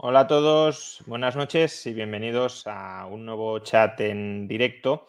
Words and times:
Hola 0.00 0.20
a 0.20 0.26
todos, 0.28 1.02
buenas 1.06 1.34
noches 1.34 1.84
y 1.84 1.92
bienvenidos 1.92 2.68
a 2.68 3.04
un 3.06 3.26
nuevo 3.26 3.58
chat 3.58 4.00
en 4.00 4.46
directo 4.46 5.08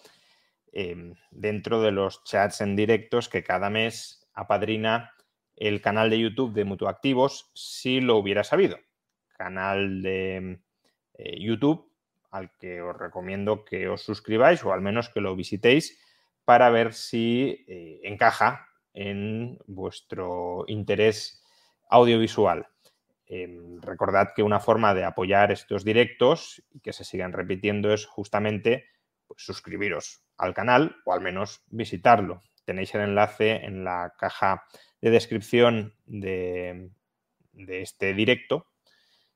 eh, 0.71 1.13
dentro 1.29 1.79
de 1.79 1.91
los 1.91 2.23
chats 2.23 2.61
en 2.61 2.75
directos 2.75 3.29
que 3.29 3.43
cada 3.43 3.69
mes 3.69 4.27
apadrina 4.33 5.13
el 5.55 5.79
canal 5.79 6.09
de 6.09 6.17
YouTube 6.17 6.53
de 6.53 6.65
Mutuactivos 6.65 7.51
si 7.53 8.01
lo 8.01 8.17
hubiera 8.17 8.43
sabido. 8.43 8.79
Canal 9.37 10.01
de 10.01 10.59
eh, 11.13 11.39
YouTube 11.39 11.93
al 12.31 12.57
que 12.57 12.81
os 12.81 12.97
recomiendo 12.97 13.65
que 13.65 13.87
os 13.89 14.01
suscribáis 14.01 14.65
o 14.65 14.73
al 14.73 14.81
menos 14.81 15.09
que 15.09 15.21
lo 15.21 15.35
visitéis 15.35 16.01
para 16.45 16.71
ver 16.71 16.95
si 16.95 17.63
eh, 17.67 17.99
encaja 18.05 18.65
en 18.95 19.59
vuestro 19.67 20.65
interés 20.65 21.43
audiovisual. 21.91 22.67
Em, 23.31 23.79
recordad 23.81 24.29
que 24.35 24.41
una 24.41 24.59
forma 24.59 24.95
de 24.95 25.03
apoyar 25.05 25.51
estos 25.51 25.85
directos 25.85 26.63
y 26.71 26.79
que 26.79 26.93
se 26.93 27.03
sigan 27.03 27.31
repitiendo 27.31 27.93
es 27.93 28.07
justamente 28.07 28.85
pues, 29.27 29.43
suscribiros 29.45 30.23
al 30.37 30.55
canal 30.55 30.95
o 31.05 31.13
al 31.13 31.21
menos 31.21 31.61
visitarlo. 31.67 32.41
Tenéis 32.65 32.93
el 32.95 33.01
enlace 33.01 33.63
en 33.65 33.83
la 33.83 34.13
caja 34.17 34.63
de 34.99 35.11
descripción 35.11 35.93
de, 36.07 36.89
este 37.53 38.13
directo 38.15 38.65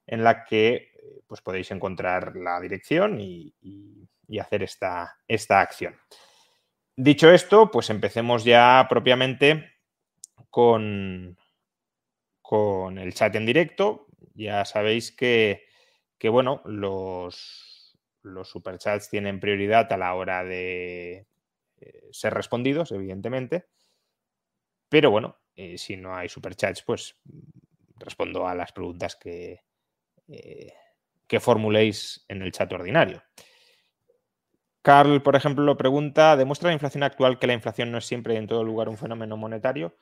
en 0.07 0.23
la 0.23 0.43
que 0.43 0.89
pues 1.27 1.41
podéis 1.41 1.69
encontrar 1.71 2.35
la 2.35 2.59
dirección 2.59 3.19
y, 3.21 3.53
y- 3.61 4.09
y 4.27 4.39
hacer 4.39 4.63
esta, 4.63 5.17
esta 5.27 5.59
acción. 5.61 5.95
Dicho 6.95 7.29
esto, 7.29 7.69
pues 7.69 7.89
empecemos 7.89 8.43
ya 8.43 8.85
propiamente 8.89 9.73
con, 10.49 11.37
con 12.53 12.99
el 12.99 13.15
chat 13.15 13.33
en 13.35 13.47
directo. 13.47 14.05
Ya 14.35 14.63
sabéis 14.63 15.11
que, 15.11 15.65
que, 16.19 16.29
bueno, 16.29 16.61
los, 16.65 17.97
los 18.21 18.47
superchats 18.47 19.09
tienen 19.09 19.39
prioridad 19.39 19.91
a 19.91 19.97
la 19.97 20.13
hora 20.13 20.43
de 20.43 21.25
eh, 21.77 22.09
ser 22.11 22.35
respondidos, 22.35 22.91
evidentemente. 22.91 23.65
Pero 24.87 25.09
bueno, 25.09 25.39
eh, 25.55 25.79
si 25.79 25.97
no 25.97 26.15
hay 26.15 26.29
superchats, 26.29 26.83
pues 26.83 27.17
respondo 27.95 28.47
a 28.47 28.53
las 28.53 28.71
preguntas 28.71 29.15
que, 29.15 29.63
eh, 30.27 30.73
que 31.25 31.39
formuléis 31.39 32.23
en 32.27 32.43
el 32.43 32.51
chat 32.51 32.71
ordinario. 32.71 33.23
Carl, 34.83 35.23
por 35.23 35.35
ejemplo, 35.35 35.63
lo 35.63 35.77
pregunta, 35.77 36.35
¿demuestra 36.35 36.67
la 36.67 36.73
inflación 36.73 37.01
actual 37.01 37.39
que 37.39 37.47
la 37.47 37.53
inflación 37.53 37.89
no 37.91 37.97
es 37.97 38.05
siempre 38.05 38.35
y 38.35 38.37
en 38.37 38.45
todo 38.45 38.63
lugar 38.63 38.89
un 38.89 38.97
fenómeno 38.97 39.37
monetario? 39.37 39.95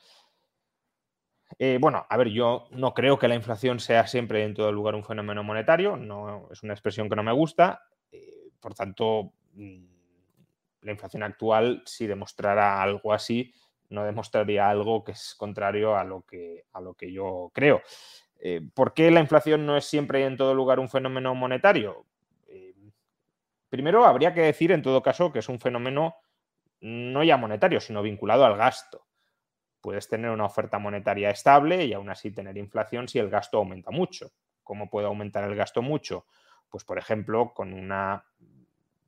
Eh, 1.64 1.78
bueno, 1.80 2.08
a 2.10 2.18
ver, 2.18 2.30
yo 2.30 2.66
no 2.72 2.96
creo 2.96 3.20
que 3.20 3.28
la 3.28 3.36
inflación 3.36 3.80
sea 3.80 4.08
siempre 4.08 4.44
en 4.44 4.56
todo 4.56 4.72
lugar 4.72 4.96
un 4.96 5.04
fenómeno 5.04 5.44
monetario, 5.44 5.96
no 5.96 6.48
es 6.52 6.64
una 6.64 6.74
expresión 6.74 7.08
que 7.08 7.16
no 7.16 7.22
me 7.22 7.32
gusta, 7.32 7.84
eh, 8.12 8.50
por 8.60 8.74
tanto, 8.74 9.34
mm, 9.54 9.84
la 10.82 10.92
inflación 10.92 11.22
actual, 11.22 11.84
si 11.86 12.08
demostrara 12.08 12.82
algo 12.82 13.14
así, 13.14 13.54
no 13.90 14.04
demostraría 14.04 14.72
algo 14.72 15.04
que 15.04 15.12
es 15.12 15.36
contrario 15.38 15.96
a 15.96 16.04
lo 16.04 16.24
que, 16.24 16.64
a 16.74 16.82
lo 16.82 16.96
que 16.96 17.14
yo 17.14 17.52
creo. 17.54 17.84
Eh, 18.40 18.62
¿Por 18.74 18.96
qué 18.96 19.12
la 19.12 19.20
inflación 19.20 19.64
no 19.64 19.78
es 19.78 19.86
siempre 19.86 20.22
y 20.22 20.24
en 20.24 20.38
todo 20.38 20.56
lugar 20.56 20.80
un 20.80 20.90
fenómeno 20.90 21.36
monetario? 21.36 22.08
Primero, 23.70 24.06
habría 24.06 24.34
que 24.34 24.42
decir, 24.42 24.72
en 24.72 24.82
todo 24.82 25.04
caso, 25.04 25.32
que 25.32 25.40
es 25.40 25.48
un 25.48 25.60
fenómeno 25.60 26.16
no 26.80 27.24
ya 27.24 27.38
monetario, 27.38 27.80
sino 27.80 28.02
vinculado 28.02 28.46
al 28.46 28.58
gasto. 28.58 29.06
Puedes 29.82 30.08
tener 30.08 30.30
una 30.30 30.46
oferta 30.46 30.78
monetaria 30.78 31.32
estable 31.32 31.86
y 31.86 31.94
aún 31.94 32.10
así 32.10 32.32
tener 32.32 32.58
inflación 32.58 33.08
si 33.08 33.20
el 33.20 33.30
gasto 33.30 33.58
aumenta 33.58 33.92
mucho. 33.92 34.32
¿Cómo 34.64 34.90
puede 34.90 35.08
aumentar 35.08 35.44
el 35.44 35.56
gasto 35.56 35.82
mucho? 35.82 36.26
Pues, 36.70 36.84
por 36.84 36.98
ejemplo, 36.98 37.54
con 37.54 37.74
una 37.74 38.24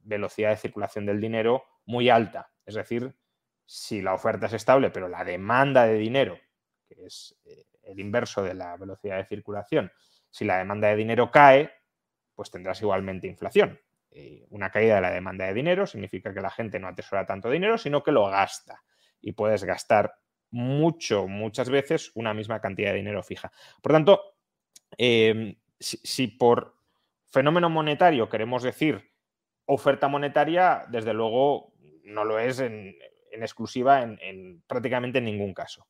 velocidad 0.04 0.50
de 0.50 0.58
circulación 0.58 1.06
del 1.06 1.22
dinero 1.22 1.64
muy 1.86 2.10
alta. 2.10 2.52
Es 2.66 2.76
decir, 2.76 3.16
si 3.66 4.02
la 4.02 4.14
oferta 4.14 4.48
es 4.48 4.54
estable, 4.54 4.90
pero 4.90 5.08
la 5.08 5.24
demanda 5.24 5.86
de 5.86 5.96
dinero, 5.96 6.38
que 6.88 7.06
es 7.06 7.40
eh, 7.46 7.66
el 7.84 8.00
inverso 8.00 8.44
de 8.44 8.54
la 8.54 8.76
velocidad 8.78 9.18
de 9.18 9.26
circulación, 9.26 9.92
si 10.30 10.46
la 10.46 10.58
demanda 10.58 10.88
de 10.90 10.96
dinero 10.96 11.32
cae, 11.32 11.72
pues 12.34 12.50
tendrás 12.50 12.82
igualmente 12.82 13.28
inflación. 13.28 13.80
Eh, 14.12 14.46
una 14.50 14.70
caída 14.70 14.96
de 14.96 15.02
la 15.02 15.12
demanda 15.12 15.46
de 15.46 15.54
dinero 15.54 15.88
significa 15.88 16.34
que 16.34 16.42
la 16.42 16.52
gente 16.52 16.80
no 16.80 16.88
atesora 16.88 17.26
tanto 17.26 17.50
dinero, 17.50 17.78
sino 17.78 18.04
que 18.04 18.12
lo 18.12 18.28
gasta. 18.28 18.84
Y 19.22 19.34
puedes 19.34 19.64
gastar 19.64 20.16
mucho, 20.54 21.28
muchas 21.28 21.70
veces, 21.70 22.12
una 22.14 22.34
misma 22.34 22.62
cantidad 22.62 22.92
de 22.92 22.98
dinero 22.98 23.24
fija. 23.24 23.52
Por 23.82 23.92
tanto, 23.92 24.36
eh, 24.98 25.58
si, 25.80 26.28
por 26.28 26.78
fenómeno 27.26 27.72
monetario 27.72 28.30
queremos 28.30 28.62
decir 28.62 29.12
oferta 29.66 30.08
monetaria, 30.08 30.86
desde 30.90 31.14
luego 31.14 31.74
no 32.04 32.24
lo 32.24 32.38
es 32.38 32.60
en, 32.60 32.96
exclusiva 33.32 34.04
en, 34.04 34.20
en 34.22 34.62
prácticamente 34.68 35.18
en 35.18 35.26
ningún 35.26 35.56
caso. 35.56 35.88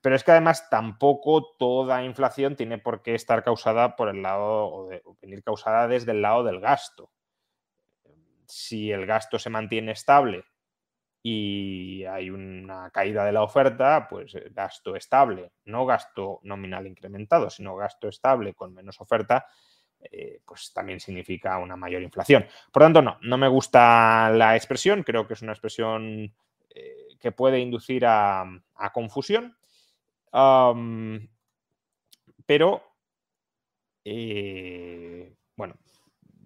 Pero 0.00 0.16
es 0.16 0.24
que 0.24 0.30
además 0.30 0.70
tampoco 0.70 1.54
toda 1.58 2.02
inflación 2.04 2.56
tiene 2.56 2.78
por 2.78 3.02
qué 3.02 3.14
estar 3.14 3.44
causada 3.44 3.96
por 3.96 4.08
el 4.08 4.22
lado 4.22 4.66
o, 4.66 4.88
de, 4.88 5.02
o 5.04 5.18
venir 5.20 5.42
causada 5.42 5.88
desde 5.88 6.12
el 6.12 6.22
lado 6.22 6.42
del 6.42 6.60
gasto. 6.60 7.10
Si 8.46 8.90
el 8.90 9.04
gasto 9.04 9.38
se 9.38 9.50
mantiene 9.50 9.92
estable 9.92 10.44
y 11.30 12.06
hay 12.06 12.30
una 12.30 12.88
caída 12.90 13.26
de 13.26 13.32
la 13.32 13.42
oferta, 13.42 14.06
pues 14.08 14.34
eh, 14.34 14.50
gasto 14.50 14.96
estable, 14.96 15.52
no 15.66 15.84
gasto 15.84 16.40
nominal 16.44 16.86
incrementado, 16.86 17.50
sino 17.50 17.76
gasto 17.76 18.08
estable 18.08 18.54
con 18.54 18.72
menos 18.72 18.98
oferta, 18.98 19.46
eh, 20.00 20.40
pues 20.46 20.72
también 20.72 21.00
significa 21.00 21.58
una 21.58 21.76
mayor 21.76 22.02
inflación. 22.02 22.46
Por 22.72 22.82
tanto, 22.82 23.02
no, 23.02 23.18
no 23.20 23.36
me 23.36 23.48
gusta 23.48 24.30
la 24.30 24.56
expresión, 24.56 25.02
creo 25.02 25.26
que 25.26 25.34
es 25.34 25.42
una 25.42 25.52
expresión 25.52 26.34
eh, 26.70 27.08
que 27.20 27.32
puede 27.32 27.58
inducir 27.58 28.06
a, 28.06 28.46
confusión, 28.94 29.54
pero 32.46 32.82
bueno, 35.56 35.74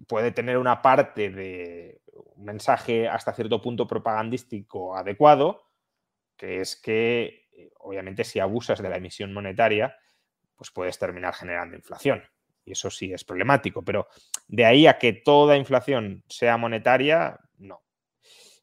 puede 0.09 0.33
tener 0.33 0.59
una 0.59 0.83
parte 0.83 1.31
de 1.31 2.02
un 2.37 2.45
mensaje 2.45 3.09
hasta 3.09 3.33
cierto 3.33 3.61
punto 3.61 3.87
propagandístico 3.87 4.97
adecuado, 4.97 5.63
que 6.37 6.61
es 6.61 6.77
que 6.77 7.49
eh, 7.53 7.71
obviamente 7.81 8.25
si 8.25 8.41
abusas 8.41 8.81
de 8.83 8.89
la 8.89 8.97
emisión 8.97 9.33
monetaria, 9.33 9.97
pues 10.57 10.71
puedes 10.71 10.99
terminar 10.99 11.35
generando 11.35 11.77
inflación. 11.77 12.23
Y 12.65 12.73
eso 12.73 12.91
sí 12.91 13.13
es 13.13 13.25
problemático, 13.25 13.85
pero 13.85 14.07
de 14.47 14.65
ahí 14.65 14.87
a 14.87 14.99
que 14.99 15.13
toda 15.13 15.57
inflación 15.57 16.23
sea 16.29 16.57
monetaria, 16.57 17.39
no. 17.59 17.83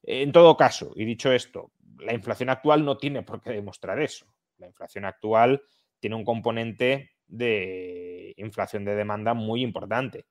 En 0.03 0.31
todo 0.31 0.55
caso, 0.55 0.93
y 0.95 1.03
dicho 1.03 1.31
esto, 1.31 1.73
la 1.99 2.13
inflación 2.13 2.49
actual 2.49 2.85
no 2.85 2.97
tiene 2.97 3.23
por 3.23 3.41
qué 3.41 3.51
demostrar 3.51 4.01
eso. 4.01 4.25
La 4.57 4.67
inflación 4.67 5.05
actual 5.05 5.61
tiene 5.99 6.15
un 6.15 6.23
componente 6.23 7.11
de 7.27 8.33
inflación 8.37 8.85
de 8.85 8.95
demanda 8.95 9.33
muy 9.33 9.61
importante. 9.61 10.25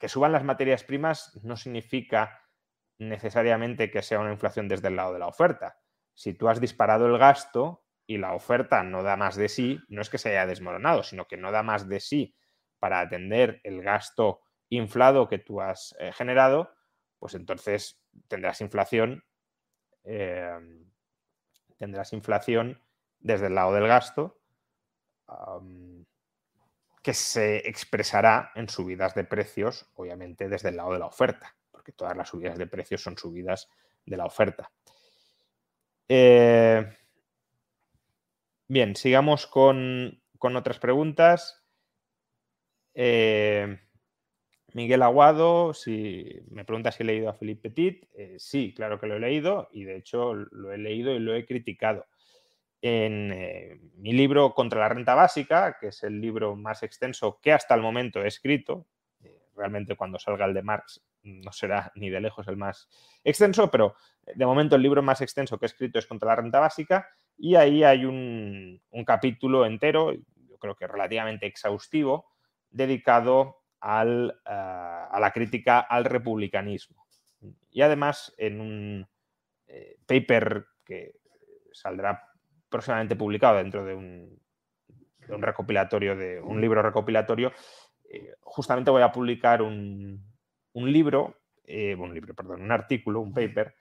Que 0.00 0.08
suban 0.08 0.32
las 0.32 0.42
materias 0.42 0.82
primas 0.82 1.38
no 1.44 1.56
significa 1.56 2.40
necesariamente 2.98 3.90
que 3.90 4.02
sea 4.02 4.18
una 4.18 4.32
inflación 4.32 4.66
desde 4.66 4.88
el 4.88 4.96
lado 4.96 5.12
de 5.12 5.20
la 5.20 5.28
oferta. 5.28 5.78
Si 6.14 6.34
tú 6.34 6.48
has 6.48 6.60
disparado 6.60 7.06
el 7.06 7.18
gasto 7.18 7.84
y 8.06 8.18
la 8.18 8.34
oferta 8.34 8.82
no 8.82 9.04
da 9.04 9.16
más 9.16 9.36
de 9.36 9.48
sí, 9.48 9.78
no 9.88 10.02
es 10.02 10.10
que 10.10 10.18
se 10.18 10.30
haya 10.30 10.46
desmoronado, 10.46 11.02
sino 11.02 11.28
que 11.28 11.36
no 11.36 11.52
da 11.52 11.62
más 11.62 11.88
de 11.88 12.00
sí 12.00 12.34
para 12.80 13.00
atender 13.00 13.60
el 13.62 13.82
gasto 13.82 14.40
inflado 14.68 15.28
que 15.28 15.38
tú 15.38 15.60
has 15.60 15.94
eh, 16.00 16.12
generado, 16.12 16.72
pues 17.18 17.34
entonces 17.34 18.02
tendrás 18.26 18.60
inflación, 18.60 19.24
eh, 20.04 20.58
tendrás 21.76 22.12
inflación 22.12 22.82
desde 23.18 23.46
el 23.46 23.54
lado 23.54 23.74
del 23.74 23.86
gasto, 23.86 24.40
que 27.02 27.14
se 27.14 27.68
expresará 27.68 28.52
en 28.54 28.68
subidas 28.68 29.14
de 29.14 29.24
precios, 29.24 29.90
obviamente 29.94 30.48
desde 30.48 30.68
el 30.68 30.76
lado 30.76 30.92
de 30.92 30.98
la 30.98 31.06
oferta, 31.06 31.56
porque 31.70 31.92
todas 31.92 32.16
las 32.16 32.28
subidas 32.28 32.58
de 32.58 32.66
precios 32.66 33.02
son 33.02 33.16
subidas 33.16 33.68
de 34.04 34.16
la 34.16 34.26
oferta. 34.26 34.70
Eh, 36.08 36.84
Bien, 38.70 38.94
sigamos 38.94 39.48
con, 39.48 40.22
otras 40.40 40.78
preguntas. 40.78 41.60
Eh, 42.94 43.80
Miguel 44.74 45.02
Aguado, 45.02 45.74
si 45.74 46.40
me 46.52 46.64
pregunta 46.64 46.92
si 46.92 47.02
he 47.02 47.06
leído 47.06 47.28
a 47.28 47.36
Philippe 47.36 47.70
Petit, 47.70 48.08
eh, 48.14 48.36
sí, 48.38 48.72
claro 48.72 49.00
que 49.00 49.08
lo 49.08 49.16
he 49.16 49.18
leído 49.18 49.68
y 49.72 49.82
de 49.82 49.96
hecho 49.96 50.34
lo 50.34 50.70
he 50.70 50.78
leído 50.78 51.12
y 51.12 51.18
lo 51.18 51.34
he 51.34 51.46
criticado. 51.46 52.06
En 52.82 53.32
eh, 53.32 53.78
mi 53.96 54.12
libro 54.12 54.54
Contra 54.54 54.80
la 54.80 54.88
renta 54.88 55.14
básica, 55.14 55.76
que 55.78 55.88
es 55.88 56.02
el 56.02 56.20
libro 56.20 56.56
más 56.56 56.82
extenso 56.82 57.38
que 57.42 57.52
hasta 57.52 57.74
el 57.74 57.82
momento 57.82 58.22
he 58.22 58.28
escrito, 58.28 58.86
eh, 59.22 59.42
realmente 59.54 59.96
cuando 59.96 60.18
salga 60.18 60.46
el 60.46 60.54
de 60.54 60.62
Marx 60.62 61.02
no 61.22 61.52
será 61.52 61.92
ni 61.94 62.08
de 62.08 62.20
lejos 62.20 62.48
el 62.48 62.56
más 62.56 62.88
extenso, 63.24 63.70
pero 63.70 63.94
de 64.22 64.46
momento 64.46 64.76
el 64.76 64.82
libro 64.82 65.02
más 65.02 65.20
extenso 65.20 65.58
que 65.58 65.66
he 65.66 65.68
escrito 65.68 65.98
es 65.98 66.06
Contra 66.06 66.28
la 66.28 66.36
renta 66.36 66.60
básica 66.60 67.08
y 67.36 67.54
ahí 67.56 67.84
hay 67.84 68.04
un, 68.04 68.80
capítulo 69.06 69.66
entero, 69.66 70.12
yo 70.12 70.58
creo 70.58 70.76
que 70.76 70.86
relativamente 70.86 71.46
exhaustivo, 71.46 72.30
dedicado 72.70 73.62
al, 73.80 74.40
eh, 74.46 74.50
a 74.50 75.18
la 75.20 75.30
crítica 75.32 75.80
al 75.80 76.04
republicanismo. 76.04 77.06
Y 77.70 77.82
además, 77.82 78.34
en 78.36 78.60
un 78.60 79.08
eh, 79.66 79.98
paper 80.06 80.66
que 80.84 81.14
saldrá 81.72 82.29
próximamente 82.70 83.16
publicado 83.16 83.58
dentro 83.58 83.84
de 83.84 83.94
un, 83.94 84.40
recopilatorio, 85.28 86.16
de 86.16 86.40
un 86.40 86.60
libro 86.60 86.82
recopilatorio, 86.82 87.52
eh, 88.08 88.34
justamente 88.40 88.90
voy 88.90 89.02
a 89.02 89.12
publicar 89.12 89.62
un, 89.62 90.24
libro, 90.74 91.40
un 91.66 92.14
libro, 92.14 92.34
perdón, 92.34 92.62
un 92.62 92.72
artículo, 92.72 93.20
un 93.20 93.32
paper, 93.32 93.74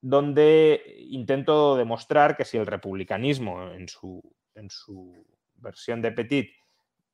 donde 0.00 0.82
intento 1.10 1.76
demostrar 1.76 2.36
que 2.36 2.44
si 2.44 2.56
el 2.56 2.66
republicanismo 2.66 3.72
en 3.72 3.88
su, 3.88 4.22
en 4.54 4.70
su 4.70 5.26
versión 5.56 6.00
de 6.00 6.12
Petit 6.12 6.50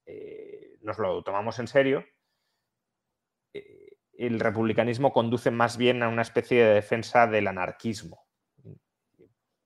eh, 0.06 0.78
nos 0.82 0.98
lo 0.98 1.22
tomamos 1.22 1.58
en 1.58 1.66
serio, 1.66 2.04
eh, 3.52 3.98
el 4.16 4.38
republicanismo 4.40 5.12
conduce 5.12 5.50
más 5.50 5.76
bien 5.76 6.02
a 6.02 6.08
una 6.08 6.22
especie 6.22 6.64
de 6.64 6.74
defensa 6.74 7.26
del 7.26 7.48
anarquismo. 7.48 8.24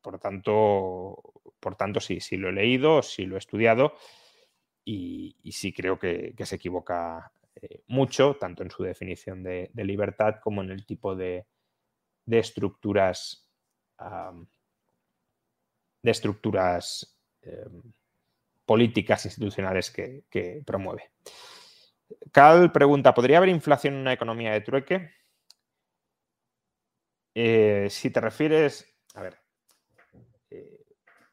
Por 0.00 0.18
tanto, 0.18 1.29
por 1.60 1.76
tanto 1.76 2.00
sí, 2.00 2.20
sí 2.20 2.36
lo 2.36 2.48
he 2.48 2.52
leído, 2.52 3.02
sí 3.02 3.26
lo 3.26 3.36
he 3.36 3.38
estudiado 3.38 3.94
y, 4.84 5.52
sí 5.52 5.72
creo 5.72 5.98
que, 5.98 6.34
se 6.44 6.56
equivoca 6.56 7.32
eh, 7.56 7.82
mucho, 7.86 8.36
tanto 8.36 8.62
en 8.62 8.70
su 8.70 8.82
definición 8.82 9.42
de, 9.42 9.70
libertad 9.74 10.36
como 10.42 10.62
en 10.62 10.70
el 10.70 10.86
tipo 10.86 11.14
de, 11.14 11.46
estructuras 12.26 13.46
de 16.02 16.10
estructuras 16.10 17.20
em, 17.42 17.82
políticas 18.64 19.26
institucionales 19.26 19.90
que, 19.90 20.62
promueve. 20.64 21.10
Cal 22.32 22.72
pregunta, 22.72 23.12
¿podría 23.12 23.38
haber 23.38 23.50
inflación 23.50 23.94
en 23.94 24.00
una 24.00 24.12
economía 24.12 24.52
de 24.52 24.60
trueque? 24.62 25.10
Eh, 27.34 27.88
si 27.90 28.10
te 28.10 28.20
refieres, 28.20 28.96
a 29.14 29.22
ver, 29.22 29.38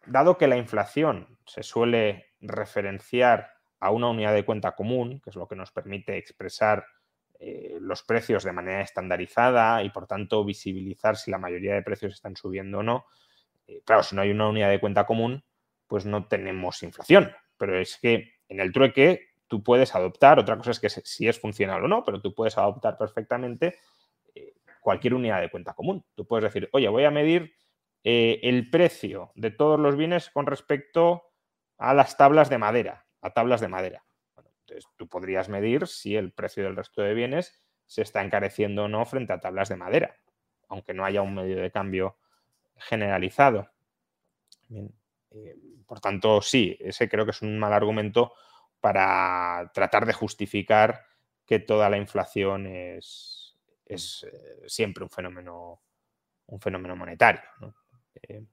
dado 0.07 0.37
que 0.37 0.47
la 0.47 0.57
inflación 0.57 1.37
se 1.45 1.63
suele 1.63 2.33
referenciar 2.41 3.51
a 3.79 3.91
una 3.91 4.09
unidad 4.09 4.33
de 4.33 4.45
cuenta 4.45 4.75
común, 4.75 5.21
que 5.21 5.29
es 5.29 5.35
lo 5.35 5.47
que 5.47 5.55
nos 5.55 5.71
permite 5.71 6.17
expresar 6.17 6.85
eh, 7.39 7.77
los 7.79 8.03
precios 8.03 8.43
de 8.43 8.51
manera 8.51 8.81
estandarizada 8.81 9.83
y 9.83 9.89
por 9.91 10.07
tanto 10.07 10.43
visibilizar 10.43 11.15
si 11.15 11.29
la 11.29 11.37
mayoría 11.37 11.75
de 11.75 11.83
precios 11.83 12.13
están 12.13 12.35
subiendo 12.35 12.79
o 12.79 12.83
no, 12.83 13.05
claro, 13.85 14.03
si 14.03 14.15
no 14.15 14.21
hay 14.21 14.31
una 14.31 14.47
unidad 14.47 14.69
de 14.69 14.79
cuenta 14.79 15.05
común, 15.05 15.43
pues 15.87 16.05
no 16.05 16.27
tenemos 16.27 16.83
inflación. 16.83 17.31
Pero 17.57 17.79
es 17.79 17.97
que 18.01 18.33
en 18.49 18.59
el 18.59 18.71
trueque 18.71 19.29
tú 19.47 19.63
puedes 19.63 19.95
adoptar, 19.95 20.39
otra 20.39 20.57
cosa 20.57 20.71
es 20.71 20.79
que 20.79 20.89
si 20.89 21.27
es 21.27 21.39
funcional 21.39 21.83
o 21.83 21.87
no, 21.87 22.03
pero 22.03 22.21
tú 22.21 22.33
puedes 22.33 22.57
adoptar 22.57 22.97
perfectamente 22.97 23.75
eh, 24.35 24.53
cualquier 24.81 25.13
unidad 25.13 25.41
de 25.41 25.49
cuenta 25.49 25.73
común. 25.73 26.05
Tú 26.15 26.25
puedes 26.25 26.43
decir, 26.43 26.69
oye, 26.73 26.87
voy 26.89 27.05
a 27.05 27.11
medir 27.11 27.53
eh, 28.09 28.39
el 28.43 28.69
precio 28.69 29.33
de 29.35 29.51
todos 29.51 29.77
los 29.77 29.97
bienes 29.97 30.29
con 30.29 30.45
respecto 30.45 31.23
a 31.77 31.93
las 31.93 32.15
tablas 32.15 32.49
de 32.49 32.57
madera, 32.57 33.05
a 33.19 33.33
tablas 33.33 33.59
de 33.59 33.67
madera. 33.67 34.05
entonces 34.37 34.85
tú 34.95 35.09
podrías 35.09 35.49
medir 35.49 35.87
si 35.87 36.15
el 36.15 36.31
precio 36.31 36.63
del 36.63 36.77
resto 36.77 37.01
de 37.01 37.13
bienes 37.13 37.61
se 37.85 38.03
está 38.03 38.23
encareciendo 38.23 38.85
o 38.85 38.87
no 38.87 39.05
frente 39.05 39.33
a 39.33 39.41
tablas 39.41 39.67
de 39.67 39.75
madera, 39.75 40.15
aunque 40.69 40.93
no 40.93 41.03
haya 41.03 41.21
un 41.21 41.35
medio 41.35 41.57
de 41.57 41.69
cambio 41.69 42.17
generalizado. 42.77 43.69
Eh, 44.69 45.57
por 45.85 45.99
tanto, 45.99 46.41
sí, 46.41 46.77
ese 46.79 47.09
creo 47.09 47.25
que 47.25 47.31
es 47.31 47.41
un 47.41 47.59
mal 47.59 47.73
argumento 47.73 48.31
para 48.79 49.69
tratar 49.73 50.05
de 50.05 50.13
justificar 50.13 51.03
que 51.45 51.59
toda 51.59 51.89
la 51.89 51.97
inflación 51.97 52.67
es, 52.67 53.57
es 53.85 54.25
eh, 54.31 54.63
siempre 54.65 55.03
un 55.03 55.09
fenómeno, 55.09 55.81
un 56.45 56.61
fenómeno 56.61 56.95
monetario. 56.95 57.41
Eh, 58.23 58.43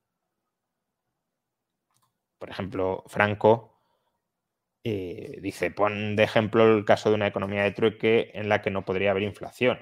por 2.38 2.50
ejemplo, 2.50 3.04
Franco 3.06 3.70
dice, 4.82 5.70
pon 5.70 6.14
de 6.14 6.24
ejemplo 6.24 6.76
el 6.76 6.84
caso 6.84 7.08
de 7.08 7.14
una 7.14 7.26
economía 7.26 7.62
de 7.62 7.70
trueque 7.70 8.32
en 8.34 8.50
la 8.50 8.60
que 8.60 8.70
no 8.70 8.84
podría 8.84 9.12
haber 9.12 9.22
inflación. 9.22 9.78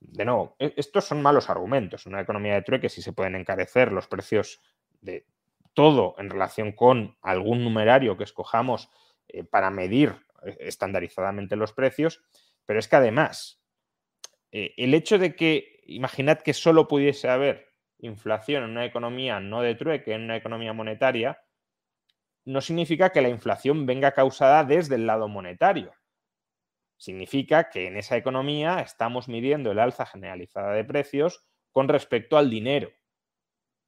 De 0.00 0.24
nuevo, 0.24 0.56
e, 0.58 0.72
estos 0.76 1.04
son 1.04 1.22
malos 1.22 1.50
argumentos. 1.50 2.06
En 2.06 2.12
una 2.12 2.22
economía 2.22 2.54
de 2.54 2.62
trueque 2.62 2.88
sí 2.88 3.02
se 3.02 3.12
pueden 3.12 3.34
encarecer 3.34 3.92
los 3.92 4.06
precios 4.06 4.60
de 5.00 5.26
todo 5.74 6.14
en 6.18 6.30
relación 6.30 6.72
con 6.72 7.16
algún 7.22 7.62
numerario 7.64 8.16
que 8.16 8.24
escojamos 8.24 8.90
eh, 9.28 9.44
para 9.44 9.70
medir 9.70 10.14
eh, 10.44 10.56
estandarizadamente 10.60 11.56
los 11.56 11.72
precios, 11.72 12.22
pero 12.66 12.78
es 12.78 12.88
que 12.88 12.96
además, 12.96 13.62
eh, 14.52 14.74
el 14.76 14.94
hecho 14.94 15.18
de 15.18 15.34
que, 15.36 15.82
imaginad 15.86 16.38
que 16.38 16.54
solo 16.54 16.88
pudiese 16.88 17.28
haber 17.28 17.67
inflación 18.00 18.64
en 18.64 18.70
una 18.70 18.84
economía 18.84 19.40
no 19.40 19.62
de 19.62 19.74
trueque, 19.74 20.14
en 20.14 20.22
una 20.22 20.36
economía 20.36 20.72
monetaria, 20.72 21.40
no 22.44 22.60
significa 22.60 23.10
que 23.10 23.22
la 23.22 23.28
inflación 23.28 23.86
venga 23.86 24.12
causada 24.12 24.64
desde 24.64 24.94
el 24.94 25.06
lado 25.06 25.28
monetario. 25.28 25.92
Significa 26.96 27.70
que 27.70 27.86
en 27.86 27.96
esa 27.96 28.16
economía 28.16 28.80
estamos 28.80 29.28
midiendo 29.28 29.70
el 29.70 29.78
alza 29.78 30.06
generalizada 30.06 30.72
de 30.72 30.84
precios 30.84 31.44
con 31.72 31.88
respecto 31.88 32.38
al 32.38 32.50
dinero 32.50 32.90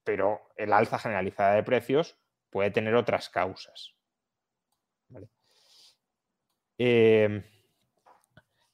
pero 0.04 0.40
el 0.56 0.72
alza 0.72 0.98
generalizada 0.98 1.54
de 1.54 1.62
precios 1.62 2.18
puede 2.50 2.70
tener 2.70 2.94
otras 2.94 3.28
causas. 3.28 3.94
Em, 6.78 7.44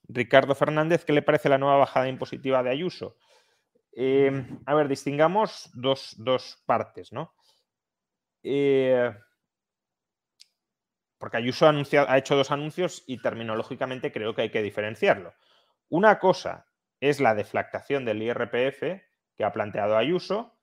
Ricardo 0.09 0.55
Fernández, 0.55 1.05
¿qué 1.05 1.13
le 1.13 1.23
parece 1.23 1.49
la 1.49 1.59
nueva 1.59 1.77
bajada 1.77 2.09
impositiva 2.09 2.63
de 2.63 2.71
Ayuso? 2.71 3.17
Em, 3.99 4.61
a 4.67 4.75
ver, 4.75 4.89
distingamos 4.89 5.71
dos, 5.73 6.63
partes, 6.67 7.15
¿no? 7.15 7.35
Eh, 8.43 9.11
porque 11.17 11.39
Ayuso 11.39 11.67
ha 11.67 12.19
hecho 12.19 12.37
dos 12.37 12.51
anuncios 12.51 13.03
y 13.07 13.23
terminológicamente 13.23 14.13
creo 14.13 14.35
que 14.35 14.43
hay 14.43 14.51
que 14.51 14.61
diferenciarlo. 14.61 15.33
Una 15.89 16.19
cosa 16.19 16.67
es 17.01 17.21
la 17.21 17.35
deflactación 17.35 18.05
del 18.05 18.23
IRPF 18.23 19.03
que 19.35 19.45
ha 19.45 19.53
planteado 19.53 19.97
Ayuso 19.97 20.57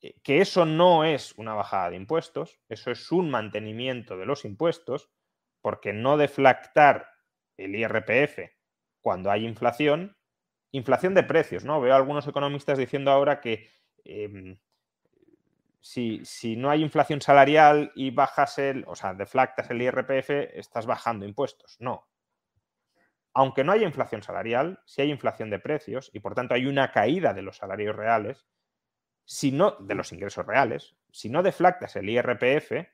eh, 0.00 0.14
que 0.22 0.40
eso 0.40 0.64
no 0.64 1.02
es 1.02 1.32
una 1.36 1.54
bajada 1.54 1.90
de 1.90 1.96
impuestos, 1.96 2.60
eso 2.68 2.92
es 2.92 3.10
un 3.10 3.30
mantenimiento 3.30 4.16
de 4.16 4.26
los 4.26 4.44
impuestos, 4.44 5.10
porque 5.60 5.92
no 5.92 6.16
deflactar 6.18 7.08
el 7.56 7.74
IRPF 7.74 8.50
cuando 9.00 9.32
hay 9.32 9.44
inflación, 9.44 10.16
inflación 10.74 11.14
de 11.14 11.22
precios, 11.22 11.64
¿no? 11.64 11.80
Veo 11.80 11.94
a 11.94 11.96
algunos 11.96 12.26
economistas 12.26 12.78
diciendo 12.78 13.12
ahora 13.12 13.40
que 13.40 13.70
em, 14.04 14.58
si, 15.80 16.24
si, 16.24 16.56
no 16.56 16.68
hay 16.68 16.82
inflación 16.82 17.20
salarial 17.20 17.92
y 17.94 18.10
bajas 18.10 18.58
el, 18.58 18.84
o 18.88 18.96
sea, 18.96 19.14
deflactas 19.14 19.70
el 19.70 19.82
IRPF, 19.82 20.30
estás 20.58 20.86
bajando 20.86 21.26
impuestos. 21.26 21.76
No. 21.78 22.08
Aunque 23.34 23.62
no 23.62 23.70
haya 23.70 23.86
inflación 23.86 24.22
salarial, 24.22 24.80
si 24.84 25.02
hay 25.02 25.10
inflación 25.10 25.48
de 25.48 25.60
precios 25.60 26.10
y 26.12 26.20
por 26.20 26.34
tanto 26.34 26.54
hay 26.54 26.66
una 26.66 26.90
caída 26.90 27.32
de 27.34 27.42
los 27.42 27.58
salarios 27.58 27.94
reales, 27.94 28.46
si 29.24 29.52
no, 29.52 29.76
de 29.78 29.94
los 29.94 30.12
ingresos 30.12 30.44
reales, 30.44 30.96
si 31.12 31.30
no 31.30 31.42
deflactas 31.42 31.94
el 31.96 32.10
IRPF, 32.10 32.88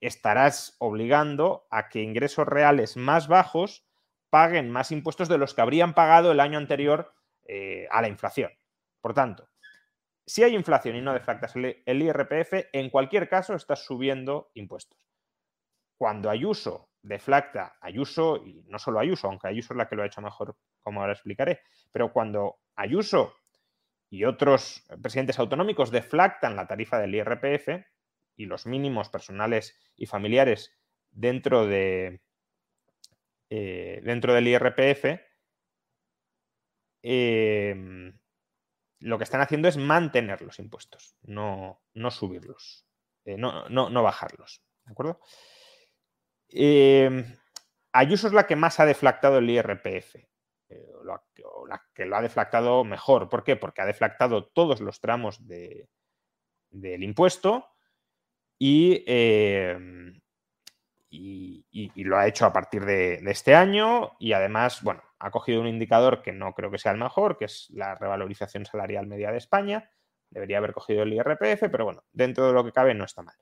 estarás 0.00 0.76
obligando 0.78 1.66
a 1.70 1.88
que 1.88 2.02
ingresos 2.02 2.46
reales 2.46 2.96
más 2.96 3.26
bajos 3.26 3.85
paguen 4.36 4.70
más 4.70 4.92
impuestos 4.92 5.30
de 5.30 5.38
los 5.38 5.54
que 5.54 5.62
habrían 5.62 5.94
pagado 5.94 6.30
el 6.30 6.40
año 6.40 6.58
anterior 6.58 7.14
eh, 7.46 7.88
a 7.90 8.02
la 8.02 8.08
inflación. 8.08 8.52
Por 9.00 9.14
tanto, 9.14 9.48
si 10.26 10.42
hay 10.42 10.54
inflación 10.54 10.94
y 10.94 11.00
no 11.00 11.14
deflactas 11.14 11.56
el, 11.56 12.02
IRPF, 12.02 12.68
en 12.70 12.90
cualquier 12.90 13.30
caso 13.30 13.54
estás 13.54 13.86
subiendo 13.86 14.50
impuestos. 14.52 14.98
Cuando 15.96 16.28
Ayuso 16.28 16.90
deflacta, 17.00 17.78
Ayuso, 17.80 18.44
y 18.44 18.62
no 18.68 18.78
solo 18.78 19.00
Ayuso, 19.00 19.28
aunque 19.28 19.48
Ayuso 19.48 19.72
es 19.72 19.78
la 19.78 19.88
que 19.88 19.96
lo 19.96 20.02
ha 20.02 20.06
hecho 20.06 20.20
mejor, 20.20 20.54
como 20.82 21.00
ahora 21.00 21.14
explicaré, 21.14 21.62
pero 21.90 22.12
cuando 22.12 22.58
Ayuso 22.74 23.36
y 24.10 24.24
otros 24.24 24.84
presidentes 25.00 25.38
autonómicos 25.38 25.90
deflactan 25.90 26.56
la 26.56 26.66
tarifa 26.66 26.98
del 26.98 27.14
IRPF, 27.14 27.86
y 28.36 28.44
los 28.44 28.66
mínimos 28.66 29.08
personales 29.08 29.80
y 29.96 30.04
familiares 30.04 30.76
dentro 31.10 31.66
de 31.66 32.20
eh, 33.50 34.00
dentro 34.02 34.34
del 34.34 34.48
IRPF, 34.48 35.20
em, 37.02 38.18
lo 39.00 39.18
que 39.18 39.24
están 39.24 39.40
haciendo 39.40 39.68
es 39.68 39.76
mantener 39.76 40.42
los 40.42 40.58
impuestos, 40.58 41.16
no, 41.22 41.82
no 41.94 42.10
subirlos, 42.10 42.86
eh, 43.24 43.36
no, 43.36 43.68
no, 43.68 44.02
bajarlos. 44.02 44.62
¿De 44.84 44.92
acuerdo? 44.92 45.20
Em, 46.48 47.24
Ayuso 47.92 48.26
es 48.26 48.34
la 48.34 48.46
que 48.46 48.56
más 48.56 48.78
ha 48.78 48.84
deflactado 48.84 49.38
el 49.38 49.48
IRPF, 49.48 50.16
eh, 50.68 50.92
o, 51.44 51.66
la, 51.66 51.82
que 51.94 52.04
lo 52.04 52.16
ha 52.16 52.20
deflactado 52.22 52.84
mejor. 52.84 53.30
¿Por 53.30 53.42
qué? 53.42 53.56
Porque 53.56 53.80
ha 53.80 53.86
deflactado 53.86 54.48
todos 54.48 54.80
los 54.82 55.00
tramos 55.00 55.46
del 55.46 55.88
impuesto 57.02 57.66
em, 58.60 60.20
y, 61.08 62.04
lo 62.04 62.18
ha 62.18 62.26
hecho 62.26 62.46
a 62.46 62.52
partir 62.52 62.84
de, 62.84 63.18
de, 63.18 63.30
este 63.30 63.54
año 63.54 64.12
y 64.18 64.32
además, 64.32 64.82
bueno, 64.82 65.02
ha 65.18 65.30
cogido 65.30 65.60
un 65.60 65.66
indicador 65.66 66.22
que 66.22 66.32
no 66.32 66.52
creo 66.52 66.70
que 66.70 66.78
sea 66.78 66.92
el 66.92 66.98
mejor, 66.98 67.38
que 67.38 67.46
es 67.46 67.68
la 67.70 67.94
revalorización 67.94 68.66
salarial 68.66 69.06
media 69.06 69.30
de 69.30 69.38
España. 69.38 69.90
Debería 70.30 70.58
haber 70.58 70.72
cogido 70.72 71.02
el 71.02 71.12
IRPF, 71.12 71.68
pero 71.70 71.84
bueno, 71.84 72.04
dentro 72.12 72.46
de 72.46 72.52
lo 72.52 72.64
que 72.64 72.72
cabe 72.72 72.94
no 72.94 73.04
está 73.04 73.22
mal. 73.22 73.36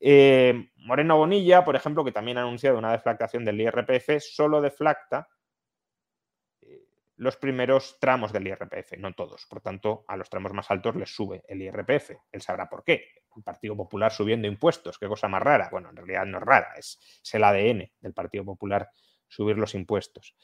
Eh, 0.00 0.70
Moreno 0.76 1.16
Bonilla, 1.16 1.64
por 1.64 1.76
ejemplo, 1.76 2.04
que 2.04 2.12
también 2.12 2.38
ha 2.38 2.42
anunciado 2.42 2.78
una 2.78 2.92
deflactación 2.92 3.44
del 3.44 3.60
IRPF, 3.60 4.20
solo 4.20 4.60
deflacta 4.60 5.28
eh, 6.60 6.84
los 7.16 7.36
primeros 7.36 7.98
tramos 8.00 8.32
del 8.32 8.46
IRPF, 8.48 8.98
no 8.98 9.14
todos. 9.14 9.46
Por 9.46 9.60
tanto, 9.60 10.04
a 10.08 10.16
los 10.16 10.28
tramos 10.28 10.52
más 10.52 10.70
altos 10.70 10.96
les 10.96 11.14
sube 11.14 11.42
el 11.48 11.62
IRPF. 11.62 12.10
Él 12.32 12.42
sabrá 12.42 12.68
por 12.68 12.84
qué. 12.84 13.08
Partido 13.42 13.76
Popular 13.76 14.12
subiendo 14.12 14.46
impuestos, 14.46 14.98
qué 14.98 15.08
cosa 15.08 15.28
más 15.28 15.42
rara. 15.42 15.68
Bueno, 15.70 15.90
en 15.90 15.96
realidad 15.96 16.26
no 16.26 16.38
es 16.38 16.44
rara, 16.44 16.74
es, 16.76 16.98
el 17.32 17.44
ADN 17.44 17.90
del 18.00 18.12
Partido 18.14 18.44
Popular 18.44 18.88
subir 19.28 19.58
los 19.58 19.74
impuestos. 19.74 20.36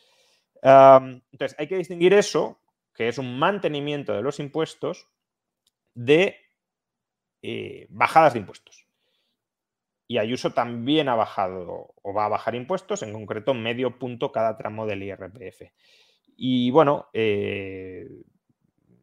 entonces, 0.62 1.56
hay 1.58 1.66
que 1.68 1.76
distinguir 1.76 2.12
eso, 2.12 2.60
que 2.94 3.08
es 3.08 3.18
un 3.18 3.38
mantenimiento 3.38 4.12
de 4.14 4.22
los 4.22 4.40
impuestos, 4.40 5.08
de 5.94 6.36
eh, 7.42 7.86
bajadas 7.90 8.34
de 8.34 8.40
impuestos 8.40 8.90
y 10.10 10.18
Ayuso 10.18 10.50
también 10.50 11.08
ha 11.08 11.14
bajado 11.14 11.94
o 12.02 12.12
va 12.12 12.24
a 12.24 12.28
bajar 12.28 12.56
impuestos, 12.56 13.04
en 13.04 13.12
concreto 13.12 13.54
medio 13.54 13.96
punto 13.96 14.32
cada 14.32 14.56
tramo 14.56 14.84
del 14.84 15.04
IRPF. 15.04 15.70
Y 16.36 16.72
bueno, 16.72 17.06
eh, 17.12 18.08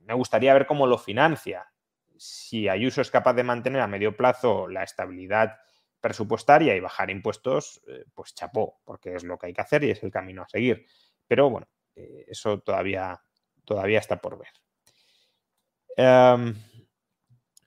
me 0.04 0.14
gustaría 0.14 0.54
ver 0.54 0.68
cómo 0.68 0.86
lo 0.86 0.98
financia. 0.98 1.66
Si 2.18 2.68
Ayuso 2.68 3.02
es 3.02 3.12
capaz 3.12 3.34
de 3.34 3.44
mantener 3.44 3.82
a 3.82 3.88
medio 3.88 4.16
plazo 4.16 4.68
la 4.68 4.84
estabilidad 4.84 5.58
presupuestaria 6.00 6.76
y 6.76 6.80
bajar 6.80 7.10
impuestos, 7.10 7.82
eh, 7.88 8.06
pues 8.14 8.34
chapó, 8.34 8.80
porque 8.84 9.16
es 9.16 9.24
lo 9.24 9.38
que 9.38 9.48
hay 9.48 9.54
que 9.54 9.62
hacer 9.62 9.84
y 9.84 9.92
es 9.92 10.04
el 10.04 10.12
camino 10.12 10.44
a 10.44 10.48
seguir. 10.48 10.86
Pero 11.28 11.50
bueno, 11.50 11.68
eh, 11.96 12.26
eso 12.28 12.60
todavía, 12.60 13.20
todavía 13.66 14.00
está 14.00 14.18
por 14.18 14.38
ver. 14.38 14.50
Em, 15.96 16.56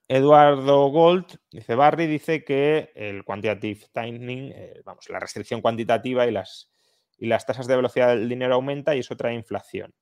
Eduardo 0.09 0.89
Gold, 0.89 1.39
dice 1.51 1.75
Barry, 1.75 2.07
dice 2.07 2.45
que 2.45 2.93
el 2.95 3.25
quantitative 3.25 3.87
tightening, 3.93 4.53
eh, 4.55 4.83
vamos, 4.85 5.09
la 5.09 5.21
restricción 5.21 5.61
cuantitativa 5.61 6.27
y 6.27 6.31
las, 6.33 6.73
y 7.19 7.27
las 7.27 7.47
tasas 7.47 7.67
de 7.67 7.77
velocidad 7.77 8.09
del 8.09 8.29
dinero 8.29 8.55
aumenta 8.55 8.95
y 8.95 9.01
eso 9.01 9.17
trae 9.17 9.35
inflación. 9.35 9.95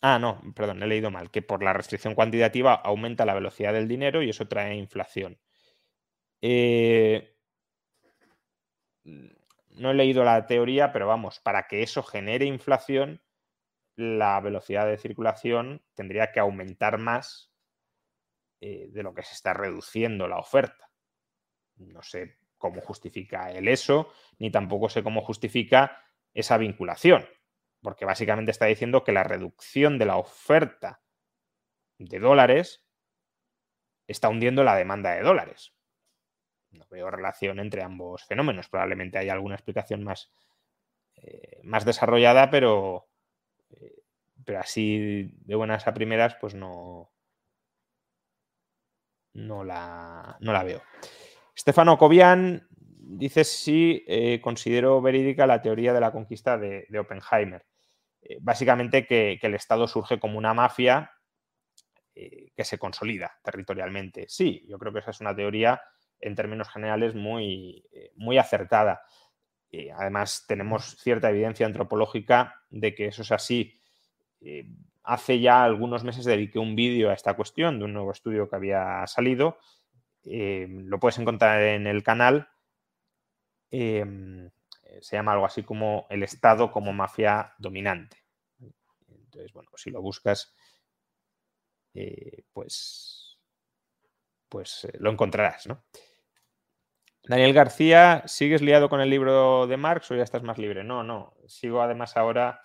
Ah, 0.00 0.18
no, 0.18 0.40
perdón, 0.54 0.82
he 0.82 0.86
leído 0.86 1.10
mal, 1.10 1.30
que 1.30 1.42
por 1.42 1.62
la 1.62 1.72
restricción 1.72 2.14
cuantitativa 2.14 2.74
aumenta 2.74 3.24
la 3.24 3.34
velocidad 3.34 3.72
del 3.72 3.88
dinero 3.88 4.22
y 4.22 4.30
eso 4.30 4.46
trae 4.48 4.74
inflación. 4.76 5.38
Eh, 6.40 7.36
no 9.04 9.90
he 9.90 9.94
leído 9.94 10.24
la 10.24 10.46
teoría, 10.46 10.92
pero 10.92 11.06
vamos, 11.06 11.40
para 11.40 11.66
que 11.66 11.82
eso 11.82 12.02
genere 12.02 12.44
inflación, 12.44 13.22
la 13.96 14.40
velocidad 14.40 14.86
de 14.86 14.98
circulación 14.98 15.82
tendría 15.94 16.32
que 16.32 16.40
aumentar 16.40 16.98
más 16.98 17.52
eh, 18.60 18.88
de 18.90 19.02
lo 19.02 19.14
que 19.14 19.22
se 19.22 19.34
está 19.34 19.54
reduciendo 19.54 20.26
la 20.28 20.38
oferta. 20.38 20.90
No 21.76 22.02
sé 22.02 22.38
cómo 22.58 22.80
justifica 22.80 23.50
el 23.52 23.68
eso, 23.68 24.12
ni 24.38 24.50
tampoco 24.50 24.88
sé 24.88 25.02
cómo 25.02 25.22
justifica 25.22 26.02
esa 26.34 26.58
vinculación, 26.58 27.26
porque 27.82 28.04
básicamente 28.04 28.50
está 28.50 28.66
diciendo 28.66 29.04
que 29.04 29.12
la 29.12 29.24
reducción 29.24 29.98
de 29.98 30.06
la 30.06 30.16
oferta 30.16 31.00
de 31.98 32.18
dólares 32.18 32.84
está 34.06 34.28
hundiendo 34.28 34.64
la 34.64 34.76
demanda 34.76 35.12
de 35.12 35.22
dólares. 35.22 35.74
No 36.70 36.86
veo 36.90 37.10
relación 37.10 37.60
entre 37.60 37.82
ambos 37.82 38.24
fenómenos. 38.24 38.68
Probablemente 38.68 39.18
hay 39.18 39.28
alguna 39.28 39.54
explicación 39.54 40.04
más, 40.04 40.30
eh, 41.16 41.60
más 41.62 41.84
desarrollada, 41.84 42.50
pero, 42.50 43.08
eh, 43.70 44.02
pero 44.44 44.60
así 44.60 45.30
de 45.44 45.54
buenas 45.54 45.86
a 45.86 45.94
primeras, 45.94 46.34
pues 46.36 46.54
no, 46.54 47.10
no, 49.34 49.64
la, 49.64 50.36
no 50.40 50.52
la 50.52 50.62
veo. 50.62 50.82
Estefano 51.54 51.98
Cobian 51.98 52.68
dice 53.08 53.44
si 53.44 54.04
eh, 54.06 54.40
considero 54.40 55.00
verídica 55.00 55.46
la 55.46 55.62
teoría 55.62 55.92
de 55.92 56.00
la 56.00 56.12
conquista 56.12 56.58
de, 56.58 56.86
Oppenheimer. 56.98 57.64
Eh, 58.28 58.38
básicamente 58.40 59.06
que, 59.06 59.38
el 59.40 59.54
Estado 59.54 59.88
surge 59.88 60.20
como 60.20 60.38
una 60.38 60.54
mafia 60.54 61.12
que 62.14 62.64
se 62.64 62.78
consolida 62.78 63.38
territorialmente. 63.44 64.24
Sí, 64.28 64.66
yo 64.68 64.76
creo 64.76 64.92
que 64.92 64.98
esa 64.98 65.12
es 65.12 65.20
una 65.20 65.36
teoría 65.36 65.80
en 66.18 66.34
términos 66.34 66.68
generales 66.68 67.14
muy, 67.14 67.84
muy 68.16 68.38
acertada. 68.38 69.02
Eh, 69.70 69.90
además, 69.94 70.44
tenemos 70.46 70.96
cierta 70.96 71.30
evidencia 71.30 71.66
antropológica 71.66 72.62
de 72.70 72.94
que 72.94 73.06
eso 73.06 73.22
es 73.22 73.32
así. 73.32 73.80
Eh, 74.40 74.66
hace 75.02 75.40
ya 75.40 75.64
algunos 75.64 76.04
meses 76.04 76.24
dediqué 76.24 76.58
un 76.58 76.74
vídeo 76.74 77.10
a 77.10 77.14
esta 77.14 77.34
cuestión 77.34 77.78
de 77.78 77.84
un 77.84 77.92
nuevo 77.92 78.12
estudio 78.12 78.48
que 78.48 78.56
había 78.56 79.06
salido. 79.06 79.58
Eh, 80.24 80.66
lo 80.68 80.98
puedes 80.98 81.18
encontrar 81.18 81.62
en 81.62 81.86
el 81.86 82.02
canal. 82.02 82.48
Se 85.00 85.16
llama 85.16 85.32
algo 85.32 85.46
así 85.46 85.62
como 85.62 86.06
el 86.10 86.22
Estado 86.22 86.70
como 86.70 86.92
mafia 86.92 87.54
dominante. 87.58 88.24
Entonces, 89.08 89.52
bueno, 89.52 89.70
si 89.76 89.90
lo 89.90 90.00
buscas, 90.02 90.54
pues, 92.52 93.38
pues 94.48 94.88
lo 94.98 95.10
encontrarás, 95.10 95.66
¿no? 95.66 95.84
Daniel 97.28 97.52
García, 97.52 98.22
¿sigues 98.26 98.62
liado 98.62 98.88
con 98.88 99.02
el 99.02 99.10
libro 99.10 99.66
de 99.66 99.76
Marx 99.76 100.10
o 100.10 100.14
ya 100.16 100.22
estás 100.22 100.42
más 100.42 100.56
libre? 100.56 100.82
No, 100.82 101.02
no. 101.02 101.34
Sigo 101.46 101.82
además 101.82 102.16
ahora 102.16 102.62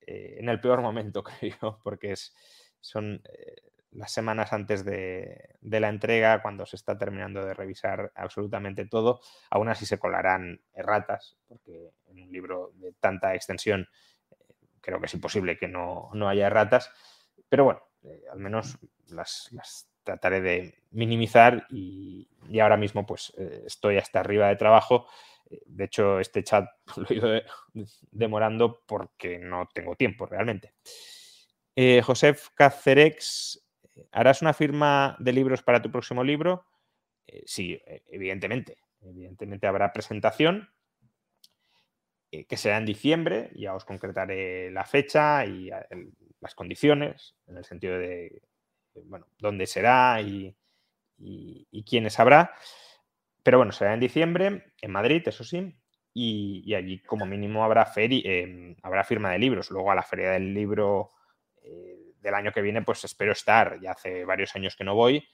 eh, 0.00 0.36
en 0.38 0.50
el 0.50 0.60
peor 0.60 0.82
momento, 0.82 1.22
creo, 1.40 1.80
porque 1.82 2.12
es, 2.12 2.34
son 2.80 3.22
eh, 3.24 3.56
las 3.94 4.12
semanas 4.12 4.52
antes 4.52 4.84
de, 4.84 5.56
la 5.62 5.88
entrega, 5.88 6.42
cuando 6.42 6.66
se 6.66 6.76
está 6.76 6.98
terminando 6.98 7.44
de 7.44 7.54
revisar 7.54 8.12
absolutamente 8.14 8.86
todo. 8.86 9.20
Aún 9.50 9.68
así 9.68 9.86
se 9.86 9.98
colarán 9.98 10.60
erratas, 10.72 11.36
porque 11.48 11.92
en 12.06 12.22
un 12.22 12.32
libro 12.32 12.72
de 12.74 12.92
tanta 12.92 13.34
extensión 13.34 13.88
eh, 14.30 14.36
creo 14.80 15.00
que 15.00 15.06
es 15.06 15.14
imposible 15.14 15.56
que 15.56 15.68
no, 15.68 16.10
haya 16.28 16.46
erratas. 16.46 16.90
Pero 17.48 17.64
bueno, 17.64 17.82
al 18.30 18.38
menos 18.38 18.78
las, 19.08 19.48
las 19.52 19.88
trataré 20.04 20.40
de 20.40 20.74
minimizar 20.90 21.66
y, 21.70 22.28
ahora 22.60 22.76
mismo 22.76 23.04
pues 23.04 23.32
eh, 23.38 23.64
estoy 23.66 23.96
hasta 23.96 24.20
arriba 24.20 24.48
de 24.48 24.56
trabajo. 24.56 25.06
Eh, 25.50 25.62
de 25.66 25.84
hecho, 25.84 26.20
este 26.20 26.44
chat 26.44 26.66
lo 26.96 27.06
he 27.08 27.14
ido 27.14 27.42
demorando 28.10 28.82
porque 28.86 29.38
no 29.38 29.68
tengo 29.72 29.96
tiempo 29.96 30.26
realmente. 30.26 30.74
Eh, 31.74 32.02
Josef 32.02 32.50
Cacerex, 32.54 33.63
¿harás 34.12 34.42
una 34.42 34.52
firma 34.52 35.16
de 35.18 35.32
libros 35.32 35.62
para 35.62 35.82
tu 35.82 35.90
próximo 35.90 36.24
libro? 36.24 36.66
sí, 37.46 37.80
evidentemente. 38.10 38.78
Evidentemente 39.00 39.66
habrá 39.66 39.92
presentación 39.92 40.68
que 42.30 42.56
será 42.56 42.78
en 42.78 42.86
diciembre. 42.86 43.50
Ya 43.54 43.74
os 43.74 43.84
concretaré 43.84 44.70
la 44.70 44.84
fecha 44.84 45.46
y 45.46 45.70
las 46.40 46.54
condiciones, 46.54 47.34
en 47.46 47.56
el 47.56 47.64
sentido 47.64 47.98
de 47.98 48.42
bueno, 49.04 49.26
dónde 49.38 49.66
será 49.66 50.20
y, 50.20 50.56
quiénes 51.86 52.18
habrá. 52.18 52.52
Pero 53.42 53.58
bueno, 53.58 53.72
será 53.72 53.94
en 53.94 54.00
diciembre, 54.00 54.72
en 54.80 54.90
Madrid, 54.90 55.22
eso 55.26 55.44
sí, 55.44 55.76
y, 56.12 56.74
allí 56.74 57.00
como 57.00 57.26
mínimo 57.26 57.64
habrá, 57.64 57.92
em, 57.96 58.76
habrá 58.82 59.04
firma 59.04 59.30
de 59.30 59.38
libros. 59.38 59.70
Luego 59.70 59.90
a 59.90 59.94
la 59.94 60.02
feria 60.02 60.30
del 60.30 60.54
libro 60.54 61.12
eh, 61.62 62.03
del 62.24 62.34
año 62.34 62.52
que 62.52 62.62
viene, 62.62 62.82
pues 62.82 63.04
espero 63.04 63.32
estar. 63.32 63.78
Ya 63.80 63.92
hace 63.92 64.24
varios 64.24 64.56
años 64.56 64.74
que 64.74 64.82
no 64.82 64.94
voy, 64.94 65.24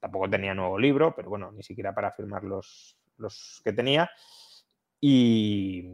tampoco 0.00 0.28
tenía 0.28 0.52
nuevo 0.52 0.78
libro, 0.78 1.14
pero 1.14 1.30
bueno, 1.30 1.52
ni 1.52 1.62
siquiera 1.62 1.94
para 1.94 2.10
firmar 2.10 2.44
los, 2.44 2.98
los 3.16 3.60
que 3.64 3.72
tenía. 3.72 4.10
Y, 5.00 5.86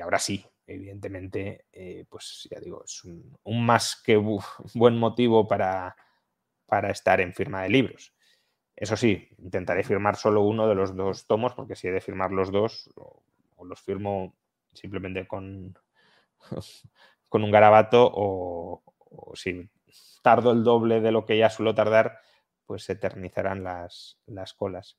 ahora 0.00 0.18
sí, 0.18 0.44
evidentemente, 0.66 1.66
eh, 1.72 2.06
pues 2.08 2.48
ya 2.50 2.58
digo, 2.60 2.82
es 2.84 3.04
un, 3.04 3.66
más 3.66 4.00
que 4.02 4.16
buen 4.16 4.96
motivo 4.96 5.46
para, 5.46 5.94
para 6.66 6.90
estar 6.90 7.20
en 7.20 7.34
firma 7.34 7.62
de 7.62 7.68
libros. 7.68 8.14
Eso 8.76 8.96
sí, 8.96 9.28
intentaré 9.38 9.84
firmar 9.84 10.16
solo 10.16 10.42
uno 10.42 10.66
de 10.66 10.74
los 10.74 10.96
dos 10.96 11.26
tomos, 11.26 11.54
porque 11.54 11.76
si 11.76 11.88
he 11.88 11.92
de 11.92 12.00
firmar 12.00 12.32
los 12.32 12.50
dos, 12.50 12.90
o, 12.96 13.22
los 13.64 13.80
firmo 13.80 14.34
simplemente 14.72 15.26
con, 15.26 15.78
con 17.28 17.44
un 17.44 17.50
garabato, 17.50 18.10
o, 18.12 18.82
si 19.34 19.70
tardo 20.22 20.52
el 20.52 20.64
doble 20.64 21.00
de 21.00 21.12
lo 21.12 21.24
que 21.24 21.38
ya 21.38 21.50
suelo 21.50 21.74
tardar, 21.74 22.18
pues 22.66 22.84
se 22.84 22.94
eternizarán 22.94 23.62
las, 23.62 24.18
colas. 24.56 24.98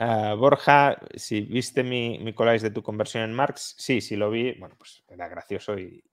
Ah, 0.00 0.34
Borja, 0.34 0.98
si 1.14 1.40
viste 1.40 1.82
mi, 1.82 2.18
mi 2.18 2.32
de 2.32 2.70
tu 2.70 2.82
conversión 2.82 3.24
en 3.24 3.34
Marx, 3.34 3.74
sí, 3.78 4.00
sí 4.00 4.16
lo 4.16 4.30
vi, 4.30 4.52
bueno, 4.58 4.76
pues 4.78 5.02
era 5.08 5.28
gracioso 5.28 5.78
y 5.78 6.04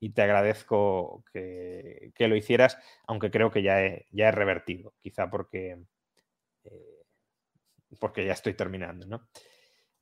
y 0.00 0.10
te 0.10 0.22
agradezco 0.22 1.22
que, 1.32 2.12
lo 2.18 2.34
hicieras, 2.34 2.78
aunque 3.06 3.30
creo 3.30 3.50
que 3.50 3.62
ya 3.62 3.84
he, 3.84 4.06
ya 4.10 4.30
revertido, 4.30 4.94
quizá 4.98 5.30
porque, 5.30 5.78
eh, 6.64 7.04
porque 8.00 8.24
ya 8.24 8.32
estoy 8.32 8.54
terminando. 8.54 9.06
¿no? 9.06 9.28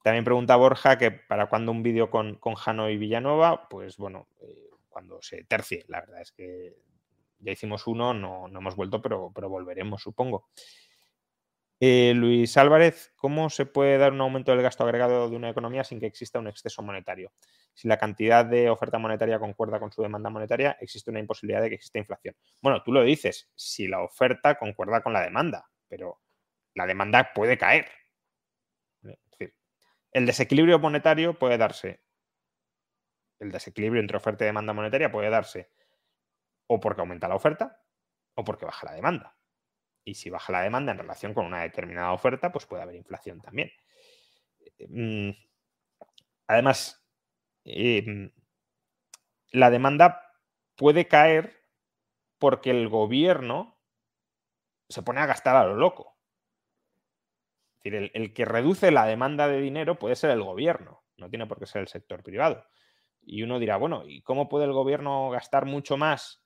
También 0.05 0.25
pregunta 0.25 0.55
Borja 0.55 0.97
que 0.97 1.11
para 1.11 1.49
cuando 1.49 1.73
un 1.73 1.83
vídeo 1.83 2.11
con, 2.11 2.37
con 2.37 2.55
Jano 2.55 2.89
y 2.89 2.97
Villanova, 2.97 3.69
pues 3.69 3.97
bueno, 3.97 4.29
eh, 4.41 4.68
cuando 4.89 5.21
se 5.23 5.45
tercie, 5.45 5.85
la 5.89 6.01
verdad 6.01 6.21
es 6.21 6.33
que 6.33 6.77
ya 7.41 7.53
hicimos 7.53 7.87
uno, 7.87 8.15
no, 8.15 8.49
no 8.49 8.59
hemos 8.59 8.77
vuelto, 8.77 9.01
pero, 9.01 9.31
pero 9.35 9.49
volveremos, 9.49 10.03
supongo. 10.03 10.49
Eh, 11.81 12.13
Luis 12.17 12.57
Álvarez, 12.57 13.13
¿cómo 13.15 13.51
se 13.51 13.65
puede 13.65 13.99
dar 13.99 14.13
un 14.13 14.21
aumento 14.21 14.51
del 14.51 14.63
gasto 14.63 14.83
agregado 14.83 15.31
de 15.31 15.37
una 15.37 15.51
economía 15.51 15.85
sin 15.85 16.01
que 16.01 16.07
exista 16.07 16.41
un 16.41 16.49
exceso 16.49 16.83
monetario? 16.83 17.33
Si 17.73 17.87
la 17.87 17.99
cantidad 17.99 18.45
de 18.45 18.69
oferta 18.69 18.99
monetaria 18.99 19.39
concuerda 19.39 19.79
con 19.79 19.93
su 19.93 20.03
demanda 20.03 20.29
monetaria, 20.29 20.77
existe 20.81 21.11
una 21.11 21.21
imposibilidad 21.21 21.63
de 21.63 21.69
que 21.69 21.77
exista 21.77 21.99
inflación. 21.99 22.35
Bueno, 22.61 22.83
tú 22.83 22.93
lo 22.93 23.05
dices, 23.05 23.49
si 23.55 23.87
la 23.87 24.03
oferta 24.03 24.59
concuerda 24.59 25.03
con 25.03 25.13
la 25.13 25.23
demanda, 25.23 25.71
pero 25.87 26.21
la 26.75 26.87
demanda 26.87 27.31
puede 27.33 27.57
caer. 27.57 27.87
Es 29.05 29.17
decir, 29.31 29.55
el 30.11 30.27
desequilibrio 30.27 30.81
monetario 30.81 31.39
puede 31.39 31.59
darse, 31.59 32.01
el 33.41 33.53
desequilibrio 33.53 34.01
entre 34.01 34.17
oferta 34.17 34.45
y 34.45 34.47
demanda 34.47 34.73
monetaria 34.73 35.11
puede 35.11 35.31
darse 35.31 35.71
o 36.67 36.81
porque 36.81 37.01
aumenta 37.01 37.29
la 37.29 37.35
oferta 37.35 37.83
o 38.35 38.45
porque 38.45 38.67
baja 38.67 38.87
la 38.87 38.95
demanda. 38.95 39.37
Y 40.05 40.15
si 40.15 40.31
baja 40.31 40.53
la 40.53 40.63
demanda 40.63 40.93
en 40.93 40.99
relación 40.99 41.35
con 41.35 41.47
una 41.47 41.63
determinada 41.63 42.13
oferta, 42.13 42.53
pues 42.53 42.67
puede 42.67 42.83
haber 42.83 42.97
inflación 42.97 43.41
también. 43.41 43.71
Mm, 44.89 45.31
además, 46.47 47.05
em, 47.65 48.33
la 49.51 49.71
demanda 49.71 50.33
puede 50.77 51.09
caer 51.09 51.59
porque 52.39 52.71
el 52.71 52.89
gobierno 52.89 53.79
se 54.89 55.03
pone 55.03 55.21
a 55.21 55.27
gastar 55.27 55.57
a 55.57 55.65
lo 55.65 55.75
loco. 55.75 56.17
Es 57.73 57.93
decir, 57.93 58.11
el, 58.15 58.35
que 58.35 58.45
reduce 58.45 58.91
la 58.91 59.07
demanda 59.07 59.49
de 59.49 59.61
dinero 59.61 59.99
puede 59.99 60.17
ser 60.17 60.31
el 60.31 60.43
gobierno, 60.43 61.05
no 61.17 61.29
tiene 61.29 61.47
por 61.47 61.59
qué 61.59 61.67
ser 61.67 61.83
el 61.83 61.89
sector 61.89 62.23
privado. 62.23 62.65
Y 63.31 63.43
uno 63.43 63.59
dirá, 63.59 63.77
bueno, 63.77 64.05
¿y 64.07 64.23
cómo 64.23 64.49
puede 64.49 64.65
el 64.65 64.73
gobierno 64.73 65.29
gastar 65.29 65.67
mucho 65.67 65.99
más 65.99 66.43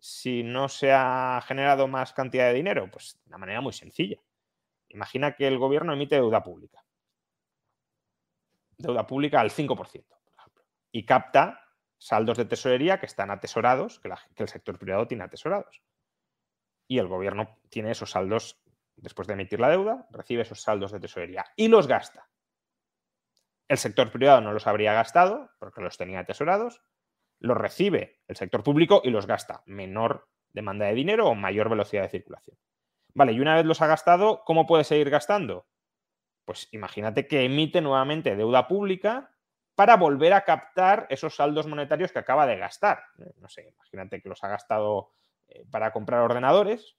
si 0.00 0.42
no 0.42 0.68
se 0.68 0.90
ha 0.92 1.40
generado 1.46 1.86
más 1.86 2.12
cantidad 2.12 2.48
de 2.48 2.54
dinero? 2.54 2.90
Pues 2.90 3.20
de 3.22 3.28
una 3.28 3.38
manera 3.38 3.60
muy 3.60 3.72
sencilla. 3.72 4.20
Imagina 4.88 5.36
que 5.36 5.46
el 5.46 5.56
gobierno 5.56 5.92
emite 5.92 6.16
deuda 6.16 6.42
pública. 6.42 6.84
Deuda 8.76 9.06
pública 9.06 9.40
al 9.40 9.50
5%, 9.50 9.76
por 9.76 9.86
ejemplo. 9.86 10.64
Y 10.90 11.06
capta 11.06 11.60
saldos 11.96 12.38
de 12.38 12.44
tesorería 12.44 12.98
que 12.98 13.06
están 13.06 13.30
atesorados, 13.30 14.00
que, 14.00 14.12
que 14.34 14.42
el 14.42 14.48
sector 14.48 14.80
privado 14.80 15.06
tiene 15.06 15.22
atesorados. 15.22 15.80
Y 16.88 16.98
el 16.98 17.06
gobierno 17.06 17.56
tiene 17.68 17.92
esos 17.92 18.10
saldos, 18.10 18.60
después 18.96 19.28
de 19.28 19.34
emitir 19.34 19.60
la 19.60 19.68
deuda, 19.68 20.08
recibe 20.10 20.42
esos 20.42 20.60
saldos 20.60 20.90
de 20.90 20.98
tesorería 20.98 21.44
y 21.54 21.68
los 21.68 21.86
gasta. 21.86 22.28
El 23.70 23.78
sector 23.78 24.10
privado 24.10 24.40
no 24.40 24.52
los 24.52 24.66
habría 24.66 24.92
gastado 24.94 25.48
porque 25.60 25.80
los 25.80 25.96
tenía 25.96 26.18
atesorados 26.18 26.82
los 27.38 27.56
recibe 27.56 28.18
el 28.26 28.34
sector 28.34 28.64
público 28.64 29.00
y 29.04 29.10
los 29.10 29.26
gasta. 29.26 29.62
Menor 29.64 30.28
demanda 30.52 30.86
de 30.86 30.94
dinero 30.94 31.28
o 31.28 31.36
mayor 31.36 31.68
velocidad 31.70 32.02
de 32.02 32.08
circulación. 32.08 32.58
Vale, 33.14 33.30
y 33.32 33.38
una 33.38 33.54
vez 33.54 33.64
los 33.64 33.80
ha 33.80 33.86
gastado, 33.86 34.42
¿cómo 34.44 34.66
puede 34.66 34.82
seguir 34.82 35.08
gastando? 35.08 35.68
Pues 36.44 36.68
imagínate 36.72 37.28
que 37.28 37.44
emite 37.44 37.80
nuevamente 37.80 38.34
deuda 38.34 38.66
pública 38.66 39.30
para 39.76 39.96
volver 39.96 40.32
a 40.32 40.44
captar 40.44 41.06
esos 41.08 41.36
saldos 41.36 41.68
monetarios 41.68 42.10
que 42.10 42.18
acaba 42.18 42.46
de 42.46 42.56
gastar. 42.56 43.04
No 43.36 43.48
sé, 43.48 43.68
imagínate 43.68 44.20
que 44.20 44.28
los 44.28 44.42
ha 44.42 44.48
gastado 44.48 45.12
eh, 45.46 45.64
para 45.70 45.92
comprar 45.92 46.22
ordenadores 46.22 46.96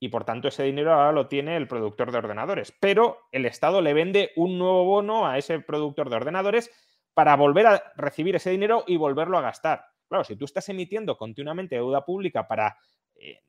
y 0.00 0.08
por 0.08 0.24
tanto 0.24 0.48
ese 0.48 0.62
dinero 0.62 0.94
ahora 0.94 1.12
lo 1.12 1.28
tiene 1.28 1.56
el 1.58 1.68
productor 1.68 2.10
de 2.10 2.18
ordenadores. 2.18 2.72
Pero 2.80 3.18
el 3.30 3.44
Estado 3.44 3.82
le 3.82 3.92
vende 3.92 4.32
un 4.34 4.58
nuevo 4.58 4.84
bono 4.84 5.28
a 5.28 5.36
ese 5.36 5.60
productor 5.60 6.08
de 6.08 6.16
ordenadores 6.16 6.70
para 7.12 7.36
volver 7.36 7.66
a 7.66 7.92
recibir 7.96 8.34
ese 8.34 8.50
dinero 8.50 8.82
y 8.86 8.96
volverlo 8.96 9.36
a 9.36 9.42
gastar. 9.42 9.84
Claro, 10.08 10.24
si 10.24 10.36
tú 10.36 10.46
estás 10.46 10.68
emitiendo 10.70 11.18
continuamente 11.18 11.74
deuda 11.74 12.04
pública 12.04 12.48
para 12.48 12.78
eh, 13.14 13.42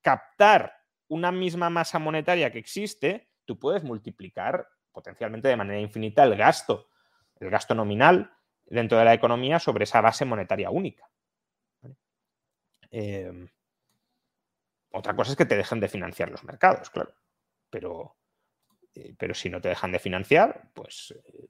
captar 0.00 0.72
una 1.08 1.30
misma 1.30 1.68
masa 1.68 1.98
monetaria 1.98 2.50
que 2.50 2.58
existe, 2.58 3.28
tú 3.44 3.58
puedes 3.58 3.84
multiplicar 3.84 4.66
potencialmente 4.90 5.48
de 5.48 5.56
manera 5.56 5.78
infinita 5.78 6.24
el 6.24 6.36
gasto, 6.36 6.88
el 7.38 7.50
gasto 7.50 7.74
nominal 7.74 8.32
dentro 8.64 8.98
de 8.98 9.04
la 9.04 9.14
economía 9.14 9.58
sobre 9.58 9.84
esa 9.84 10.00
base 10.00 10.24
monetaria 10.24 10.70
única. 10.70 11.08
Em, 12.90 13.46
otra 14.90 15.14
cosa 15.14 15.32
es 15.32 15.36
que 15.36 15.46
te 15.46 15.56
dejen 15.56 15.80
de 15.80 15.88
financiar 15.88 16.30
los 16.30 16.44
mercados, 16.44 16.90
claro. 16.90 17.14
Pero, 17.70 18.16
eh, 18.94 19.14
pero 19.18 19.34
si 19.34 19.50
no 19.50 19.60
te 19.60 19.68
dejan 19.68 19.92
de 19.92 19.98
financiar, 19.98 20.70
pues 20.74 21.14
eh, 21.16 21.48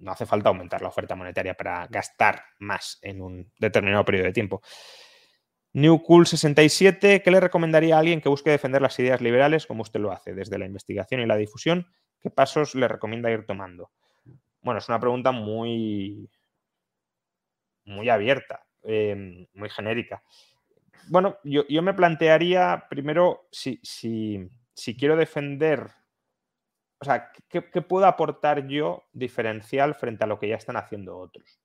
no 0.00 0.12
hace 0.12 0.26
falta 0.26 0.48
aumentar 0.48 0.82
la 0.82 0.88
oferta 0.88 1.14
monetaria 1.14 1.54
para 1.54 1.86
gastar 1.88 2.42
más 2.58 2.98
en 3.02 3.20
un 3.20 3.52
determinado 3.58 4.04
periodo 4.04 4.26
de 4.26 4.32
tiempo. 4.32 4.62
New 5.74 6.02
Cool 6.02 6.26
67, 6.26 7.22
¿qué 7.22 7.30
le 7.30 7.40
recomendaría 7.40 7.96
a 7.96 7.98
alguien 7.98 8.20
que 8.20 8.28
busque 8.28 8.50
defender 8.50 8.80
las 8.80 8.98
ideas 8.98 9.20
liberales 9.20 9.66
como 9.66 9.82
usted 9.82 10.00
lo 10.00 10.10
hace, 10.12 10.34
desde 10.34 10.58
la 10.58 10.64
investigación 10.64 11.20
y 11.20 11.26
la 11.26 11.36
difusión? 11.36 11.86
¿Qué 12.20 12.30
pasos 12.30 12.74
le 12.74 12.88
recomienda 12.88 13.30
ir 13.30 13.44
tomando? 13.44 13.90
Bueno, 14.62 14.78
es 14.78 14.88
una 14.88 14.98
pregunta 14.98 15.30
muy, 15.30 16.28
muy 17.84 18.08
abierta, 18.08 18.66
em, 18.82 19.46
muy 19.54 19.68
genérica. 19.68 20.22
Bueno, 21.08 21.38
yo, 21.44 21.64
me 21.82 21.94
plantearía 21.94 22.86
primero 22.90 23.48
si, 23.50 23.80
si 23.82 24.96
quiero 24.96 25.16
defender 25.16 25.90
o 27.00 27.04
sea, 27.04 27.30
¿qué, 27.48 27.62
puedo 27.62 28.06
aportar 28.06 28.66
yo 28.66 29.08
diferencial 29.12 29.94
frente 29.94 30.24
a 30.24 30.26
lo 30.26 30.38
que 30.38 30.48
ya 30.48 30.56
están 30.56 30.76
haciendo 30.76 31.16
otros? 31.16 31.60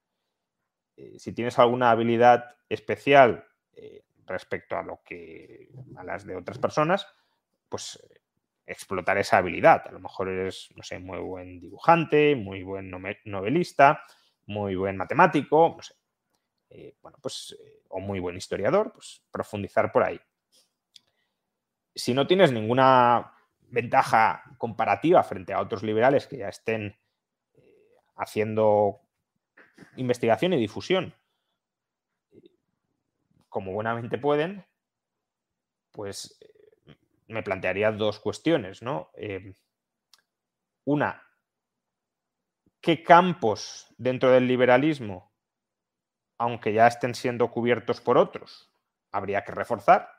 Eh, 0.95 1.17
si 1.17 1.33
tienes 1.33 1.57
alguna 1.57 1.89
habilidad 1.89 2.55
especial 2.69 3.47
eh, 3.73 4.03
respecto 4.27 4.77
a 4.77 4.83
lo 4.83 5.01
que 5.03 5.69
a 5.97 6.03
las 6.03 6.25
de 6.25 6.35
otras 6.35 6.59
personas, 6.59 7.07
pues 7.67 7.99
eh, 8.11 8.21
explotar 8.67 9.17
esa 9.17 9.37
habilidad. 9.37 9.87
A 9.87 9.91
lo 9.91 9.99
mejor 9.99 10.29
eres, 10.29 10.69
no 10.75 10.83
sé, 10.83 10.99
muy 10.99 11.17
buen 11.17 11.59
dibujante, 11.59 12.35
muy 12.35 12.61
buen 12.61 12.91
novelista, 13.25 14.03
muy 14.45 14.75
buen 14.75 14.97
matemático, 14.97 15.73
no 15.75 15.81
sé. 15.81 15.95
Bueno, 17.01 17.17
pues, 17.21 17.55
o 17.89 17.99
muy 17.99 18.19
buen 18.19 18.35
historiador, 18.35 18.91
pues 18.93 19.21
profundizar 19.31 19.91
por 19.91 20.03
ahí. 20.03 20.19
Si 21.95 22.13
no 22.13 22.25
tienes 22.25 22.51
ninguna 22.51 23.33
ventaja 23.61 24.43
comparativa 24.57 25.23
frente 25.23 25.53
a 25.53 25.59
otros 25.59 25.83
liberales 25.83 26.27
que 26.27 26.37
ya 26.37 26.49
estén 26.49 26.97
eh, 27.53 27.95
haciendo 28.15 29.01
investigación 29.95 30.53
y 30.53 30.57
difusión 30.57 31.13
como 33.53 33.71
buenamente 33.71 34.17
pueden, 34.17 34.65
pues 35.91 36.35
eh, 36.41 36.95
me 37.27 37.43
plantearía 37.43 37.91
dos 37.91 38.19
cuestiones, 38.19 38.81
¿no? 38.81 39.11
Eh, 39.15 39.53
una, 40.85 41.21
¿qué 42.81 43.03
campos 43.03 43.93
dentro 43.99 44.31
del 44.31 44.47
liberalismo, 44.47 45.31
aunque 46.43 46.73
ya 46.73 46.87
estén 46.87 47.15
siendo 47.15 47.49
cubiertos 47.49 48.01
por 48.01 48.17
otros, 48.17 48.69
habría 49.13 49.45
que 49.45 49.53
reforzar? 49.53 50.09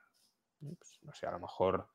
Pues, 0.59 0.99
no 1.03 1.13
sé, 1.13 1.27
a 1.27 1.33
lo 1.33 1.39
mejor 1.39 1.87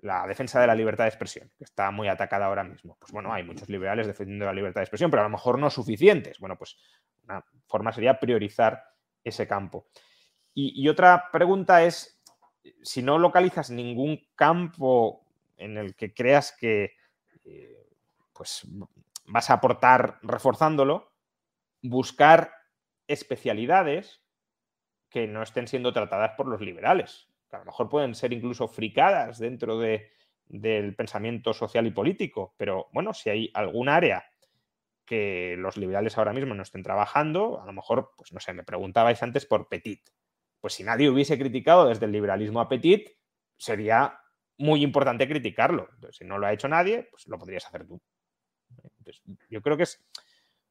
la 0.00 0.26
defensa 0.26 0.60
de 0.60 0.66
la 0.66 0.74
libertad 0.74 1.04
de 1.04 1.08
expresión, 1.08 1.50
que 1.56 1.64
está 1.64 1.90
muy 1.90 2.08
atacada 2.08 2.44
ahora 2.44 2.62
mismo. 2.62 2.98
Pues 3.00 3.10
bueno, 3.10 3.32
hay 3.32 3.42
muchos 3.42 3.70
liberales 3.70 4.06
defendiendo 4.06 4.44
la 4.44 4.52
libertad 4.52 4.80
de 4.80 4.84
expresión, 4.84 5.10
pero 5.10 5.22
a 5.22 5.24
lo 5.24 5.30
mejor 5.30 5.58
no 5.58 5.70
suficientes. 5.70 6.38
Bueno, 6.38 6.58
pues 6.58 6.76
una 7.24 7.42
forma 7.66 7.90
sería 7.90 8.20
priorizar 8.20 8.84
ese 9.24 9.48
campo. 9.48 9.86
Y, 10.52 10.88
otra 10.88 11.30
pregunta 11.32 11.84
es, 11.84 12.22
si 12.82 13.02
no 13.02 13.18
localizas 13.18 13.70
ningún 13.70 14.20
campo 14.34 15.26
en 15.56 15.78
el 15.78 15.96
que 15.96 16.12
creas 16.12 16.52
que 16.52 16.96
eh, 17.44 17.88
pues 18.32 18.66
vas 19.26 19.50
a 19.50 19.54
aportar 19.54 20.18
reforzándolo, 20.22 21.15
buscar 21.88 22.52
especialidades 23.06 24.22
que 25.08 25.26
no 25.26 25.42
estén 25.42 25.68
siendo 25.68 25.92
tratadas 25.92 26.32
por 26.36 26.46
los 26.46 26.60
liberales, 26.60 27.28
que 27.48 27.56
a 27.56 27.60
lo 27.60 27.66
mejor 27.66 27.88
pueden 27.88 28.14
ser 28.14 28.32
incluso 28.32 28.68
fricadas 28.68 29.38
dentro 29.38 29.78
de, 29.78 30.10
del 30.48 30.94
pensamiento 30.94 31.52
social 31.52 31.86
y 31.86 31.90
político, 31.90 32.54
pero 32.56 32.88
bueno, 32.92 33.14
si 33.14 33.30
hay 33.30 33.50
algún 33.54 33.88
área 33.88 34.24
que 35.04 35.54
los 35.58 35.76
liberales 35.76 36.18
ahora 36.18 36.32
mismo 36.32 36.54
no 36.54 36.62
estén 36.62 36.82
trabajando, 36.82 37.60
a 37.62 37.66
lo 37.66 37.72
mejor, 37.72 38.10
pues 38.16 38.32
no 38.32 38.40
sé, 38.40 38.52
me 38.52 38.64
preguntabais 38.64 39.22
antes 39.22 39.46
por 39.46 39.68
Petit. 39.68 40.10
Pues 40.60 40.74
si 40.74 40.82
nadie 40.82 41.08
hubiese 41.08 41.38
criticado 41.38 41.86
desde 41.86 42.06
el 42.06 42.12
liberalismo 42.12 42.60
a 42.60 42.68
Petit, 42.68 43.10
sería 43.56 44.18
muy 44.58 44.82
importante 44.82 45.28
criticarlo. 45.28 45.88
Entonces, 45.94 46.16
si 46.16 46.24
no 46.24 46.38
lo 46.38 46.46
ha 46.46 46.52
hecho 46.52 46.66
nadie, 46.66 47.04
pues 47.10 47.28
lo 47.28 47.38
podrías 47.38 47.66
hacer 47.66 47.86
tú. 47.86 48.00
yo 49.48 49.62
creo 49.62 49.76
que 49.76 49.84
es 49.84 50.04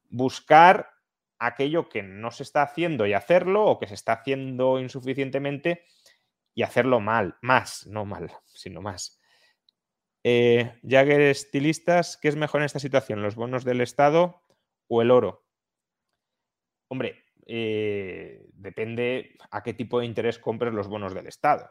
buscar 0.09 0.89
aquello 1.39 1.89
que 1.89 2.03
no 2.03 2.31
se 2.31 2.43
está 2.43 2.61
haciendo 2.61 3.05
y 3.05 3.13
hacerlo, 3.13 3.65
o 3.65 3.79
que 3.79 3.87
se 3.87 3.93
está 3.93 4.13
haciendo 4.13 4.79
insuficientemente 4.79 5.83
y 6.53 6.63
hacerlo 6.63 6.99
mal, 6.99 7.37
más, 7.41 7.85
no 7.87 8.05
mal, 8.05 8.31
sino 8.53 8.81
más. 8.81 9.19
Eh, 10.23 10.79
Jagger 10.81 11.21
Estilistas, 11.21 12.17
¿qué 12.17 12.29
es 12.29 12.35
mejor 12.35 12.61
en 12.61 12.65
esta 12.65 12.79
situación? 12.79 13.21
¿Los 13.21 13.35
bonos 13.35 13.63
del 13.63 13.81
Estado 13.81 14.41
o 14.87 15.01
el 15.01 15.11
oro? 15.11 15.45
Hombre, 16.87 17.25
eh, 17.45 18.43
depende 18.53 19.37
a 19.51 19.61
qué 19.61 19.73
tipo 19.73 19.99
de 19.99 20.07
interés 20.07 20.39
compres 20.39 20.73
los 20.73 20.87
bonos 20.87 21.13
del 21.13 21.27
Estado. 21.27 21.69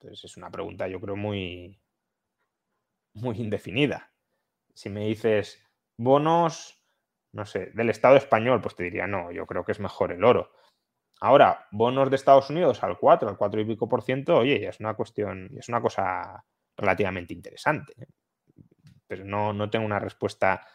Entonces 0.00 0.24
es 0.24 0.36
una 0.36 0.50
pregunta, 0.50 0.88
yo 0.88 1.00
creo, 1.00 1.16
muy, 1.16 1.80
muy 3.14 3.36
indefinida. 3.38 4.12
Si 4.74 4.90
me 4.90 5.06
dices 5.06 5.62
bonos, 5.96 6.75
no 7.36 7.44
sé, 7.44 7.70
del 7.74 7.90
Estado 7.90 8.16
español, 8.16 8.62
pues 8.62 8.74
te 8.74 8.82
diría, 8.82 9.06
no, 9.06 9.30
yo 9.30 9.46
creo 9.46 9.62
que 9.64 9.72
es 9.72 9.80
mejor 9.80 10.10
el 10.10 10.24
oro. 10.24 10.52
Ahora, 11.20 11.66
bonos 11.70 12.08
de 12.10 12.16
Estados 12.16 12.48
Unidos 12.48 12.82
al 12.82 12.98
4, 12.98 13.28
al 13.28 13.36
4 13.36 13.60
y 13.60 13.64
pico 13.66 13.88
por 13.88 14.02
ciento, 14.02 14.38
oye, 14.38 14.66
es 14.66 14.80
una 14.80 14.94
cuestión, 14.94 15.50
es 15.56 15.68
una 15.68 15.80
cosa 15.82 16.44
relativamente 16.76 17.34
interesante. 17.34 17.92
¿eh? 17.98 18.06
Pero 19.06 19.24
no, 19.24 19.52
no 19.52 19.68
tengo 19.68 19.84
una 19.84 19.98
respuesta 19.98 20.66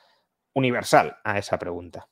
universal 0.54 1.18
a 1.24 1.40
esa 1.40 1.58
pregunta. 1.58 2.08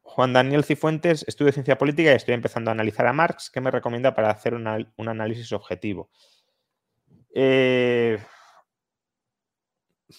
Juan 0.00 0.32
Daniel 0.32 0.64
Cifuentes, 0.64 1.24
estudio 1.28 1.52
ciencia 1.52 1.76
política 1.76 2.12
y 2.12 2.16
estoy 2.16 2.34
empezando 2.34 2.70
a 2.70 2.72
analizar 2.72 3.06
a 3.06 3.12
Marx. 3.12 3.50
¿Qué 3.50 3.60
me 3.60 3.70
recomienda 3.70 4.14
para 4.14 4.30
hacer 4.30 4.54
un 4.54 5.08
análisis 5.08 5.52
objetivo? 5.52 6.10
Eh, 7.34 8.18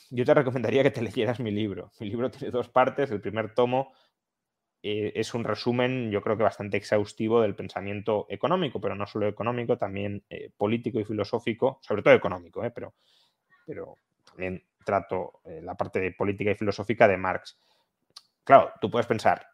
yo 0.09 0.25
te 0.25 0.33
recomendaría 0.33 0.83
que 0.83 0.91
te 0.91 1.01
leyeras 1.01 1.39
mi 1.39 1.51
libro. 1.51 1.91
Mi 1.99 2.09
libro 2.09 2.31
tiene 2.31 2.51
dos 2.51 2.69
partes. 2.69 3.11
El 3.11 3.21
primer 3.21 3.53
tomo 3.53 3.93
eh, 4.87 5.19
es 5.19 5.33
un 5.33 5.43
resumen, 5.43 6.11
yo 6.11 6.21
creo 6.21 6.37
que 6.37 6.43
bastante 6.43 6.77
exhaustivo 6.77 7.41
del 7.41 7.55
pensamiento 7.55 8.27
económico, 8.29 8.79
pero 8.79 8.93
no 8.93 9.07
solo 9.07 9.27
económico, 9.27 9.79
también 9.79 10.23
eh, 10.29 10.51
político 10.55 10.99
y 10.99 11.05
filosófico, 11.05 11.79
sobre 11.81 12.03
todo 12.03 12.13
económico, 12.13 12.63
eh, 12.63 12.69
pero, 12.69 12.93
pero 13.65 13.97
también 14.23 14.63
trato 14.85 15.41
la 15.63 15.73
parte 15.73 15.99
de 15.99 16.11
política 16.11 16.51
y 16.51 16.55
filosófica 16.55 17.07
de 17.07 17.17
Marx. 17.17 17.57
Claro, 18.43 18.73
tú 18.79 18.91
puedes 18.91 19.07
pensar, 19.07 19.47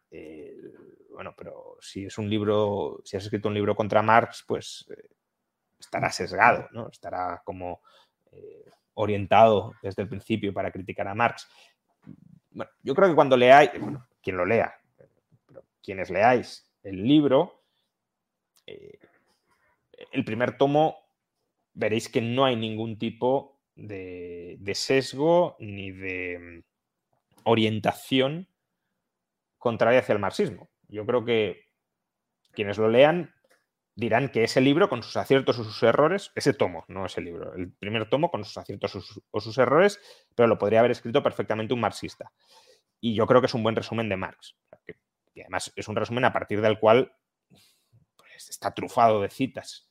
bueno, 1.13 1.33
pero 1.37 1.77
si 1.79 2.03
es 2.03 2.17
un 2.17 2.29
libro, 2.29 2.99
si 3.05 3.15
has 3.15 3.23
escrito 3.23 3.47
un 3.47 3.53
libro 3.53 3.73
contra 3.73 4.01
Marx, 4.01 4.43
pues 4.45 4.85
estará 5.79 6.11
sesgado, 6.11 6.67
¿no? 6.73 6.89
Estará 6.89 7.41
como 7.45 7.79
orientado 8.93 9.73
desde 9.81 10.03
el 10.03 10.09
principio 10.09 10.53
para 10.53 10.71
criticar 10.71 11.07
a 11.07 11.15
Marx. 11.15 11.47
Bueno, 12.51 12.71
yo 12.83 12.93
creo 12.93 13.09
que 13.09 13.15
cuando 13.15 13.37
leáis, 13.37 13.71
bueno, 13.79 14.07
quien 14.21 14.37
lo 14.37 14.45
lea, 14.45 14.75
quienes 15.81 16.09
leáis 16.09 16.69
el 16.83 17.03
libro, 17.03 17.63
eh, 18.65 18.99
el 20.11 20.23
primer 20.25 20.57
tomo 20.57 20.97
veréis 21.73 22.09
que 22.09 22.21
no 22.21 22.45
hay 22.45 22.55
ningún 22.55 22.97
tipo 22.97 23.59
de, 23.75 24.59
sesgo 24.73 25.55
ni 25.59 25.91
de 25.91 26.39
mm, 26.39 26.63
orientación 27.43 28.47
contraria 29.57 29.99
hacia 29.99 30.13
el 30.13 30.19
marxismo. 30.19 30.69
Yo 30.87 31.05
creo 31.05 31.23
que 31.23 31.65
quienes 32.51 32.77
lo 32.77 32.89
lean 32.89 33.33
dirán 33.95 34.29
que 34.29 34.43
ese 34.43 34.61
libro, 34.61 34.89
con 34.89 35.03
sus 35.03 35.17
aciertos 35.17 35.59
o 35.59 35.63
sus 35.63 35.83
errores, 35.83 36.31
ese 36.35 36.53
tomo, 36.53 36.85
no 36.87 37.05
ese 37.05 37.21
libro, 37.21 37.53
el 37.55 37.71
primer 37.71 38.09
tomo 38.09 38.31
con 38.31 38.43
sus 38.43 38.57
aciertos 38.57 39.21
o 39.31 39.41
sus 39.41 39.57
errores, 39.57 39.99
pero 40.35 40.47
lo 40.47 40.57
podría 40.57 40.79
haber 40.79 40.91
escrito 40.91 41.21
perfectamente 41.21 41.73
un 41.73 41.81
marxista. 41.81 42.31
Y 42.99 43.15
yo 43.15 43.25
creo 43.27 43.41
que 43.41 43.47
es 43.47 43.53
un 43.53 43.63
buen 43.63 43.75
resumen 43.75 44.09
de 44.09 44.17
Marx. 44.17 44.55
Y 45.33 45.41
además 45.41 45.71
es 45.75 45.87
un 45.87 45.95
resumen 45.95 46.25
a 46.25 46.33
partir 46.33 46.61
del 46.61 46.79
cual 46.79 47.13
pues, 48.15 48.49
está 48.49 48.73
trufado 48.73 49.21
de 49.21 49.29
citas 49.29 49.89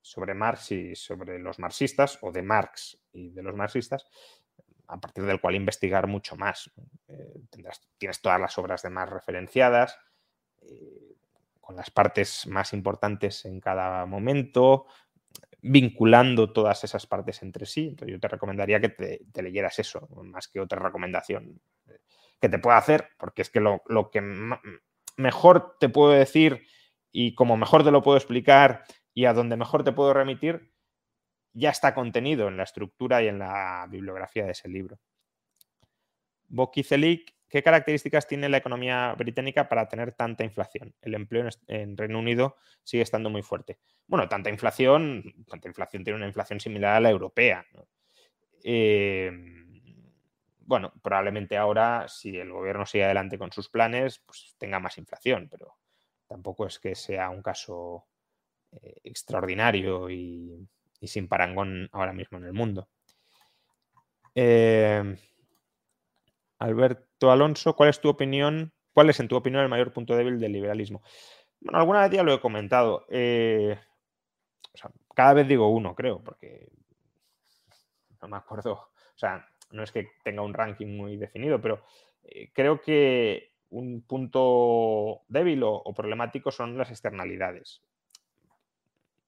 sobre 0.00 0.34
Marx 0.34 0.70
y 0.70 0.94
sobre 0.94 1.38
los 1.38 1.58
marxistas, 1.58 2.18
o 2.22 2.30
de 2.30 2.42
Marx 2.42 2.98
y 3.12 3.30
de 3.30 3.42
los 3.42 3.56
marxistas, 3.56 4.06
a 4.86 5.00
partir 5.00 5.24
del 5.24 5.40
cual 5.40 5.56
investigar 5.56 6.06
mucho 6.06 6.36
más. 6.36 6.70
Eh, 7.08 7.40
tienes 7.98 8.20
todas 8.20 8.40
las 8.40 8.56
obras 8.56 8.82
de 8.82 8.90
Marx 8.90 9.12
referenciadas, 9.12 9.98
eh, 10.62 11.15
con 11.66 11.74
las 11.74 11.90
partes 11.90 12.46
más 12.46 12.72
importantes 12.72 13.44
en 13.44 13.58
cada 13.58 14.06
momento, 14.06 14.86
vinculando 15.60 16.52
todas 16.52 16.84
esas 16.84 17.08
partes 17.08 17.42
entre 17.42 17.66
sí. 17.66 17.88
Entonces 17.88 18.12
yo 18.12 18.20
te 18.20 18.28
recomendaría 18.28 18.80
que 18.80 18.90
te, 18.90 19.42
leyeras 19.42 19.76
eso, 19.80 20.08
más 20.22 20.46
que 20.46 20.60
otra 20.60 20.78
recomendación 20.78 21.60
que 22.40 22.48
te 22.48 22.60
pueda 22.60 22.76
hacer, 22.76 23.08
porque 23.18 23.42
es 23.42 23.50
que 23.50 23.58
lo, 23.58 23.82
que 24.12 24.22
mejor 25.16 25.76
te 25.80 25.88
puedo 25.88 26.12
decir 26.12 26.64
y 27.10 27.34
como 27.34 27.56
mejor 27.56 27.82
te 27.82 27.90
lo 27.90 28.00
puedo 28.00 28.16
explicar 28.16 28.84
y 29.12 29.24
a 29.24 29.32
donde 29.32 29.56
mejor 29.56 29.82
te 29.82 29.90
puedo 29.90 30.14
remitir, 30.14 30.72
ya 31.52 31.70
está 31.70 31.94
contenido 31.94 32.46
en 32.46 32.58
la 32.58 32.62
estructura 32.62 33.24
y 33.24 33.26
en 33.26 33.40
la 33.40 33.88
bibliografía 33.90 34.44
de 34.44 34.52
ese 34.52 34.68
libro. 34.68 35.00
Bokicelik, 36.46 37.35
¿qué 37.48 37.62
características 37.62 38.26
tiene 38.26 38.48
la 38.48 38.58
economía 38.58 39.14
británica 39.16 39.68
para 39.68 39.88
tener 39.88 40.12
tanta 40.12 40.44
inflación? 40.44 40.94
El 41.00 41.14
empleo 41.14 41.48
en 41.68 41.96
Reino 41.96 42.18
Unido 42.18 42.56
sigue 42.82 43.02
estando 43.02 43.30
muy 43.30 43.42
fuerte. 43.42 43.78
Bueno, 44.06 44.28
tanta 44.28 44.50
inflación, 44.50 45.44
tanta 45.48 45.68
inflación 45.68 46.04
tiene 46.04 46.18
una 46.18 46.26
inflación 46.26 46.60
similar 46.60 46.96
a 46.96 47.00
la 47.00 47.10
europea. 47.10 47.66
Eh, 48.64 49.30
bueno, 50.58 50.92
probablemente 51.02 51.56
ahora, 51.56 52.08
si 52.08 52.36
el 52.36 52.50
gobierno 52.52 52.86
sigue 52.86 53.04
adelante 53.04 53.38
con 53.38 53.52
sus 53.52 53.68
planes, 53.68 54.18
pues 54.18 54.56
tenga 54.58 54.80
más 54.80 54.98
inflación, 54.98 55.48
pero 55.48 55.76
tampoco 56.26 56.66
es 56.66 56.80
que 56.80 56.94
sea 56.94 57.30
un 57.30 57.42
caso 57.42 58.06
eh, 58.72 59.00
extraordinario 59.04 60.10
y, 60.10 60.68
sin 61.02 61.28
parangón 61.28 61.88
ahora 61.92 62.12
mismo 62.12 62.38
en 62.38 62.44
el 62.44 62.52
mundo. 62.52 62.88
Eh, 64.34 65.16
Alberto 66.58 67.05
Alonso, 67.20 67.74
¿cuál 67.74 67.90
es 67.90 68.00
tu 68.00 68.08
opinión? 68.08 68.72
¿Cuál 68.92 69.10
es, 69.10 69.20
en 69.20 69.28
tu 69.28 69.36
opinión, 69.36 69.62
el 69.62 69.68
mayor 69.68 69.92
punto 69.92 70.16
débil 70.16 70.38
del 70.38 70.52
liberalismo? 70.52 71.02
Bueno, 71.60 71.78
alguna 71.78 72.02
vez 72.02 72.10
ya 72.12 72.22
lo 72.22 72.34
he 72.34 72.40
comentado. 72.40 73.06
Eh, 73.08 73.78
cada 75.14 75.34
vez 75.34 75.48
digo 75.48 75.68
uno, 75.68 75.94
creo, 75.94 76.22
porque 76.22 76.68
no 78.20 78.28
me 78.28 78.36
acuerdo. 78.36 78.72
O 78.72 79.18
sea, 79.18 79.48
no 79.70 79.82
es 79.82 79.92
que 79.92 80.10
tenga 80.22 80.42
un 80.42 80.54
ranking 80.54 80.96
muy 80.96 81.16
definido, 81.16 81.60
pero 81.60 81.82
eh, 82.24 82.50
creo 82.52 82.80
que 82.80 83.52
un 83.70 84.02
punto 84.02 85.22
débil 85.28 85.62
o, 85.64 85.92
problemático 85.94 86.50
son 86.50 86.78
las 86.78 86.90
externalidades. 86.90 87.82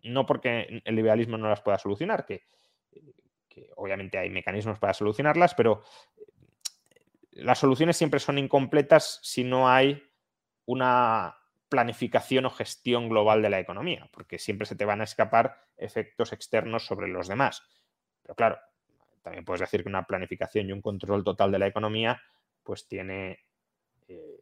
No 0.03 0.27
porque 0.27 0.83
el 0.85 0.94
liberalismo 0.94 1.37
no 1.37 1.48
las 1.48 1.61
pueda 1.61 1.79
solucionar, 1.79 2.24
que, 2.24 2.42
obviamente 3.74 4.18
hay 4.18 4.31
mecanismos 4.31 4.79
para 4.79 4.94
solucionarlas, 4.94 5.55
pero 5.55 5.83
eh, 6.16 6.17
las 7.38 7.59
soluciones 7.59 7.96
siempre 7.96 8.20
son 8.20 8.38
incompletas 8.38 9.20
si 9.22 9.44
no 9.44 9.68
hay 9.68 10.03
una 10.66 11.37
planificación 11.68 12.46
o 12.46 12.51
gestión 12.51 13.09
global 13.09 13.42
de 13.42 13.51
la 13.51 13.61
economía, 13.61 14.09
porque 14.12 14.38
siempre 14.38 14.66
se 14.66 14.77
te 14.77 14.85
van 14.85 15.01
a 15.01 15.05
escapar 15.05 15.57
efectos 15.77 16.33
externos 16.33 16.85
sobre 16.87 17.09
los 17.09 17.29
demás. 17.29 17.62
Pero 18.22 18.35
claro, 18.35 18.59
también 19.22 19.44
puedes 19.44 19.61
decir 19.61 19.83
que 19.83 19.88
una 19.88 20.05
planificación 20.05 20.68
y 20.68 20.72
un 20.72 20.83
control 20.83 21.24
total 21.24 21.53
de 21.53 21.59
la 21.59 21.66
economía 21.66 22.20
pues 22.62 22.87
tiene 22.87 23.38
eh, 24.09 24.40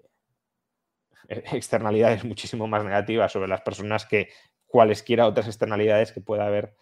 externalidades 1.29 2.25
muchísimo 2.25 2.67
más 2.67 2.85
negativas 2.85 3.33
sobre 3.33 3.49
las 3.49 3.63
personas 3.63 4.07
que 4.07 4.31
cualesquiera 4.67 5.27
otras 5.27 5.47
externalidades 5.47 6.13
que 6.13 6.21
pueda 6.21 6.47
haber 6.47 6.75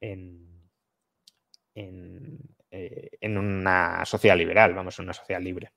en, 0.00 0.70
en, 1.74 2.55
eh, 2.76 3.28
una 3.28 4.04
sociedad 4.04 4.36
liberal, 4.36 4.74
vamos, 4.74 4.98
en 4.98 5.04
una 5.04 5.12
sociedad 5.12 5.40
libre. 5.40 5.72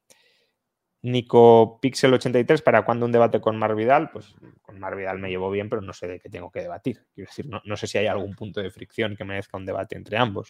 Nico 1.02 1.80
Pixel 1.82 2.14
83, 2.14 2.62
¿para 2.62 2.84
cuándo 2.84 3.06
un 3.06 3.12
debate 3.12 3.40
con 3.40 3.58
Mar 3.58 3.74
Vidal? 3.76 4.12
Pues 4.12 4.36
con 4.62 4.80
Mar 4.80 4.98
Vidal 4.98 5.18
me 5.20 5.30
llevo 5.30 5.50
bien, 5.50 5.70
pero 5.70 5.82
no 5.82 5.94
sé 5.94 6.08
de 6.08 6.20
qué 6.20 6.30
tengo 6.30 6.52
que 6.52 6.62
debatir. 6.62 7.06
Quiero 7.14 7.30
decir, 7.30 7.48
no, 7.48 7.62
no 7.64 7.78
sé 7.78 7.88
si 7.88 7.98
hay 7.98 8.08
algún 8.08 8.36
punto 8.36 8.62
de 8.62 8.70
fricción 8.70 9.16
que 9.16 9.24
merezca 9.24 9.58
un 9.58 9.66
debate 9.66 9.96
entre 9.96 10.18
ambos. 10.18 10.50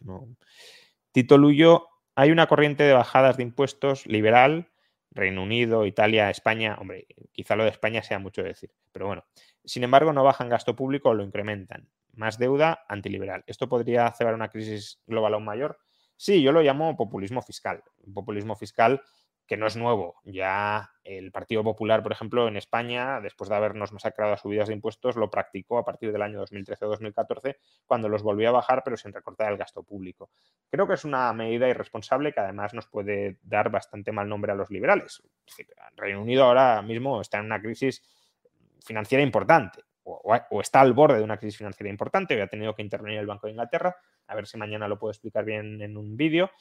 Tito 1.11 1.37
Luyo, 1.37 1.87
hay 2.15 2.31
una 2.31 2.47
corriente 2.47 2.83
de 2.83 2.93
bajadas 2.93 3.37
de 3.37 3.43
impuestos 3.43 4.07
liberal 4.07 4.69
Reino 5.11 5.43
Unido, 5.43 5.85
Italia, 5.85 6.29
España, 6.29 6.77
hombre, 6.79 7.07
quizá 7.31 7.55
lo 7.55 7.63
de 7.63 7.69
España 7.69 8.03
sea 8.03 8.19
mucho 8.19 8.43
decir, 8.43 8.71
pero 8.91 9.07
bueno. 9.07 9.25
Sin 9.65 9.83
embargo, 9.83 10.13
no 10.13 10.23
bajan 10.23 10.49
gasto 10.49 10.75
público 10.75 11.09
o 11.09 11.13
lo 11.13 11.23
incrementan. 11.23 11.89
Más 12.13 12.37
deuda 12.37 12.85
antiliberal. 12.87 13.43
¿Esto 13.47 13.69
podría 13.69 14.05
hacer 14.05 14.33
una 14.33 14.49
crisis 14.49 15.01
global 15.07 15.33
aún 15.33 15.45
mayor? 15.45 15.79
Sí, 16.19 16.41
yo 16.41 16.51
lo 16.51 16.61
llamo 16.61 16.97
populismo 16.97 17.41
fiscal. 17.41 17.81
Un 18.05 18.13
populismo 18.13 18.53
fiscal 18.53 19.01
que 19.47 19.55
no 19.55 19.67
es 19.67 19.77
nuevo. 19.77 20.19
Ya 20.25 20.91
el 21.05 21.31
Partido 21.31 21.63
Popular, 21.63 22.03
por 22.03 22.11
ejemplo, 22.11 22.49
en 22.49 22.57
España, 22.57 23.21
después 23.21 23.49
de 23.49 23.55
habernos 23.55 23.93
masacrado 23.93 24.33
a 24.33 24.37
subidas 24.37 24.67
de 24.67 24.73
impuestos, 24.73 25.15
lo 25.15 25.29
practicó 25.29 25.77
a 25.77 25.85
partir 25.85 26.11
del 26.11 26.21
año 26.21 26.39
2013 26.39 26.83
o 26.83 26.89
2014, 26.89 27.57
cuando 27.85 28.09
los 28.09 28.21
volvió 28.21 28.49
a 28.49 28.51
bajar, 28.51 28.81
pero 28.83 28.97
sin 28.97 29.13
recortar 29.13 29.49
el 29.49 29.57
gasto 29.57 29.81
público. 29.83 30.29
Creo 30.69 30.89
que 30.89 30.95
es 30.95 31.05
una 31.05 31.31
medida 31.31 31.69
irresponsable 31.69 32.33
que 32.33 32.41
además 32.41 32.73
nos 32.73 32.87
puede 32.87 33.39
dar 33.41 33.71
bastante 33.71 34.11
mal 34.11 34.27
nombre 34.27 34.51
a 34.51 34.55
los 34.55 34.69
liberales. 34.69 35.23
el 35.57 35.67
Reino 35.95 36.21
Unido 36.21 36.43
ahora 36.43 36.81
mismo 36.81 37.21
está 37.21 37.39
en 37.39 37.45
una 37.45 37.61
crisis 37.61 38.03
financiera 38.85 39.23
importante. 39.23 39.83
O, 40.11 40.61
está 40.61 40.81
al 40.81 40.93
borde 40.93 41.17
de 41.17 41.23
una 41.23 41.37
crisis 41.37 41.57
financiera 41.57 41.89
importante, 41.89 42.39
o 42.39 42.43
ha 42.43 42.47
tenido 42.47 42.75
que 42.75 42.81
intervenir 42.81 43.19
el 43.19 43.27
Banco 43.27 43.47
de 43.47 43.51
Inglaterra, 43.51 43.95
a 44.27 44.35
ver 44.35 44.47
si 44.47 44.57
mañana 44.57 44.87
lo 44.87 44.97
puedo 44.97 45.11
explicar 45.11 45.45
bien 45.45 45.81
en 45.81 45.97
un 45.97 46.17
vídeo, 46.17 46.51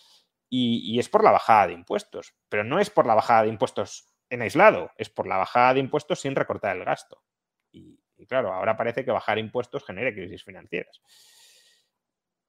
y, 0.51 0.99
es 0.99 1.09
por 1.09 1.25
la 1.25 1.31
bajada 1.31 1.69
de 1.69 1.75
impuestos, 1.75 2.35
pero 2.49 2.65
no 2.65 2.79
es 2.79 2.91
por 2.91 3.07
la 3.07 3.15
bajada 3.15 3.43
de 3.43 3.49
impuestos 3.49 4.15
en 4.31 4.43
aislado, 4.43 4.93
es 4.97 5.11
por 5.11 5.27
la 5.27 5.37
bajada 5.37 5.75
de 5.75 5.81
impuestos 5.81 6.21
sin 6.21 6.35
recortar 6.35 6.77
el 6.77 6.85
gasto. 6.85 7.23
Y, 7.71 7.99
claro, 8.27 8.53
ahora 8.53 8.77
parece 8.77 9.05
que 9.05 9.11
bajar 9.11 9.39
impuestos 9.39 9.85
genere 9.85 10.15
crisis 10.15 10.45
financieras. 10.45 11.03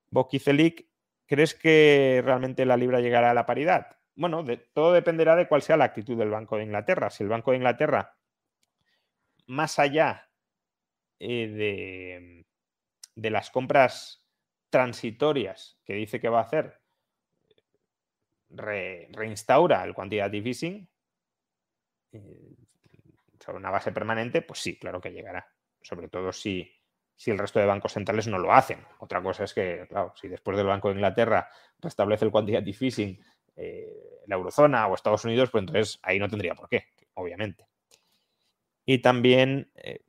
Bokicelic, 0.09 0.87
¿crees 1.25 1.53
que 1.53 2.21
realmente 2.23 2.65
la 2.65 2.77
libra 2.77 3.01
llegará 3.01 3.31
a 3.31 3.33
la 3.33 3.45
paridad? 3.45 3.97
Bueno, 4.15 4.43
todo 4.73 4.93
dependerá 4.93 5.35
de 5.35 5.47
cuál 5.47 5.61
sea 5.61 5.77
la 5.77 5.85
actitud 5.85 6.17
del 6.17 6.29
Banco 6.29 6.57
de 6.57 6.63
Inglaterra. 6.63 7.09
Si 7.09 7.23
el 7.23 7.29
Banco 7.29 7.51
de 7.51 7.57
Inglaterra, 7.57 8.17
más 9.45 9.77
allá 9.79 10.28
eh, 11.19 11.47
de, 11.47 12.45
de 13.15 13.29
las 13.29 13.51
transitorias 14.69 15.79
que 15.83 15.93
dice 15.93 16.19
que 16.19 16.29
va 16.29 16.39
a 16.39 16.43
hacer, 16.43 16.79
reinstaura 18.49 19.83
el 19.83 19.93
quantitative 19.93 20.49
easing 20.49 20.89
eh, 22.11 22.55
sobre 23.39 23.57
una 23.57 23.71
base 23.71 23.91
permanente, 23.91 24.41
pues 24.41 24.59
sí, 24.59 24.77
claro 24.77 24.99
que 24.99 25.11
llegará. 25.11 25.47
Sobre 25.81 26.09
todo 26.09 26.31
si, 26.31 26.69
si 27.15 27.31
el 27.31 27.37
resto 27.37 27.59
de 27.59 27.65
bancos 27.65 27.93
centrales 27.93 28.27
no 28.27 28.37
lo 28.37 28.51
hacen. 28.51 28.85
Otra 28.99 29.21
cosa 29.21 29.43
es 29.43 29.53
que, 29.53 29.85
claro, 29.87 30.13
si 30.15 30.27
después 30.27 30.57
del 30.57 30.67
Banco 30.67 30.89
de 30.89 30.95
Inglaterra 30.95 31.49
restablece 31.79 32.25
el 32.25 32.31
quantitative 32.31 32.77
easing 32.85 33.23
eh, 33.55 34.21
la 34.27 34.35
eurozona 34.35 34.87
o 34.87 34.95
Estados 34.95 35.25
Unidos, 35.25 35.49
pues 35.51 35.61
entonces 35.61 35.99
ahí 36.03 36.19
no 36.19 36.29
tendría 36.29 36.55
por 36.55 36.69
qué, 36.69 36.85
obviamente. 37.13 37.68
Y 38.91 39.03
también 39.03 39.71
eh, 39.75 40.01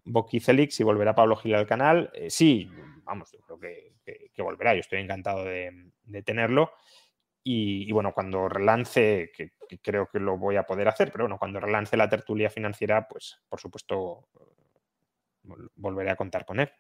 si 0.71 0.83
volverá 0.83 1.15
Pablo 1.15 1.37
Gil 1.37 1.55
al 1.55 1.67
canal. 1.67 2.11
Eh, 2.15 2.31
sí, 2.31 2.67
vamos, 3.05 3.31
yo 3.31 3.39
creo 3.41 3.61
que, 3.61 4.43
volverá. 4.43 4.73
Yo 4.73 4.81
estoy 4.81 5.01
encantado 5.01 5.45
de, 5.45 5.91
de 6.05 6.23
tenerlo. 6.23 6.73
Y, 7.45 7.93
bueno, 7.93 8.15
cuando 8.15 8.49
relance, 8.49 9.31
que, 9.37 9.53
creo 9.83 10.09
que 10.11 10.19
lo 10.19 10.39
voy 10.39 10.57
a 10.57 10.63
poder 10.63 10.89
hacer, 10.89 11.13
pero 11.13 11.25
bueno, 11.25 11.37
cuando 11.39 11.61
relance 11.61 11.95
la 11.95 12.09
tertulia 12.09 12.49
financiera, 12.49 13.07
pues 13.07 13.43
por 13.51 13.61
supuesto 13.61 14.31
volveré 15.75 16.13
a 16.13 16.17
contar 16.17 16.47
con 16.47 16.61
él. 16.61 16.73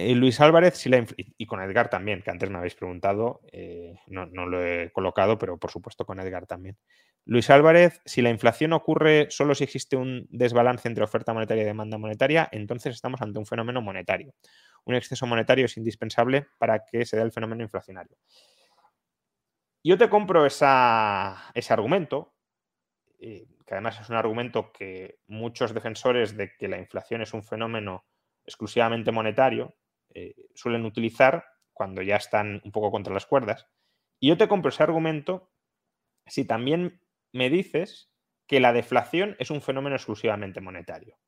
Eh, 0.00 0.14
Luis 0.14 0.40
Álvarez 0.40 0.76
si 0.76 0.88
la 0.88 1.04
y 1.16 1.46
con 1.46 1.60
Edgar 1.60 1.90
también, 1.90 2.22
que 2.22 2.30
antes 2.30 2.48
me 2.50 2.58
habéis 2.58 2.76
preguntado, 2.76 3.40
eh, 3.50 3.96
no, 4.06 4.26
no, 4.26 4.46
lo 4.46 4.64
he 4.64 4.92
colocado, 4.92 5.38
pero 5.38 5.58
por 5.58 5.72
supuesto 5.72 6.06
con 6.06 6.20
Edgar 6.20 6.46
también. 6.46 6.78
Luis 7.24 7.50
Álvarez, 7.50 8.00
si 8.04 8.22
la 8.22 8.30
inflación 8.30 8.72
ocurre 8.74 9.26
solo 9.30 9.56
si 9.56 9.64
existe 9.64 9.96
un 9.96 10.28
desbalance 10.30 10.86
entre 10.86 11.02
oferta 11.02 11.34
monetaria 11.34 11.64
y 11.64 11.66
demanda 11.66 11.98
monetaria, 11.98 12.48
entonces 12.52 12.94
estamos 12.94 13.20
ante 13.22 13.40
un 13.40 13.46
fenómeno 13.46 13.82
monetario. 13.82 14.34
Un 14.84 14.94
exceso 14.94 15.26
monetario 15.26 15.64
es 15.64 15.76
indispensable 15.76 16.46
para 16.58 16.84
que 16.84 17.04
se 17.04 17.16
dé 17.16 17.22
el 17.24 17.32
fenómeno 17.32 17.64
inflacionario. 17.64 18.16
Yo 19.82 19.98
te 19.98 20.08
compro 20.08 20.46
ese 20.46 20.64
argumento, 20.64 22.36
eh, 23.18 23.48
que 23.66 23.74
además 23.74 24.00
es 24.00 24.08
un 24.10 24.14
argumento 24.14 24.70
que 24.70 25.18
muchos 25.26 25.74
defensores 25.74 26.36
de 26.36 26.52
que 26.56 26.68
la 26.68 26.78
inflación 26.78 27.20
es 27.20 27.34
un 27.34 27.42
fenómeno 27.42 28.04
exclusivamente 28.46 29.10
monetario 29.10 29.74
eh, 30.26 30.34
suelen 30.54 30.84
utilizar 30.84 31.44
cuando 31.72 32.02
ya 32.02 32.16
están 32.16 32.60
un 32.64 32.72
poco 32.72 32.90
contra 32.90 33.14
las 33.14 33.26
cuerdas. 33.26 33.66
Y 34.18 34.28
yo 34.28 34.36
te 34.36 34.48
compro 34.48 34.70
ese 34.70 34.82
argumento 34.82 35.50
si 36.26 36.44
también 36.44 37.00
me 37.32 37.50
dices 37.50 38.12
que 38.46 38.60
la 38.60 38.72
deflación 38.72 39.36
es 39.38 39.50
un 39.50 39.60
fenómeno 39.60 39.96
exclusivamente 39.96 40.60
monetario. 40.60 41.18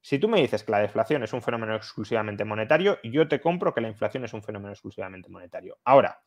Si 0.00 0.18
tú 0.18 0.28
me 0.28 0.40
dices 0.40 0.62
que 0.62 0.72
la 0.72 0.80
deflación 0.80 1.22
es 1.22 1.32
un 1.32 1.42
fenómeno 1.42 1.74
exclusivamente 1.74 2.44
monetario, 2.44 2.98
yo 3.02 3.26
te 3.26 3.40
compro 3.40 3.74
que 3.74 3.80
la 3.80 3.88
inflación 3.88 4.24
es 4.24 4.32
un 4.34 4.42
fenómeno 4.42 4.72
exclusivamente 4.72 5.28
monetario. 5.28 5.78
Ahora, 5.84 6.20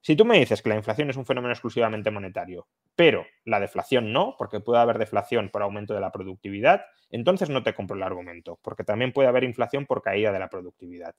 si 0.00 0.16
tú 0.16 0.24
me 0.24 0.38
dices 0.38 0.60
que 0.60 0.68
la 0.68 0.74
inflación 0.74 1.10
es 1.10 1.16
un 1.16 1.24
fenómeno 1.24 1.52
exclusivamente 1.52 2.10
monetario, 2.10 2.66
pero 2.96 3.24
la 3.44 3.60
deflación 3.60 4.12
no, 4.12 4.34
porque 4.36 4.58
puede 4.58 4.82
haber 4.82 4.98
deflación 4.98 5.48
por 5.48 5.62
aumento 5.62 5.94
de 5.94 6.00
la 6.00 6.10
productividad, 6.10 6.84
entonces 7.08 7.50
no 7.50 7.62
te 7.62 7.72
compro 7.72 7.96
el 7.96 8.02
argumento, 8.02 8.58
porque 8.62 8.82
también 8.82 9.12
puede 9.12 9.28
haber 9.28 9.44
inflación 9.44 9.86
por 9.86 10.02
caída 10.02 10.32
de 10.32 10.40
la 10.40 10.50
productividad. 10.50 11.14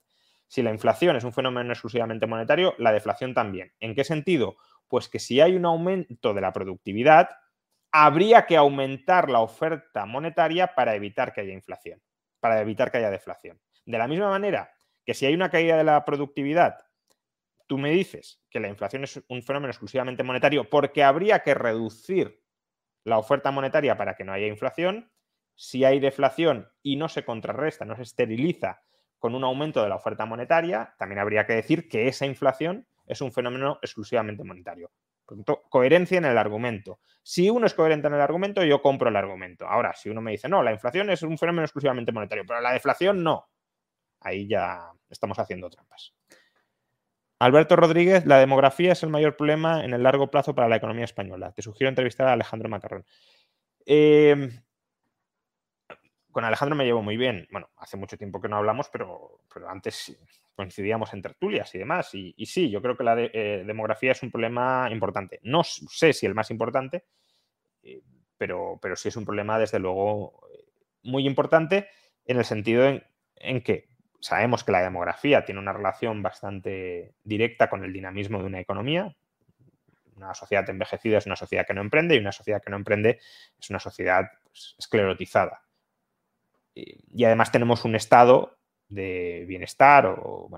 Si 0.54 0.62
la 0.62 0.70
inflación 0.70 1.16
es 1.16 1.24
un 1.24 1.32
fenómeno 1.32 1.72
exclusivamente 1.72 2.28
monetario, 2.28 2.76
la 2.78 2.92
deflación 2.92 3.34
también. 3.34 3.72
¿En 3.80 3.92
qué 3.96 4.04
sentido? 4.04 4.54
Pues 4.86 5.08
que 5.08 5.18
si 5.18 5.40
hay 5.40 5.56
un 5.56 5.64
aumento 5.64 6.32
de 6.32 6.40
la 6.40 6.52
productividad, 6.52 7.28
habría 7.90 8.46
que 8.46 8.56
aumentar 8.56 9.30
la 9.30 9.40
oferta 9.40 10.06
monetaria 10.06 10.76
para 10.76 10.94
evitar 10.94 11.32
que 11.32 11.40
haya 11.40 11.52
inflación, 11.52 12.00
para 12.38 12.60
evitar 12.60 12.92
que 12.92 12.98
haya 12.98 13.10
deflación. 13.10 13.60
De 13.84 13.98
la 13.98 14.06
misma 14.06 14.28
manera 14.28 14.70
que 15.04 15.12
si 15.14 15.26
hay 15.26 15.34
una 15.34 15.50
caída 15.50 15.76
de 15.76 15.82
la 15.82 16.04
productividad 16.04 16.76
tú 17.66 17.76
me 17.76 17.90
dices 17.90 18.40
que 18.48 18.60
la 18.60 18.68
inflación 18.68 19.02
es 19.02 19.24
un 19.26 19.42
fenómeno 19.42 19.72
exclusivamente 19.72 20.22
monetario 20.22 20.70
porque 20.70 21.02
habría 21.02 21.40
que 21.40 21.54
reducir 21.54 22.40
la 23.02 23.18
oferta 23.18 23.50
monetaria 23.50 23.96
para 23.96 24.14
que 24.14 24.22
no 24.22 24.32
haya 24.32 24.46
inflación, 24.46 25.10
si 25.56 25.84
hay 25.84 25.98
deflación 25.98 26.68
y 26.80 26.94
no 26.94 27.08
se 27.08 27.24
contrarresta, 27.24 27.84
no 27.84 27.96
se 27.96 28.02
esteriliza 28.02 28.83
con 29.24 29.34
un 29.34 29.42
aumento 29.42 29.82
de 29.82 29.88
la 29.88 29.94
oferta 29.94 30.26
monetaria, 30.26 30.94
también 30.98 31.18
habría 31.18 31.46
que 31.46 31.54
decir 31.54 31.88
que 31.88 32.08
esa 32.08 32.26
inflación 32.26 32.86
es 33.06 33.22
un 33.22 33.32
fenómeno 33.32 33.78
exclusivamente 33.80 34.44
monetario. 34.44 34.90
Por 35.24 35.38
tanto, 35.38 35.62
coherencia 35.70 36.18
en 36.18 36.26
el 36.26 36.36
argumento. 36.36 37.00
Si 37.22 37.48
uno 37.48 37.64
es 37.64 37.72
coherente 37.72 38.06
en 38.06 38.12
el 38.12 38.20
argumento, 38.20 38.62
yo 38.64 38.82
compro 38.82 39.08
el 39.08 39.16
argumento. 39.16 39.66
Ahora, 39.66 39.94
si 39.94 40.10
uno 40.10 40.20
me 40.20 40.32
dice, 40.32 40.46
no, 40.46 40.62
la 40.62 40.72
inflación 40.72 41.08
es 41.08 41.22
un 41.22 41.38
fenómeno 41.38 41.64
exclusivamente 41.64 42.12
monetario, 42.12 42.44
pero 42.46 42.60
la 42.60 42.74
deflación 42.74 43.24
no, 43.24 43.48
ahí 44.20 44.46
ya 44.46 44.90
estamos 45.08 45.38
haciendo 45.38 45.70
trampas. 45.70 46.12
Alberto 47.38 47.76
Rodríguez, 47.76 48.26
la 48.26 48.38
demografía 48.40 48.92
es 48.92 49.02
el 49.04 49.08
mayor 49.08 49.38
problema 49.38 49.86
en 49.86 49.94
el 49.94 50.02
largo 50.02 50.30
plazo 50.30 50.54
para 50.54 50.68
la 50.68 50.76
economía 50.76 51.06
española. 51.06 51.50
Te 51.52 51.62
sugiero 51.62 51.88
entrevistar 51.88 52.28
a 52.28 52.34
Alejandro 52.34 52.68
Macarrón. 52.68 53.06
Em, 53.86 54.50
con 56.34 56.44
Alejandro 56.44 56.76
me 56.76 56.84
llevo 56.84 57.00
muy 57.00 57.16
bien. 57.16 57.46
Bueno, 57.50 57.70
hace 57.76 57.96
mucho 57.96 58.18
tiempo 58.18 58.40
que 58.40 58.48
no 58.48 58.56
hablamos, 58.56 58.90
pero, 58.90 59.40
antes 59.68 60.18
coincidíamos 60.54 61.14
en 61.14 61.22
tertulias 61.22 61.74
y 61.74 61.78
demás. 61.78 62.12
Y, 62.12 62.34
sí, 62.44 62.70
yo 62.70 62.82
creo 62.82 62.96
que 62.96 63.04
la 63.04 63.14
eh, 63.18 63.62
demografía 63.64 64.12
es 64.12 64.22
un 64.22 64.30
problema 64.30 64.88
importante. 64.90 65.40
No 65.44 65.62
sé 65.64 66.12
si 66.12 66.26
el 66.26 66.34
más 66.34 66.50
importante, 66.50 67.04
eh, 67.84 68.02
pero, 68.36 68.78
pero 68.82 68.96
sí 68.96 69.08
es 69.08 69.16
un 69.16 69.24
problema, 69.24 69.58
desde 69.58 69.78
luego, 69.78 70.40
muy 71.04 71.26
importante 71.26 71.88
en 72.26 72.36
el 72.38 72.44
sentido 72.44 73.00
en 73.36 73.62
que 73.62 73.88
sabemos 74.20 74.64
que 74.64 74.72
la 74.72 74.82
demografía 74.82 75.44
tiene 75.44 75.60
una 75.60 75.72
relación 75.72 76.20
bastante 76.20 77.14
directa 77.22 77.70
con 77.70 77.84
el 77.84 77.92
dinamismo 77.92 78.40
de 78.40 78.46
una 78.46 78.60
economía. 78.60 79.14
Una 80.16 80.34
sociedad 80.34 80.68
envejecida 80.68 81.18
es 81.18 81.26
una 81.26 81.36
sociedad 81.36 81.64
que 81.66 81.74
no 81.74 81.80
emprende 81.80 82.16
y 82.16 82.18
una 82.18 82.32
sociedad 82.32 82.60
que 82.60 82.70
no 82.70 82.76
emprende 82.76 83.20
es 83.60 83.70
una 83.70 83.78
sociedad 83.78 84.24
pues, 84.44 84.74
esclerotizada. 84.78 85.63
Y, 86.74 87.24
además 87.24 87.52
tenemos 87.52 87.84
un 87.84 87.94
estado 87.94 88.58
de 88.88 89.44
bienestar 89.46 90.06
o, 90.06 90.48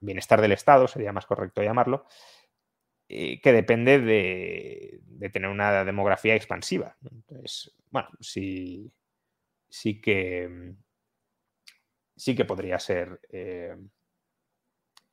bienestar 0.00 0.40
del 0.40 0.52
Estado, 0.52 0.88
sería 0.88 1.12
más 1.12 1.26
correcto 1.26 1.62
llamarlo, 1.62 2.06
eh, 3.08 3.40
que 3.40 3.52
depende 3.52 3.98
de, 3.98 5.00
tener 5.30 5.50
una 5.50 5.84
demografía 5.84 6.34
expansiva. 6.34 6.96
Entonces, 7.02 7.74
bueno, 7.90 8.08
sí, 8.20 8.90
sí 9.68 10.00
que 10.00 10.74
sí 12.16 12.34
que 12.34 12.44
podría 12.44 12.78
ser, 12.78 13.18
eh, 13.30 13.74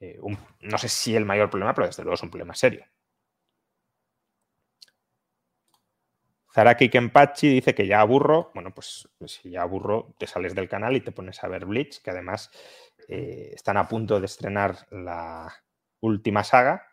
eh, 0.01 0.19
no 0.61 0.77
sé 0.77 0.89
si 0.89 1.15
el 1.15 1.25
mayor 1.25 1.49
problema, 1.49 1.73
pero 1.73 1.87
desde 1.87 2.03
luego 2.03 2.15
es 2.15 2.23
un 2.23 2.29
problema 2.29 2.53
serio. 2.53 2.85
Zaraki 6.53 6.89
Kenpachi 6.89 7.49
dice 7.49 7.75
que 7.75 7.87
ya 7.87 8.01
aburro. 8.01 8.51
Bueno, 8.53 8.73
pues, 8.73 9.07
pues, 9.17 9.33
si 9.33 9.51
ya 9.51 9.61
aburro, 9.61 10.15
te 10.17 10.27
sales 10.27 10.55
del 10.55 10.69
canal 10.69 10.95
y 10.95 11.01
te 11.01 11.11
pones 11.11 11.43
a 11.43 11.47
ver 11.47 11.65
Bleach, 11.65 12.01
que 12.01 12.11
además 12.11 12.49
eh, 13.07 13.51
están 13.53 13.77
a 13.77 13.87
punto 13.87 14.19
de 14.19 14.25
estrenar 14.25 14.87
la 14.91 15.53
última 15.99 16.43
saga 16.43 16.85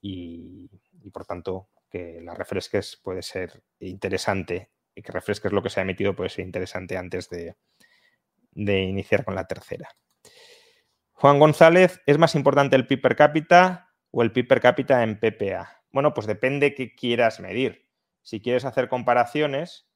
y, 0.00 0.68
por 1.12 1.24
tanto 1.24 1.68
que 1.90 2.20
la 2.22 2.34
refresques 2.34 3.00
puede 3.02 3.22
ser 3.22 3.62
interesante 3.80 4.70
y 4.94 5.02
que 5.02 5.12
refresques 5.12 5.52
lo 5.52 5.62
que 5.62 5.70
se 5.70 5.80
ha 5.80 5.84
emitido 5.84 6.14
puede 6.14 6.28
ser 6.28 6.44
interesante 6.44 6.96
antes 6.96 7.30
de, 7.30 7.56
de 8.52 8.82
iniciar 8.82 9.24
con 9.24 9.34
la 9.34 9.46
tercera. 9.46 9.88
Juan 11.12 11.38
González, 11.38 12.00
¿es 12.06 12.18
más 12.18 12.34
importante 12.34 12.76
el 12.76 12.86
PIB 12.86 13.00
per 13.00 13.16
cápita 13.16 13.94
o 14.10 14.22
el 14.22 14.32
PIB 14.32 14.48
per 14.48 14.60
cápita 14.60 15.02
en 15.02 15.18
PPA? 15.18 15.82
Bueno, 15.90 16.14
pues 16.14 16.26
depende 16.26 16.74
qué 16.74 16.94
quieras 16.94 17.40
medir. 17.40 17.87
Si 18.28 18.42
quieres 18.42 18.66
hacer 18.66 18.90
comparaciones 18.90 19.88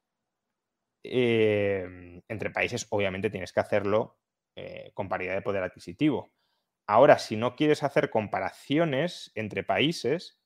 eh, 1.05 2.23
entre 2.29 2.49
países, 2.49 2.87
obviamente 2.89 3.29
tienes 3.29 3.53
que 3.53 3.61
hacerlo 3.61 4.19
eh, 4.57 4.91
con 4.95 5.11
paridad 5.11 5.35
de 5.35 5.43
poder 5.43 5.63
adquisitivo. 5.63 6.33
Ahora, 6.87 7.19
si 7.19 7.37
no 7.37 7.57
quieres 7.57 7.83
hacer 7.83 8.09
comparaciones 8.09 9.33
entre 9.35 9.65
países, 9.65 10.41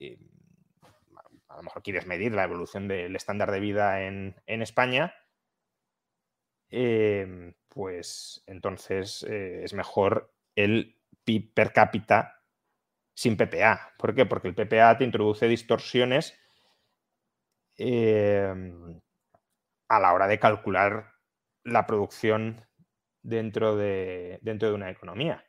eh, 0.00 0.18
a 1.46 1.58
lo 1.58 1.62
mejor 1.62 1.84
quieres 1.84 2.06
medir 2.06 2.32
la 2.32 2.42
evolución 2.42 2.88
del 2.88 3.14
estándar 3.14 3.52
de 3.52 3.60
vida 3.60 4.02
en, 4.02 4.34
España, 4.48 5.14
em, 6.70 7.54
pues 7.68 8.42
entonces 8.48 9.22
es 9.22 9.74
mejor 9.74 10.34
el 10.56 10.98
PIB 11.22 11.54
per 11.54 11.72
cápita 11.72 12.41
sin 13.14 13.36
PPA. 13.36 13.92
¿Por 13.98 14.14
qué? 14.14 14.26
Porque 14.26 14.48
el 14.48 14.54
PPA 14.54 14.96
te 14.98 15.04
introduce 15.04 15.46
distorsiones 15.48 16.38
em, 17.76 19.00
a 19.88 20.00
la 20.00 20.12
hora 20.12 20.26
de 20.26 20.38
calcular 20.38 21.12
la 21.64 21.86
producción 21.86 22.66
dentro 23.22 23.76
de, 23.76 24.38
dentro 24.42 24.68
de 24.68 24.74
una 24.74 24.90
economía. 24.90 25.44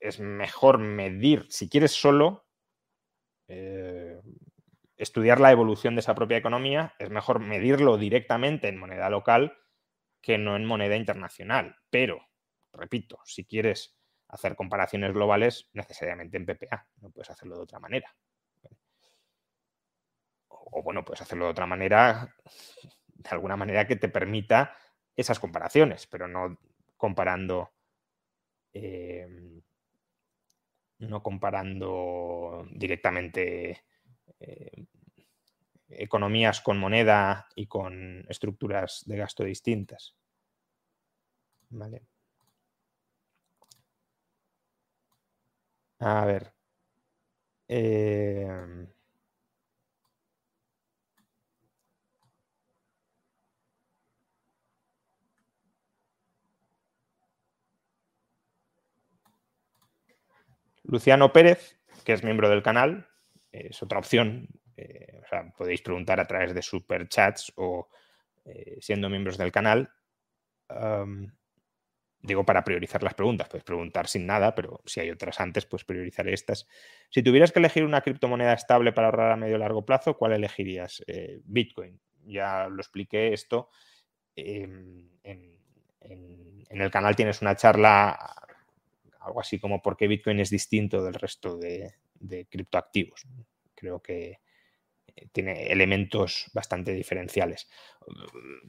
Es 0.00 0.18
mejor 0.20 0.78
medir, 0.78 1.46
si 1.50 1.68
quieres 1.68 1.92
solo 1.92 2.46
eh, 3.48 4.20
estudiar 4.96 5.40
la 5.40 5.50
evolución 5.50 5.94
de 5.94 6.00
esa 6.00 6.14
propia 6.14 6.36
economía, 6.36 6.94
es 6.98 7.10
mejor 7.10 7.40
medirlo 7.40 7.96
directamente 7.96 8.68
en 8.68 8.78
moneda 8.78 9.10
local 9.10 9.56
que 10.22 10.38
no 10.38 10.56
en 10.56 10.64
moneda 10.64 10.96
internacional. 10.96 11.76
Pero, 11.90 12.28
repito, 12.72 13.18
si 13.24 13.44
quieres 13.44 13.99
hacer 14.30 14.56
comparaciones 14.56 15.12
globales, 15.12 15.68
necesariamente 15.72 16.36
en 16.36 16.46
PPA, 16.46 16.86
no 17.00 17.10
puedes 17.10 17.30
hacerlo 17.30 17.56
de 17.56 17.62
otra 17.62 17.80
manera. 17.80 18.14
O, 20.48 20.82
bueno, 20.82 21.04
puedes 21.04 21.22
hacerlo 21.22 21.46
de 21.46 21.50
otra 21.52 21.66
manera, 21.66 22.34
de 23.06 23.30
alguna 23.30 23.56
manera 23.56 23.86
que 23.86 23.96
te 23.96 24.08
permita 24.08 24.74
esas 25.16 25.38
comparaciones, 25.40 26.06
pero 26.06 26.28
no 26.28 26.58
comparando. 26.96 27.70
Em, 28.72 29.62
no 30.98 31.22
comparando 31.22 32.66
directamente 32.70 33.84
eh, 34.38 34.84
economías 35.88 36.60
con 36.60 36.78
moneda 36.78 37.48
y 37.54 37.66
con 37.66 38.24
estructuras 38.28 39.02
de 39.06 39.16
gasto 39.16 39.44
distintas. 39.44 40.14
Vale. 41.70 42.09
A 46.00 46.24
ver. 46.26 46.52
Eh, 47.68 48.46
Luciano 60.84 61.32
Pérez, 61.32 61.78
que 62.04 62.12
es 62.12 62.24
miembro 62.24 62.48
del 62.48 62.62
canal, 62.62 63.06
es 63.52 63.82
otra 63.82 63.98
opción. 63.98 64.48
Eh, 64.76 65.20
podéis 65.56 65.82
preguntar 65.82 66.20
a 66.20 66.26
través 66.26 66.54
de 66.54 66.62
superchats 66.62 67.52
o 67.56 67.88
eh, 68.44 68.78
siendo 68.80 69.08
miembros 69.08 69.38
del 69.38 69.52
canal. 69.52 69.90
Digo 72.22 72.44
para 72.44 72.64
priorizar 72.64 73.02
las 73.02 73.14
preguntas, 73.14 73.48
puedes 73.48 73.64
preguntar 73.64 74.06
sin 74.06 74.26
nada, 74.26 74.54
pero 74.54 74.80
si 74.84 75.00
hay 75.00 75.10
otras 75.10 75.40
antes, 75.40 75.66
pues 75.66 75.84
priorizar 75.84 76.28
estas. 76.28 76.66
Si 77.08 77.22
tuvieras 77.22 77.52
que 77.52 77.58
elegir 77.58 77.84
una 77.84 78.02
criptomoneda 78.02 78.52
estable 78.52 78.92
para 78.92 79.08
ahorrar 79.08 79.32
a 79.32 79.36
medio 79.36 79.56
o 79.56 79.58
largo 79.58 79.84
plazo, 79.84 80.16
¿cuál 80.16 80.32
elegirías? 80.32 81.02
Eh, 81.06 81.40
Bitcoin. 81.44 82.00
Ya 82.26 82.68
lo 82.68 82.80
expliqué 82.80 83.32
esto. 83.32 83.70
en, 84.36 85.08
el 86.68 86.90
canal 86.90 87.16
tienes 87.16 87.42
una 87.42 87.56
charla, 87.56 88.34
algo 89.20 89.40
así 89.40 89.58
como 89.58 89.82
por 89.82 89.96
qué 89.96 90.06
Bitcoin 90.06 90.40
es 90.40 90.50
distinto 90.50 91.02
del 91.02 91.14
resto 91.14 91.56
de 91.56 92.46
criptoactivos. 92.48 93.26
Creo 93.74 94.00
que 94.00 94.38
tiene 95.32 95.70
elementos 95.72 96.50
bastante 96.52 96.92
diferenciales. 96.92 97.68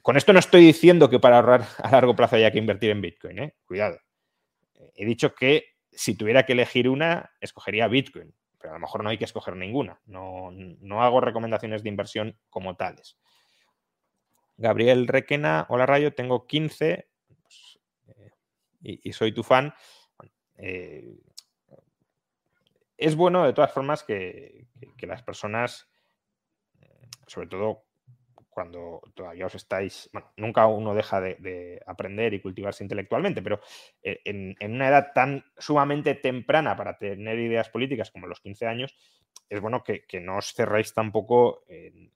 Con 0.02 0.18
esto 0.18 0.34
no 0.34 0.40
estoy 0.40 0.66
diciendo 0.66 1.10
que 1.10 1.20
para 1.20 1.38
ahorrar 1.38 1.66
a 1.84 1.92
largo 1.92 2.16
plazo 2.16 2.36
haya 2.36 2.52
que 2.52 2.60
invertir 2.60 2.92
en 2.92 3.02
Bitcoin, 3.02 3.40
¿eh? 3.40 3.56
cuidado. 3.66 4.00
He 4.96 5.06
dicho 5.06 5.34
que 5.34 5.76
si 5.92 6.16
tuviera 6.16 6.46
que 6.46 6.54
elegir 6.54 6.90
una, 6.90 7.32
escogería 7.40 7.88
Bitcoin, 7.88 8.34
pero 8.60 8.72
a 8.72 8.74
lo 8.76 8.80
mejor 8.80 9.04
no 9.04 9.10
hay 9.10 9.18
que 9.18 9.26
escoger 9.26 9.56
ninguna. 9.56 10.00
No, 10.06 10.52
hago 11.02 11.22
recomendaciones 11.22 11.84
de 11.84 11.90
inversión 11.90 12.38
como 12.50 12.76
tales. 12.76 13.18
Gabriel 14.58 15.08
Requena, 15.08 15.66
hola 15.70 15.86
Rayo, 15.86 16.14
tengo 16.14 16.46
15 16.46 17.08
pues, 17.42 17.80
eh, 18.08 18.32
y, 18.82 19.14
soy 19.14 19.32
tu 19.32 19.44
fan 19.44 19.74
es 23.02 23.16
bueno, 23.16 23.44
de 23.44 23.54
todas 23.54 23.74
formas, 23.74 24.04
que, 24.04 24.68
las 25.02 25.24
personas, 25.24 25.91
sobre 27.32 27.48
todo 27.48 27.86
cuando 28.50 29.02
todavía 29.16 29.46
os 29.46 29.56
estáis, 29.56 30.10
bueno, 30.12 30.34
nunca 30.36 30.68
uno 30.68 30.94
deja 30.94 31.22
de, 31.22 31.82
aprender 31.88 32.34
y 32.34 32.42
cultivarse 32.42 32.84
intelectualmente, 32.84 33.42
pero 33.42 33.62
eh, 34.04 34.20
en, 34.26 34.56
una 34.74 34.90
edad 34.90 35.14
tan 35.16 35.46
sumamente 35.58 36.16
temprana 36.16 36.76
para 36.76 36.98
tener 36.98 37.40
ideas 37.40 37.70
políticas 37.70 38.12
como 38.12 38.28
los 38.28 38.42
15 38.42 38.68
años, 38.68 38.98
es 39.50 39.62
bueno 39.62 39.84
que, 39.84 40.06
no 40.20 40.38
os 40.38 40.54
cerréis 40.54 40.94
tampoco 40.94 41.64
en, 41.70 42.12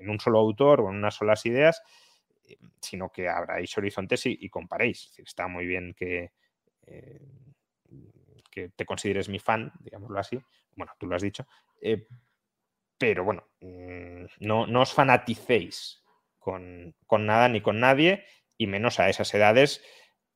un 0.00 0.20
solo 0.20 0.40
autor 0.40 0.80
o 0.80 0.90
en 0.90 0.96
unas 0.96 1.14
solas 1.14 1.46
ideas, 1.46 1.80
eh, 2.48 2.58
sino 2.80 3.10
que 3.12 3.28
abráis 3.28 3.78
horizontes 3.78 4.26
y, 4.26 4.48
comparéis. 4.48 5.16
está 5.18 5.46
muy 5.46 5.66
bien 5.66 5.94
que... 5.94 6.32
Eh, 6.86 7.20
que 8.50 8.68
te 8.68 8.86
consideres 8.86 9.28
mi 9.28 9.40
fan, 9.40 9.72
digámoslo 9.80 10.16
así. 10.16 10.38
Bueno, 10.76 10.92
tú 10.96 11.08
lo 11.08 11.16
has 11.16 11.22
dicho. 11.22 11.44
Pero 12.98 13.24
bueno, 13.24 13.48
mm, 13.60 14.24
no, 14.40 14.66
no, 14.66 14.82
os 14.82 14.92
fanaticéis 14.92 16.02
con, 16.38 16.94
nada 17.10 17.48
ni 17.48 17.60
con 17.60 17.80
nadie, 17.80 18.24
y 18.56 18.66
menos 18.66 19.00
a 19.00 19.08
esas 19.08 19.32
edades 19.34 19.82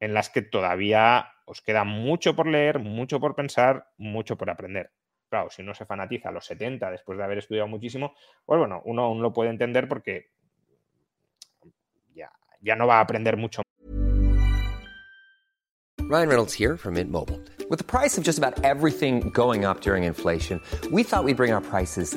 en 0.00 0.14
las 0.14 0.30
que 0.30 0.42
todavía 0.42 1.32
os 1.44 1.60
queda 1.62 1.84
mucho 1.84 2.34
por 2.34 2.46
leer, 2.46 2.78
mucho 2.78 3.20
por 3.20 3.34
pensar, 3.34 3.88
mucho 3.96 4.36
por 4.36 4.50
aprender. 4.50 4.90
Claro, 5.28 5.50
si 5.50 5.62
uno 5.62 5.74
se 5.74 5.86
fanatiza 5.86 6.30
a 6.30 6.32
los 6.32 6.46
70 6.46 6.90
después 6.90 7.18
de 7.18 7.24
haber 7.24 7.38
estudiado 7.38 7.68
muchísimo, 7.68 8.14
pues 8.44 8.58
bueno, 8.58 8.82
uno 8.84 9.02
aún 9.02 9.22
lo 9.22 9.32
puede 9.32 9.50
entender 9.50 9.86
porque 9.88 10.30
ya, 12.14 12.32
ya 12.60 12.76
no 12.76 12.86
va 12.86 12.98
a 12.98 13.00
aprender 13.00 13.36
mucho. 13.36 13.62
Ryan 16.08 16.28
Reynolds 16.28 16.54
here 16.54 16.78
from 16.78 16.94
Mint 16.94 17.10
Mobile. 17.10 17.38
With 17.68 17.78
the 17.78 17.84
price 17.84 18.16
of 18.16 18.24
just 18.24 18.38
about 18.38 18.64
everything 18.64 19.28
going 19.28 19.66
up 19.66 19.82
during 19.82 20.04
inflation, 20.04 20.58
we 20.90 21.02
thought 21.02 21.22
we'd 21.22 21.36
bring 21.36 21.52
our 21.52 21.60
prices 21.60 22.16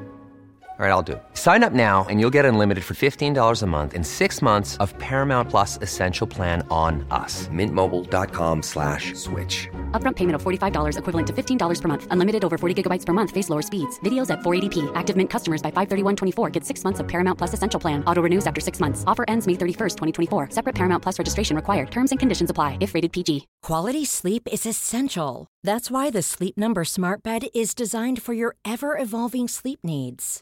All 0.81 0.87
right, 0.87 0.93
I'll 0.93 1.03
do 1.03 1.11
it. 1.11 1.23
Sign 1.35 1.63
up 1.63 1.73
now 1.73 2.07
and 2.09 2.19
you'll 2.19 2.31
get 2.31 2.43
unlimited 2.43 2.83
for 2.83 2.95
$15 2.95 3.61
a 3.61 3.67
month 3.67 3.93
in 3.93 4.03
six 4.03 4.41
months 4.41 4.77
of 4.77 4.97
Paramount 4.97 5.47
Plus 5.47 5.77
Essential 5.77 6.25
Plan 6.25 6.65
on 6.71 7.05
us. 7.11 7.47
Mintmobile.com 7.49 8.63
slash 8.63 9.13
switch. 9.13 9.69
Upfront 9.91 10.15
payment 10.15 10.33
of 10.33 10.41
$45 10.41 10.97
equivalent 10.97 11.27
to 11.27 11.33
$15 11.33 11.81
per 11.81 11.87
month. 11.87 12.07
Unlimited 12.09 12.43
over 12.43 12.57
40 12.57 12.73
gigabytes 12.81 13.05
per 13.05 13.13
month. 13.13 13.29
Face 13.29 13.47
lower 13.47 13.61
speeds. 13.61 13.99
Videos 13.99 14.31
at 14.31 14.39
480p. 14.39 14.91
Active 14.95 15.15
Mint 15.15 15.29
customers 15.29 15.61
by 15.61 15.69
531.24 15.69 16.51
get 16.51 16.65
six 16.65 16.83
months 16.83 16.99
of 16.99 17.07
Paramount 17.07 17.37
Plus 17.37 17.53
Essential 17.53 17.79
Plan. 17.79 18.03
Auto 18.05 18.21
renews 18.23 18.47
after 18.47 18.59
six 18.59 18.79
months. 18.79 19.03
Offer 19.05 19.25
ends 19.27 19.45
May 19.45 19.53
31st, 19.53 19.97
2024. 20.29 20.49
Separate 20.49 20.73
Paramount 20.73 21.03
Plus 21.03 21.19
registration 21.19 21.55
required. 21.55 21.91
Terms 21.91 22.09
and 22.11 22.19
conditions 22.19 22.49
apply 22.49 22.79
if 22.81 22.95
rated 22.95 23.11
PG. 23.13 23.45
Quality 23.61 24.03
sleep 24.03 24.47
is 24.51 24.65
essential. 24.65 25.45
That's 25.61 25.91
why 25.91 26.09
the 26.09 26.23
Sleep 26.23 26.57
Number 26.57 26.83
Smart 26.85 27.21
Bed 27.21 27.49
is 27.53 27.75
designed 27.75 28.23
for 28.23 28.33
your 28.33 28.55
ever 28.65 28.97
evolving 28.97 29.47
sleep 29.47 29.81
needs. 29.83 30.41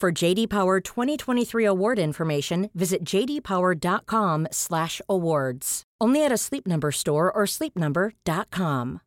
For 0.00 0.12
JD 0.12 0.48
Power 0.48 0.80
2023 0.80 1.66
award 1.66 1.98
information, 1.98 2.70
visit 2.72 3.02
jdpower.com/awards. 3.02 5.82
Only 6.00 6.24
at 6.24 6.30
a 6.30 6.36
Sleep 6.36 6.68
Number 6.68 6.92
store 6.92 7.32
or 7.34 7.48
sleepnumber.com. 7.48 9.00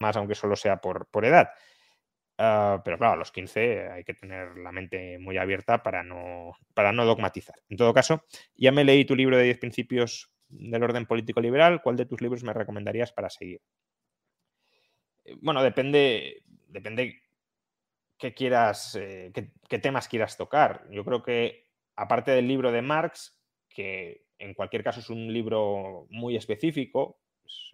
Más 0.00 0.16
aunque 0.16 0.36
solo 0.36 0.54
sea 0.54 0.76
por, 0.76 1.06
por 1.06 1.24
edad. 1.24 1.48
Uh, 2.38 2.78
pero 2.84 2.96
claro, 2.96 3.14
a 3.14 3.16
los 3.16 3.32
15 3.32 3.90
hay 3.90 4.04
que 4.04 4.14
tener 4.14 4.56
la 4.58 4.70
mente 4.70 5.18
muy 5.18 5.36
abierta 5.36 5.82
para 5.82 6.04
no, 6.04 6.52
para 6.74 6.92
no 6.92 7.04
dogmatizar. 7.04 7.56
En 7.68 7.76
todo 7.76 7.92
caso, 7.92 8.24
ya 8.54 8.70
me 8.70 8.84
leí 8.84 9.04
tu 9.04 9.16
libro 9.16 9.36
de 9.36 9.42
10 9.44 9.58
principios 9.58 10.30
del 10.48 10.84
orden 10.84 11.06
político 11.06 11.40
liberal. 11.40 11.82
¿Cuál 11.82 11.96
de 11.96 12.06
tus 12.06 12.20
libros 12.20 12.44
me 12.44 12.52
recomendarías 12.52 13.12
para 13.12 13.30
seguir? 13.30 13.60
Eh, 15.24 15.34
bueno, 15.40 15.60
depende, 15.60 16.44
depende 16.68 17.23
quieras, 18.32 18.94
eh, 18.94 19.32
qué, 19.68 19.78
temas 19.78 20.08
quieras 20.08 20.36
tocar. 20.36 20.86
Yo 20.90 21.04
creo 21.04 21.22
que, 21.22 21.68
aparte 21.96 22.30
del 22.30 22.48
libro 22.48 22.72
de 22.72 22.80
Marx, 22.80 23.38
que 23.68 24.24
en 24.38 24.54
cualquier 24.54 24.84
caso 24.84 25.00
es 25.00 25.10
un 25.10 25.32
libro 25.32 26.06
muy 26.10 26.36
específico, 26.36 27.20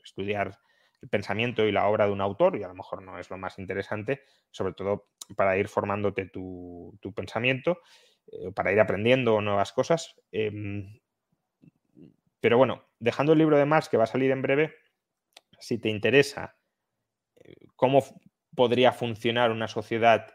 estudiar 0.03 0.59
el 1.03 1.09
pensamiento 1.09 1.65
y 1.67 1.73
la 1.73 1.87
obra 1.87 2.07
de 2.07 2.13
un 2.13 2.21
autor, 2.21 2.57
y 2.57 2.63
a 2.63 2.69
lo 2.69 2.75
mejor 2.75 3.03
no 3.03 3.19
es 3.19 3.31
lo 3.31 3.39
más 3.39 3.59
interesante, 3.59 4.23
sobre 4.51 4.73
todo 4.73 5.11
para 5.37 5.57
ir 5.59 5.69
formándote 5.69 6.27
tu, 6.27 6.99
tu 7.01 7.13
pensamiento, 7.13 7.81
eh, 8.33 8.51
para 8.53 8.73
ir 8.73 8.81
aprendiendo 8.81 9.41
nuevas 9.41 9.73
cosas. 9.73 10.15
Eh, 10.33 10.51
pero 12.41 12.57
bueno, 12.57 12.85
dejando 12.99 13.33
el 13.33 13.39
libro 13.39 13.59
de 13.59 13.67
Marx, 13.67 13.89
que 13.89 13.97
va 13.97 14.05
a 14.05 14.09
salir 14.09 14.31
en 14.31 14.43
breve, 14.43 14.75
si 15.59 15.79
te 15.79 15.91
interesa 15.91 16.57
eh, 17.37 17.55
cómo 17.77 18.03
podría 18.55 18.93
funcionar 18.93 19.51
una 19.51 19.69
sociedad 19.69 20.35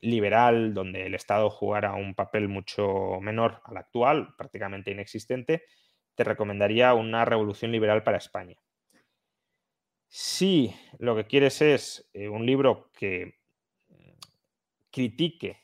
liberal 0.00 0.74
donde 0.74 1.06
el 1.06 1.14
Estado 1.14 1.50
jugara 1.50 1.94
un 1.94 2.14
papel 2.14 2.48
mucho 2.48 3.20
menor 3.20 3.60
al 3.64 3.76
actual, 3.76 4.34
prácticamente 4.36 4.90
inexistente, 4.90 5.64
te 6.14 6.24
recomendaría 6.24 6.94
una 6.94 7.24
revolución 7.24 7.72
liberal 7.72 8.02
para 8.02 8.18
España. 8.18 8.56
Si 10.08 10.74
lo 10.98 11.14
que 11.14 11.26
quieres 11.26 11.62
es 11.62 12.10
eh, 12.14 12.28
un 12.28 12.44
libro 12.44 12.90
que 12.92 13.40
critique 14.90 15.58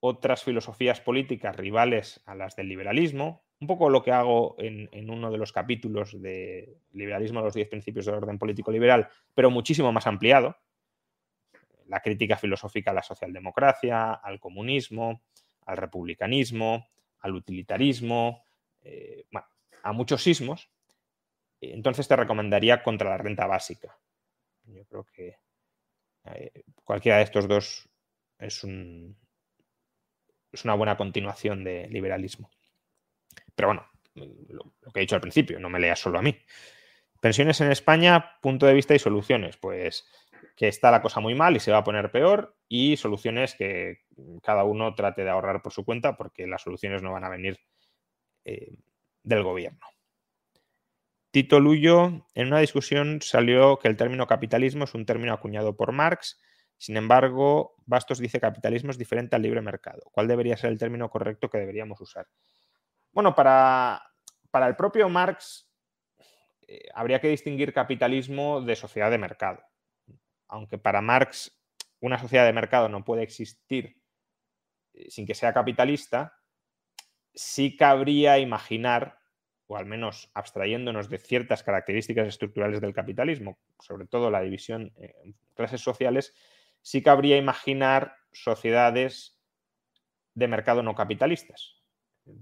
otras 0.00 0.42
filosofías 0.42 1.00
políticas 1.00 1.56
rivales 1.56 2.22
a 2.26 2.34
las 2.34 2.56
del 2.56 2.68
liberalismo, 2.68 3.44
un 3.60 3.66
poco 3.66 3.90
lo 3.90 4.02
que 4.02 4.12
hago 4.12 4.54
en, 4.58 4.88
en 4.92 5.10
uno 5.10 5.30
de 5.30 5.38
los 5.38 5.52
capítulos 5.52 6.20
de 6.20 6.78
Liberalismo, 6.92 7.40
los 7.40 7.54
10 7.54 7.68
principios 7.68 8.06
del 8.06 8.14
orden 8.14 8.38
político 8.38 8.70
liberal, 8.70 9.08
pero 9.34 9.50
muchísimo 9.50 9.92
más 9.92 10.06
ampliado, 10.06 10.56
la 11.88 12.00
crítica 12.00 12.36
filosófica 12.36 12.90
a 12.90 12.94
la 12.94 13.02
socialdemocracia, 13.02 14.12
al 14.12 14.38
comunismo, 14.38 15.22
al 15.66 15.76
republicanismo, 15.76 16.88
al 17.20 17.34
utilitarismo, 17.34 18.44
eh, 18.82 19.26
bueno, 19.30 19.48
a 19.82 19.92
muchos 19.92 20.22
sismos, 20.22 20.70
entonces 21.60 22.06
te 22.06 22.16
recomendaría 22.16 22.82
contra 22.82 23.10
la 23.10 23.18
renta 23.18 23.46
básica. 23.46 23.98
Yo 24.64 24.84
creo 24.86 25.04
que 25.04 25.38
eh, 26.24 26.62
cualquiera 26.84 27.18
de 27.18 27.24
estos 27.24 27.48
dos 27.48 27.88
es, 28.38 28.62
un, 28.64 29.16
es 30.52 30.64
una 30.64 30.74
buena 30.74 30.96
continuación 30.96 31.64
de 31.64 31.88
liberalismo. 31.88 32.50
Pero 33.54 33.68
bueno, 33.68 33.86
lo, 34.14 34.72
lo, 34.82 34.92
que 34.92 35.00
he 35.00 35.02
dicho 35.02 35.16
al 35.16 35.20
principio, 35.20 35.58
no 35.58 35.68
me 35.68 35.80
leas 35.80 35.98
solo 35.98 36.18
a 36.18 36.22
mí. 36.22 36.38
Pensiones 37.20 37.60
en 37.60 37.72
España, 37.72 38.38
punto 38.40 38.66
de 38.66 38.74
vista 38.74 38.94
y 38.94 38.98
soluciones. 38.98 39.56
Pues 39.56 40.06
que 40.58 40.66
está 40.66 40.90
la 40.90 41.00
cosa 41.00 41.20
muy 41.20 41.36
mal 41.36 41.54
y 41.54 41.60
se 41.60 41.70
va 41.70 41.78
a 41.78 41.84
poner 41.84 42.10
peor 42.10 42.56
y 42.66 42.96
soluciones 42.96 43.54
que 43.54 44.00
cada 44.42 44.64
uno 44.64 44.92
trate 44.96 45.22
de 45.22 45.30
ahorrar 45.30 45.62
por 45.62 45.72
su 45.72 45.84
cuenta 45.84 46.16
porque 46.16 46.48
las 46.48 46.62
soluciones 46.62 47.00
no 47.00 47.12
van 47.12 47.22
a 47.22 47.28
venir 47.28 47.60
eh, 48.44 48.74
del 49.22 49.44
gobierno. 49.44 49.78
Tito 51.30 51.60
Luyo, 51.60 52.26
en 52.34 52.48
una 52.48 52.58
discusión 52.58 53.22
salió 53.22 53.78
que 53.78 53.86
el 53.86 53.96
término 53.96 54.26
capitalismo 54.26 54.82
es 54.82 54.94
un 54.94 55.06
término 55.06 55.32
acuñado 55.32 55.76
por 55.76 55.92
Marx. 55.92 56.40
Sin 56.76 56.96
embargo, 56.96 57.76
Bastos 57.86 58.18
dice 58.18 58.40
capitalismo 58.40 58.90
es 58.90 58.98
diferente 58.98 59.36
al 59.36 59.42
libre 59.42 59.60
mercado. 59.60 60.02
¿Cuál 60.10 60.26
debería 60.26 60.56
ser 60.56 60.70
el 60.72 60.78
término 60.78 61.08
correcto 61.08 61.48
que 61.48 61.58
deberíamos 61.58 62.00
usar? 62.00 62.26
Bueno, 63.12 63.32
para, 63.32 64.02
para 64.50 64.66
el 64.66 64.74
propio 64.74 65.08
Marx 65.08 65.70
eh, 66.66 66.88
habría 66.92 67.20
que 67.20 67.28
distinguir 67.28 67.72
capitalismo 67.72 68.60
de 68.60 68.74
sociedad 68.74 69.12
de 69.12 69.18
mercado. 69.18 69.62
Aunque 70.48 70.78
para 70.78 71.00
Marx 71.00 71.56
una 72.00 72.18
sociedad 72.18 72.46
de 72.46 72.52
mercado 72.52 72.88
no 72.88 73.04
puede 73.04 73.22
existir 73.22 74.00
eh, 74.94 75.10
sin 75.10 75.26
que 75.26 75.34
sea 75.34 75.52
capitalista, 75.52 76.40
sí 77.34 77.76
cabría 77.76 78.38
imaginar 78.38 79.18
o 79.66 79.76
al 79.76 79.84
menos 79.84 80.30
abstrayéndonos 80.32 81.10
de 81.10 81.18
ciertas 81.18 81.62
características 81.62 82.26
estructurales 82.26 82.80
del 82.80 82.94
capitalismo, 82.94 83.58
sobre 83.78 84.06
todo 84.06 84.30
la 84.30 84.40
división 84.40 84.94
en 84.96 85.36
clases 85.54 85.82
sociales, 85.82 86.34
sí 86.80 87.02
cabría 87.02 87.36
imaginar 87.36 88.16
sociedades 88.32 89.38
de 90.34 90.48
mercado 90.48 90.82
no 90.82 90.94
capitalistas. 90.94 91.82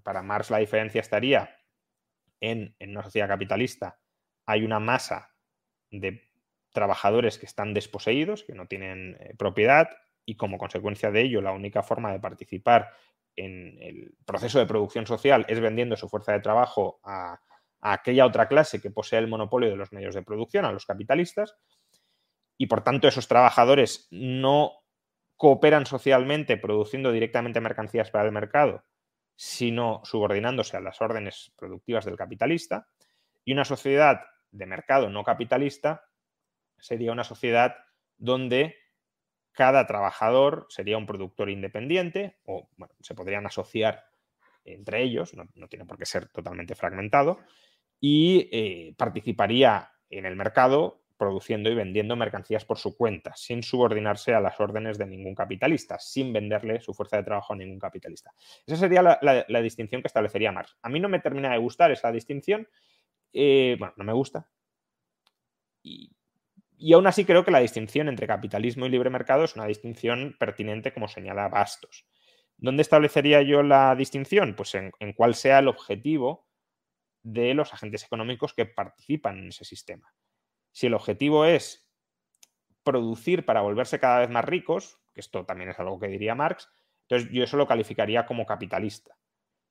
Para 0.05 0.23
Marx 0.23 0.51
la 0.51 0.59
diferencia 0.59 1.01
estaría 1.01 1.59
en, 2.41 2.77
en 2.79 2.91
una 2.91 3.03
sociedad 3.03 3.27
capitalista 3.27 3.99
hay 4.47 4.65
una 4.65 4.81
masa 4.81 5.35
de 5.91 6.26
trabajadores 6.77 7.39
que 7.39 7.47
están 7.47 7.73
desposeídos, 7.73 8.45
que 8.45 8.55
no 8.55 8.67
tienen 8.67 9.17
eh, 9.19 9.35
propiedad 9.39 9.89
y 10.27 10.37
como 10.37 10.59
consecuencia 10.59 11.11
de 11.11 11.23
ello 11.23 11.41
la 11.41 11.53
única 11.53 11.83
forma 11.83 12.13
de 12.13 12.21
participar 12.21 12.93
en 13.35 13.79
el 13.81 14.15
proceso 14.27 14.59
de 14.59 14.67
producción 14.67 15.07
social 15.07 15.47
es 15.49 15.59
vendiendo 15.59 15.97
su 15.97 16.11
fuerza 16.11 16.33
de 16.33 16.41
trabajo 16.41 17.01
a, 17.03 17.41
a, 17.81 17.93
aquella 17.95 18.27
otra 18.27 18.47
clase 18.47 18.83
que 18.83 18.91
posee 18.91 19.19
el 19.19 19.29
monopolio 19.29 19.71
de 19.71 19.77
los 19.77 19.91
medios 19.91 20.15
de 20.15 20.23
producción, 20.23 20.67
a 20.67 20.73
los 20.73 20.85
capitalistas, 20.85 21.57
y 22.59 22.67
por 22.67 22.85
tanto 22.85 23.09
esos 23.09 23.27
trabajadores 23.27 24.07
no 24.11 24.73
cooperan 25.37 25.87
socialmente 25.87 26.59
produciendo 26.59 27.11
directamente 27.11 27.61
mercancías 27.61 28.11
para 28.11 28.27
el 28.27 28.33
mercado, 28.33 28.85
sino 29.35 30.03
subordinándose 30.05 30.77
a 30.77 30.81
las 30.81 31.01
órdenes 31.01 31.55
productivas 31.57 32.05
del 32.05 32.17
capitalista, 32.17 32.87
y 33.45 33.53
una 33.53 33.65
sociedad 33.65 34.21
de 34.51 34.67
mercado 34.67 35.09
no 35.09 35.25
capitalista 35.25 36.06
sería 36.79 37.13
una 37.13 37.25
sociedad 37.25 37.77
donde 38.17 38.77
cada 39.53 39.87
trabajador 39.87 40.67
sería 40.69 40.99
un 40.99 41.07
productor 41.07 41.51
independiente 41.51 42.37
o 42.45 42.69
bueno, 42.77 42.95
se 43.01 43.15
podrían 43.15 43.47
asociar 43.47 44.05
entre 44.65 45.03
ellos, 45.03 45.33
no, 45.35 45.69
tiene 45.69 45.87
por 45.87 45.97
qué 45.97 46.07
ser 46.07 46.29
totalmente 46.29 46.75
fragmentado, 46.75 47.39
y 48.01 48.49
eh, 48.53 48.95
participaría 48.97 49.93
en 50.11 50.27
el 50.27 50.37
mercado 50.37 51.03
produciendo 51.17 51.71
y 51.71 51.75
vendiendo 51.75 52.15
mercancías 52.17 52.65
por 52.65 52.77
su 52.77 52.97
cuenta, 52.97 53.35
sin 53.37 53.63
subordinarse 53.63 54.35
a 54.35 54.41
las 54.41 54.61
órdenes 54.61 54.99
de 54.99 55.07
ningún 55.07 55.35
capitalista, 55.35 55.99
sin 55.99 56.33
venderle 56.33 56.81
su 56.81 56.93
fuerza 56.93 57.17
de 57.17 57.23
trabajo 57.23 57.55
a 57.55 57.57
ningún 57.57 57.79
capitalista. 57.79 58.35
Esa 58.67 58.77
sería 58.77 59.03
la 59.03 59.63
distinción 59.63 60.03
que 60.03 60.09
establecería 60.09 60.53
Marx. 60.53 60.77
A 60.83 60.91
mí 60.91 61.01
no 61.01 61.09
me 61.09 61.21
termina 61.21 61.53
de 61.53 61.59
gustar 61.59 61.91
esa 61.91 62.13
distinción, 62.13 62.69
eh, 63.33 63.77
bueno, 63.79 63.95
no 63.97 64.05
me 64.05 64.13
gusta. 64.13 64.49
Y 65.83 66.11
y 66.79 66.93
aún 66.93 67.07
así 67.07 67.25
creo 67.25 67.45
que 67.45 67.51
la 67.51 67.61
distinción 67.61 68.09
entre 68.09 68.27
capitalismo 68.27 68.87
y 68.87 68.91
libre 68.91 69.11
mercado 69.11 69.45
es 69.45 69.57
una 69.57 69.67
distinción 69.67 70.37
pertinente, 70.39 70.93
como 70.93 71.09
señala 71.09 71.49
Bastos. 71.49 72.07
¿Dónde 72.59 72.83
establecería 72.83 73.43
yo 73.43 73.63
la 73.63 73.95
distinción? 73.95 74.55
Pues 74.55 74.75
en, 74.75 74.93
cuál 75.15 75.35
sea 75.35 75.59
el 75.59 75.69
objetivo 75.69 76.49
de 77.23 77.55
los 77.55 77.73
agentes 77.73 78.05
económicos 78.05 78.55
que 78.55 78.67
participan 78.67 79.39
en 79.39 79.49
ese 79.49 79.65
sistema. 79.65 80.13
Si 80.73 80.87
el 80.87 80.95
objetivo 80.95 81.45
es 81.45 81.91
producir 82.83 83.45
para 83.45 83.63
volverse 83.63 83.99
cada 83.99 84.21
vez 84.21 84.31
más 84.31 84.45
ricos, 84.45 85.01
que 85.13 85.21
esto 85.21 85.45
también 85.45 85.71
es 85.71 85.79
algo 85.79 85.99
que 85.99 86.09
diría 86.09 86.35
Marx, 86.35 86.69
entonces 87.09 87.31
yo 87.33 87.45
eso 87.45 87.57
lo 87.57 87.67
calificaría 87.67 88.27
como 88.27 88.47
capitalista. 88.47 89.19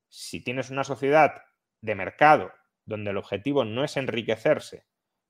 Si 0.09 0.43
tienes 0.43 0.69
una 0.69 0.83
sociedad 0.83 1.43
de 1.81 1.95
mercado 1.95 2.51
donde 2.85 3.11
el 3.11 3.17
objetivo 3.17 3.63
no 3.63 3.83
es 3.83 3.97
enriquecerse, 3.97 4.85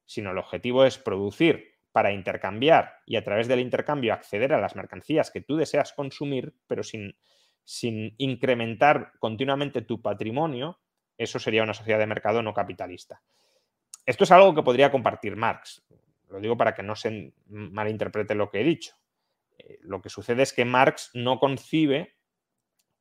sino 0.05 0.31
el 0.31 0.37
objetivo 0.37 0.85
es 0.85 0.97
producir 0.97 1.75
para 1.91 2.11
intercambiar 2.11 2.97
y 3.05 3.15
a 3.15 3.23
través 3.23 3.47
del 3.47 3.59
intercambio 3.59 4.13
acceder 4.13 4.53
a 4.53 4.59
las 4.59 4.75
mercancías 4.75 5.31
que 5.31 5.41
tú 5.41 5.55
deseas 5.55 5.93
consumir, 5.93 6.53
pero 6.67 6.83
sin, 6.83 7.17
sin 7.63 8.15
incrementar 8.17 9.13
continuamente 9.19 9.81
tu 9.81 10.01
patrimonio, 10.01 10.79
eso 11.17 11.39
sería 11.39 11.63
una 11.63 11.73
sociedad 11.73 11.99
de 11.99 12.07
mercado 12.07 12.41
no 12.41 12.53
capitalista. 12.53 13.21
Esto 14.05 14.25
es 14.25 14.31
algo 14.31 14.53
que 14.53 14.61
podría 14.61 14.91
compartir 14.91 15.35
Marx. 15.35 15.83
Lo 16.29 16.39
digo 16.39 16.57
para 16.57 16.75
que 16.75 16.83
no 16.83 16.95
se 16.95 17.33
malinterprete 17.47 18.35
lo 18.35 18.51
que 18.51 18.61
he 18.61 18.63
dicho. 18.63 18.95
Eh, 19.57 19.79
lo 19.81 20.01
que 20.01 20.09
sucede 20.09 20.43
es 20.43 20.51
que 20.51 20.65
Marx 20.65 21.11
no 21.13 21.39
concibe 21.39 22.17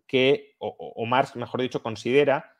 que, 0.07 0.55
o 0.59 1.05
Marx, 1.07 1.35
mejor 1.35 1.63
dicho, 1.63 1.83
considera 1.83 2.55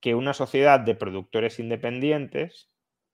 que 0.00 0.14
una 0.14 0.32
sociedad 0.32 0.80
de 0.80 0.94
productores 0.94 1.58
independientes, 1.58 2.70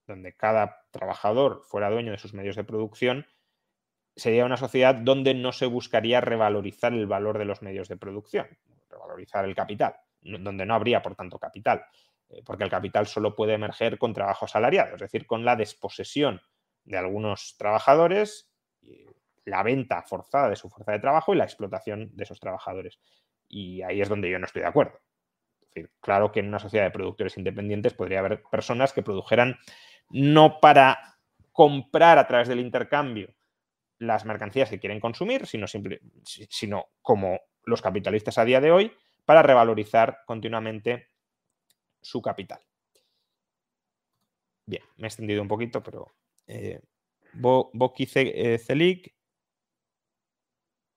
donde 0.07 0.35
cada 0.35 0.85
trabajador 0.91 1.63
fuera 1.65 1.89
dueño 1.89 2.11
de 2.11 2.17
sus 2.17 2.33
medios 2.33 2.55
de 2.55 2.63
producción, 2.63 3.25
sería 4.15 4.45
una 4.45 4.57
sociedad 4.57 4.95
donde 4.95 5.33
no 5.33 5.51
se 5.51 5.65
buscaría 5.65 6.21
revalorizar 6.21 6.93
el 6.93 7.07
valor 7.07 7.37
de 7.37 7.45
los 7.45 7.61
medios 7.61 7.89
de 7.89 7.97
producción, 7.97 8.47
revalorizar 8.89 9.45
el 9.45 9.55
capital, 9.55 9.95
donde 10.21 10.65
no 10.65 10.73
habría, 10.73 11.01
por 11.01 11.15
tanto, 11.15 11.37
capital, 11.37 11.85
eh, 12.29 12.41
porque 12.45 12.63
el 12.63 12.69
capital 12.69 13.07
solo 13.07 13.35
puede 13.35 13.53
emerger 13.53 13.97
con 13.97 14.13
trabajo 14.13 14.45
asalariado, 14.45 14.95
es 14.95 15.01
decir, 15.01 15.25
con 15.25 15.43
la 15.43 15.55
desposesión 15.55 16.41
de 16.85 16.97
algunos 16.97 17.55
trabajadores, 17.57 18.49
la 19.45 19.63
venta 19.63 20.01
forzada 20.03 20.49
de 20.49 20.55
su 20.55 20.69
fuerza 20.69 20.91
de 20.91 20.99
trabajo 20.99 21.33
y 21.33 21.37
la 21.37 21.43
explotación 21.43 22.15
de 22.15 22.23
esos 22.23 22.39
trabajadores. 22.39 22.99
Y 23.47 23.81
ahí 23.83 24.01
es 24.01 24.09
donde 24.09 24.29
yo 24.29 24.39
no 24.39 24.45
estoy 24.45 24.63
de 24.63 24.67
acuerdo. 24.67 24.99
Claro 25.99 26.31
que 26.31 26.39
en 26.39 26.47
una 26.47 26.59
sociedad 26.59 26.85
de 26.85 26.91
productores 26.91 27.37
independientes 27.37 27.93
podría 27.93 28.19
haber 28.19 28.41
personas 28.43 28.93
que 28.93 29.03
produjeran 29.03 29.57
no 30.09 30.59
para 30.59 31.17
comprar 31.51 32.17
a 32.17 32.27
través 32.27 32.47
del 32.47 32.59
intercambio 32.59 33.33
las 33.97 34.25
mercancías 34.25 34.69
que 34.69 34.79
quieren 34.79 34.99
consumir, 34.99 35.47
sino, 35.47 35.67
sino 36.49 36.85
como 37.01 37.39
los 37.63 37.81
capitalistas 37.81 38.37
a 38.37 38.45
día 38.45 38.61
de 38.61 38.71
hoy, 38.71 38.91
para 39.25 39.41
revalorizar 39.41 40.19
continuamente 40.25 41.09
su 42.01 42.21
capital. 42.21 42.59
Bien, 44.67 44.83
me 44.97 45.05
he 45.05 45.07
extendido 45.07 45.41
un 45.41 45.47
poquito, 45.47 45.81
pero 45.81 46.11
eh, 46.47 46.81
Boki 47.33 48.05
Celic 48.05 49.15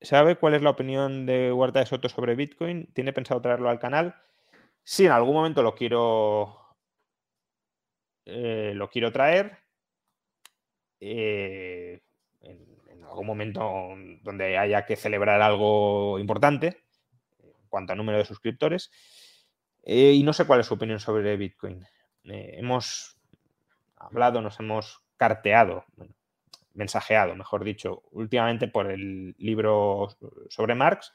¿Sabe 0.00 0.36
cuál 0.36 0.54
es 0.54 0.62
la 0.62 0.70
opinión 0.70 1.26
de 1.26 1.52
Huerta 1.52 1.80
de 1.80 1.86
Soto 1.86 2.09
sobre 2.09 2.36
Bitcoin? 2.36 2.86
¿Tiene 2.94 3.12
pensado 3.12 3.40
traerlo 3.40 3.68
al 3.68 3.80
canal? 3.80 4.14
Sí, 4.84 5.06
en 5.06 5.12
algún 5.12 5.34
momento 5.34 5.62
lo 5.62 5.74
quiero, 5.74 6.67
eh, 8.30 8.72
lo 8.74 8.90
quiero 8.90 9.10
traer. 9.10 9.58
Eh, 11.00 12.02
en, 12.40 13.04
algún 13.04 13.26
momento 13.26 13.62
donde 14.22 14.58
haya 14.58 14.84
que 14.84 14.96
celebrar 14.96 15.40
algo 15.40 16.18
importante 16.18 16.84
en 17.42 17.68
cuanto 17.70 17.94
a 17.94 17.96
número 17.96 18.18
de 18.18 18.26
suscriptores. 18.26 18.90
Eh, 19.82 20.12
y 20.12 20.22
no 20.22 20.34
sé 20.34 20.46
cuál 20.46 20.60
es 20.60 20.66
su 20.66 20.74
opinión 20.74 21.00
sobre 21.00 21.36
Bitcoin. 21.38 21.86
hemos 22.24 23.18
hablado, 23.96 24.42
nos 24.42 24.60
hemos 24.60 25.02
carteado, 25.16 25.86
mensajeado, 26.74 27.34
mejor 27.34 27.64
dicho, 27.64 28.02
últimamente 28.10 28.68
por 28.68 28.90
el 28.90 29.34
libro 29.38 30.08
sobre 30.50 30.74
Marx, 30.74 31.14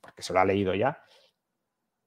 porque 0.00 0.22
se 0.22 0.32
lo 0.32 0.40
ha 0.40 0.44
leído 0.46 0.74
ya, 0.74 1.02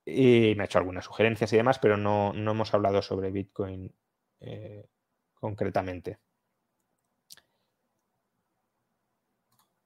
y 0.06 0.54
me 0.56 0.64
ha 0.64 0.66
hecho 0.66 0.80
algunas 0.80 1.06
sugerencias 1.06 1.52
y 1.54 1.58
demás, 1.58 1.80
pero 1.80 1.98
no, 1.98 2.34
hemos 2.34 2.74
hablado 2.74 3.02
sobre 3.02 3.32
Bitcoin 3.32 3.94
eh, 4.42 4.88
concretamente. 5.34 6.20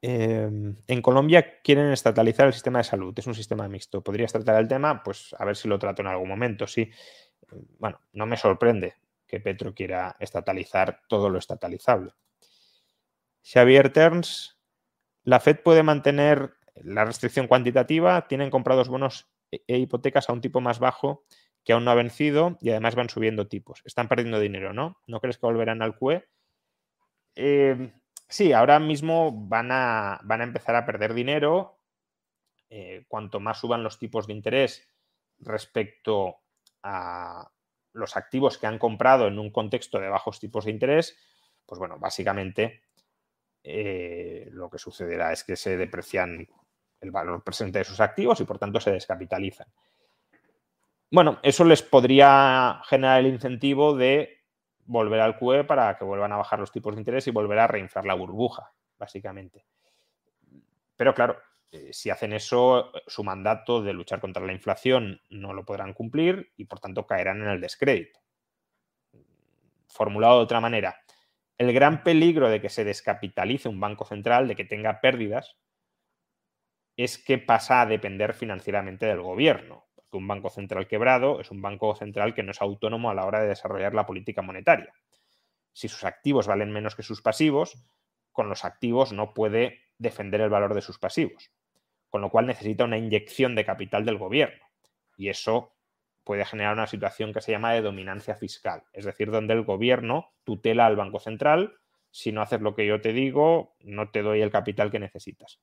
Em, 0.02 0.76
en 0.88 1.02
Colombia 1.02 1.60
quieren 1.62 1.92
estatalizar 1.92 2.48
el 2.48 2.54
sistema 2.54 2.80
de 2.80 2.84
salud. 2.84 3.18
Es 3.18 3.28
un 3.28 3.36
sistema 3.36 3.68
mixto. 3.68 4.04
¿Podrías 4.04 4.32
tratar 4.32 4.62
el 4.62 4.68
tema? 4.68 5.02
Pues 5.04 5.36
a 5.38 5.46
ver 5.46 5.56
si 5.56 5.68
lo 5.68 5.80
trato 5.80 6.02
en 6.02 6.08
algún 6.08 6.30
momento. 6.30 6.68
Sí. 6.68 6.90
Bueno, 7.80 8.00
no 8.14 8.26
me 8.26 8.38
sorprende 8.38 8.96
que 9.28 9.40
Petro 9.40 9.74
quiera 9.74 10.16
estatalizar 10.20 11.02
todo 11.08 11.30
lo 11.30 11.40
estatalizable. 11.40 12.14
Xavier 13.44 13.92
Terns, 13.92 14.60
la 15.24 15.40
Fed 15.40 15.62
puede 15.64 15.84
mantener 15.84 16.54
la 16.76 17.06
restricción 17.06 17.48
cuantitativa, 17.48 18.28
tienen 18.28 18.50
comprados 18.50 18.88
bonos 18.88 19.28
e, 19.52 19.64
e 19.68 19.78
hipotecas 19.78 20.30
a 20.30 20.34
un 20.34 20.42
tipo 20.42 20.62
más 20.62 20.80
bajo 20.80 21.26
que 21.64 21.74
aún 21.74 21.84
no 21.86 21.92
ha 21.92 21.96
vencido 21.96 22.58
y 22.62 22.70
además 22.70 22.96
van 22.96 23.10
subiendo 23.10 23.48
tipos. 23.48 23.82
Están 23.84 24.08
perdiendo 24.08 24.40
dinero, 24.40 24.74
¿no? 24.74 25.02
¿No 25.06 25.20
crees 25.20 25.38
que 25.38 25.46
volverán 25.46 25.82
al 25.82 25.98
QE? 25.98 26.26
Em, 27.36 27.92
sí, 28.30 28.54
ahora 28.54 28.80
mismo 28.80 29.32
van 29.48 29.72
a, 29.72 30.20
van 30.24 30.42
a, 30.42 30.44
empezar 30.46 30.76
a 30.76 30.86
perder 30.86 31.14
dinero. 31.14 31.80
Eh, 32.70 33.06
cuanto 33.08 33.40
más 33.40 33.60
suban 33.60 33.84
los 33.84 34.00
tipos 34.00 34.28
de 34.28 34.34
interés 34.34 34.88
respecto 35.40 36.38
a 36.84 37.52
los 37.94 38.16
activos 38.16 38.58
que 38.58 38.68
han 38.68 38.80
comprado 38.80 39.28
en 39.28 39.38
un 39.38 39.52
contexto 39.52 40.00
de 40.00 40.10
bajos 40.10 40.40
tipos 40.40 40.66
de 40.66 40.72
interés, 40.72 41.18
pues 41.66 41.80
bueno, 41.80 41.98
básicamente 42.00 42.84
eh, 43.64 44.48
lo 44.52 44.70
que 44.70 44.78
sucederá 44.78 45.34
es 45.34 45.44
que 45.44 45.56
se 45.56 45.76
deprecian 45.76 46.48
el 47.02 47.12
valor 47.12 47.44
presente 47.44 47.80
de 47.80 47.86
sus 47.86 48.00
activos 48.00 48.40
y 48.42 48.46
por 48.46 48.60
tanto 48.60 48.80
se 48.80 48.92
descapitalizan. 48.92 49.68
Bueno, 51.10 51.40
eso 51.42 51.64
les 51.64 51.82
podría 51.82 52.82
generar 52.86 53.20
el 53.20 53.28
incentivo 53.28 53.96
de 53.96 54.44
volver 54.86 55.22
al 55.22 55.38
QE 55.38 55.64
para 55.64 55.98
que 55.98 56.04
vuelvan 56.04 56.32
a 56.32 56.38
bajar 56.38 56.60
los 56.60 56.72
tipos 56.72 56.96
de 56.96 57.02
interés 57.02 57.28
y 57.28 57.32
volver 57.32 57.60
a 57.60 57.68
reinflar 57.68 58.06
la 58.06 58.14
burbuja, 58.14 58.72
básicamente. 58.98 59.66
Pero 60.96 61.14
claro, 61.14 61.38
eh, 61.72 61.92
si 61.94 62.10
hacen 62.10 62.34
eso, 62.34 62.92
su 63.06 63.24
mandato 63.24 63.82
de 63.82 63.94
luchar 63.94 64.20
contra 64.20 64.46
la 64.46 64.54
inflación 64.54 65.22
no 65.30 65.54
lo 65.54 65.66
podrán 65.66 65.94
cumplir 65.94 66.52
y 66.58 66.66
por 66.66 66.80
tanto 66.80 67.06
caerán 67.06 67.42
en 67.42 67.50
el 67.50 67.62
descrédito. 67.62 68.20
Formulado 69.88 70.38
de 70.38 70.44
otra 70.44 70.60
manera, 70.60 71.00
el 71.58 71.74
gran 71.74 72.04
peligro 72.04 72.50
de 72.50 72.62
que 72.62 72.70
se 72.70 72.84
descapitalice 72.84 73.70
un 73.70 73.80
banco 73.80 74.06
central, 74.06 74.48
de 74.48 74.56
que 74.56 74.66
tenga 74.66 75.02
pérdidas, 75.02 75.58
es 76.98 77.20
que 77.20 77.38
pasa 77.38 77.82
a 77.82 77.86
depender 77.86 78.34
financieramente 78.34 79.06
del 79.06 79.22
gobierno. 79.22 79.86
Porque 79.96 80.18
un 80.18 80.28
banco 80.28 80.50
central 80.50 80.88
quebrado 80.88 81.40
es 81.40 81.52
un 81.52 81.62
banco 81.62 81.96
central 81.96 82.34
que 82.34 82.44
no 82.44 82.52
es 82.52 82.62
autónomo 82.62 83.10
a 83.10 83.14
la 83.14 83.26
hora 83.26 83.40
de 83.40 83.48
desarrollar 83.48 83.94
la 83.94 84.08
política 84.08 84.42
monetaria. 84.42 84.92
Si 85.74 85.88
sus 85.88 86.04
activos 86.04 86.48
valen 86.48 86.72
menos 86.72 86.96
que 86.96 87.04
sus 87.04 87.22
pasivos, 87.22 87.86
con 88.32 88.50
los 88.50 88.66
activos 88.66 89.14
no 89.14 89.34
puede 89.34 89.80
defender 90.00 90.42
el 90.42 90.50
valor 90.50 90.74
de 90.74 90.82
sus 90.82 90.98
pasivos. 90.98 91.52
Con 92.10 92.22
lo 92.22 92.32
cual 92.32 92.48
necesita 92.48 92.86
una 92.86 92.98
inyección 92.98 93.54
de 93.54 93.66
capital 93.66 94.04
del 94.04 94.18
gobierno. 94.18 94.66
Y 95.18 95.30
eso 95.30 95.76
puede 96.24 96.46
generar 96.46 96.74
una 96.74 96.88
situación 96.88 97.32
que 97.32 97.42
se 97.42 97.52
llama 97.52 97.74
de 97.74 97.82
dominancia 97.82 98.36
fiscal. 98.36 98.84
Es 98.92 99.06
decir, 99.06 99.30
donde 99.30 99.54
el 99.54 99.64
gobierno 99.64 100.34
tutela 100.44 100.88
al 100.88 100.96
Banco 100.96 101.20
Central. 101.20 101.78
Si 102.10 102.32
no 102.32 102.42
haces 102.42 102.62
lo 102.62 102.74
que 102.74 102.88
yo 102.88 103.02
te 103.02 103.14
digo, 103.14 103.76
no 103.82 104.10
te 104.10 104.24
doy 104.24 104.42
el 104.42 104.50
capital 104.50 104.90
que 104.90 105.00
necesitas. 105.00 105.60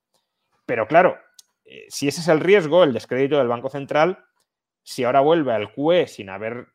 Pero 0.67 0.87
claro, 0.87 1.19
eh, 1.65 1.87
si 1.89 2.09
ese 2.09 2.21
es 2.21 2.29
el 2.29 2.41
riesgo, 2.41 2.85
el 2.85 2.93
descrédito 2.93 3.39
del 3.39 3.49
Banco 3.49 3.71
Central, 3.71 4.25
si 4.83 5.05
ahora 5.05 5.21
vuelve 5.21 5.53
al 5.53 5.73
QE 5.73 6.07
sin 6.07 6.29
haber 6.31 6.69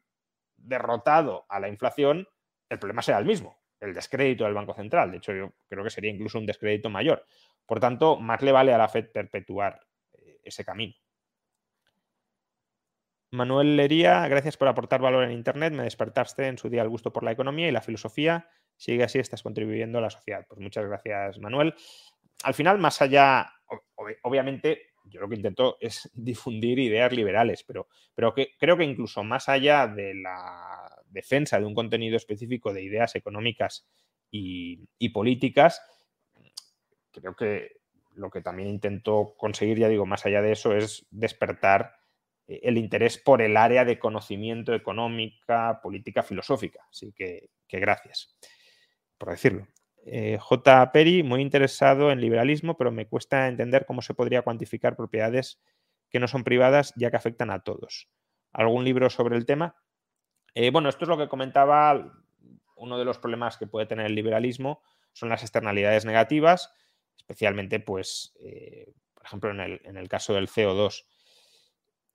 derrotado 0.57 1.45
a 1.49 1.59
la 1.59 1.69
inflación, 1.69 2.27
el 2.69 2.79
problema 2.79 3.01
será 3.01 3.19
el 3.19 3.25
mismo, 3.25 3.59
el 3.79 3.93
descrédito 3.93 4.43
del 4.45 4.53
Banco 4.53 4.73
Central. 4.73 5.11
De 5.11 5.17
hecho, 5.17 5.33
yo 5.33 5.53
creo 5.67 5.83
que 5.83 5.89
sería 5.89 6.11
incluso 6.11 6.39
un 6.39 6.45
descrédito 6.45 6.89
mayor. 6.89 7.25
Por 7.65 7.79
tanto, 7.79 8.17
más 8.17 8.41
le 8.41 8.51
vale 8.51 8.73
a 8.73 8.77
la 8.77 8.89
Fed 8.89 9.11
perpetuar 9.11 9.79
eh, 10.13 10.39
ese 10.43 10.65
camino. 10.65 10.95
Manuel 13.31 13.77
Lería, 13.77 14.27
gracias 14.27 14.57
por 14.57 14.67
aportar 14.67 15.01
valor 15.01 15.23
en 15.23 15.31
Internet. 15.31 15.73
Me 15.73 15.83
despertaste 15.83 16.47
en 16.47 16.57
su 16.57 16.67
día 16.67 16.81
el 16.81 16.89
gusto 16.89 17.13
por 17.13 17.23
la 17.23 17.31
economía 17.31 17.67
y 17.67 17.71
la 17.71 17.81
filosofía. 17.81 18.49
Sigue 18.75 19.03
así, 19.03 19.19
estás 19.19 19.43
contribuyendo 19.43 19.99
a 19.99 20.01
la 20.01 20.09
sociedad. 20.09 20.45
Pues 20.47 20.59
muchas 20.59 20.85
gracias, 20.85 21.37
Manuel. 21.37 21.75
Al 22.43 22.53
final, 22.53 22.77
más 22.79 23.01
allá 23.01 23.51
obviamente 24.23 24.89
yo 25.05 25.21
lo 25.21 25.29
que 25.29 25.35
intento 25.35 25.77
es 25.79 26.09
difundir 26.13 26.79
ideas 26.79 27.11
liberales, 27.11 27.63
pero, 27.63 27.87
pero 28.13 28.33
que, 28.33 28.51
creo 28.57 28.77
que 28.77 28.83
incluso 28.83 29.23
más 29.23 29.49
allá 29.49 29.87
de 29.87 30.13
la 30.15 31.01
defensa 31.09 31.59
de 31.59 31.65
un 31.65 31.73
contenido 31.73 32.15
específico 32.15 32.73
de 32.73 32.83
ideas 32.83 33.15
económicas 33.15 33.87
y, 34.31 35.09
políticas, 35.09 35.81
creo 37.11 37.35
que 37.35 37.79
lo 38.13 38.29
que 38.29 38.41
también 38.41 38.69
intento 38.69 39.33
conseguir, 39.37 39.79
ya 39.79 39.87
digo, 39.87 40.05
más 40.05 40.25
allá 40.25 40.41
de 40.41 40.51
eso, 40.51 40.75
es 40.75 41.07
despertar 41.09 41.95
eh, 42.47 42.59
el 42.63 42.77
interés 42.77 43.17
por 43.17 43.41
el 43.41 43.57
área 43.57 43.85
de 43.85 43.97
conocimiento 43.97 44.75
económica, 44.75 45.79
política, 45.81 46.21
filosófica. 46.21 46.85
Así 46.91 47.11
que, 47.11 47.49
gracias 47.67 48.35
por 49.17 49.31
decirlo. 49.31 49.67
Eh, 50.11 50.37
J. 50.39 50.91
Peri, 50.91 51.23
muy 51.23 51.41
interesado 51.41 52.11
en 52.11 52.21
liberalismo, 52.21 52.77
pero 52.77 52.91
me 52.91 53.07
cuesta 53.07 53.47
entender 53.47 53.85
cómo 53.85 54.01
se 54.01 54.13
podría 54.13 54.41
cuantificar 54.41 54.95
propiedades 54.95 55.61
que 56.09 56.19
no 56.19 56.27
son 56.27 56.43
privadas 56.43 56.93
ya 56.95 57.11
que 57.11 57.17
afectan 57.17 57.51
a 57.51 57.59
todos. 57.59 58.09
¿Algún 58.51 58.83
libro 58.83 59.09
sobre 59.09 59.37
el 59.37 59.45
tema? 59.45 59.75
Eh, 60.55 60.71
bueno, 60.71 60.89
esto 60.89 61.05
es 61.05 61.09
lo 61.09 61.17
que 61.17 61.27
comentaba. 61.27 62.11
Uno 62.75 62.97
de 62.97 63.05
los 63.05 63.19
problemas 63.19 63.57
que 63.57 63.67
puede 63.67 63.85
tener 63.85 64.05
el 64.05 64.15
liberalismo 64.15 64.81
son 65.13 65.29
las 65.29 65.43
externalidades 65.43 66.05
negativas, 66.05 66.73
especialmente, 67.17 67.79
pues, 67.79 68.33
por 69.13 69.25
ejemplo, 69.25 69.51
en 69.51 69.59
el, 69.59 69.81
en 69.83 69.97
el 69.97 70.07
caso 70.07 70.33
del 70.33 70.47
CO2 70.47 71.05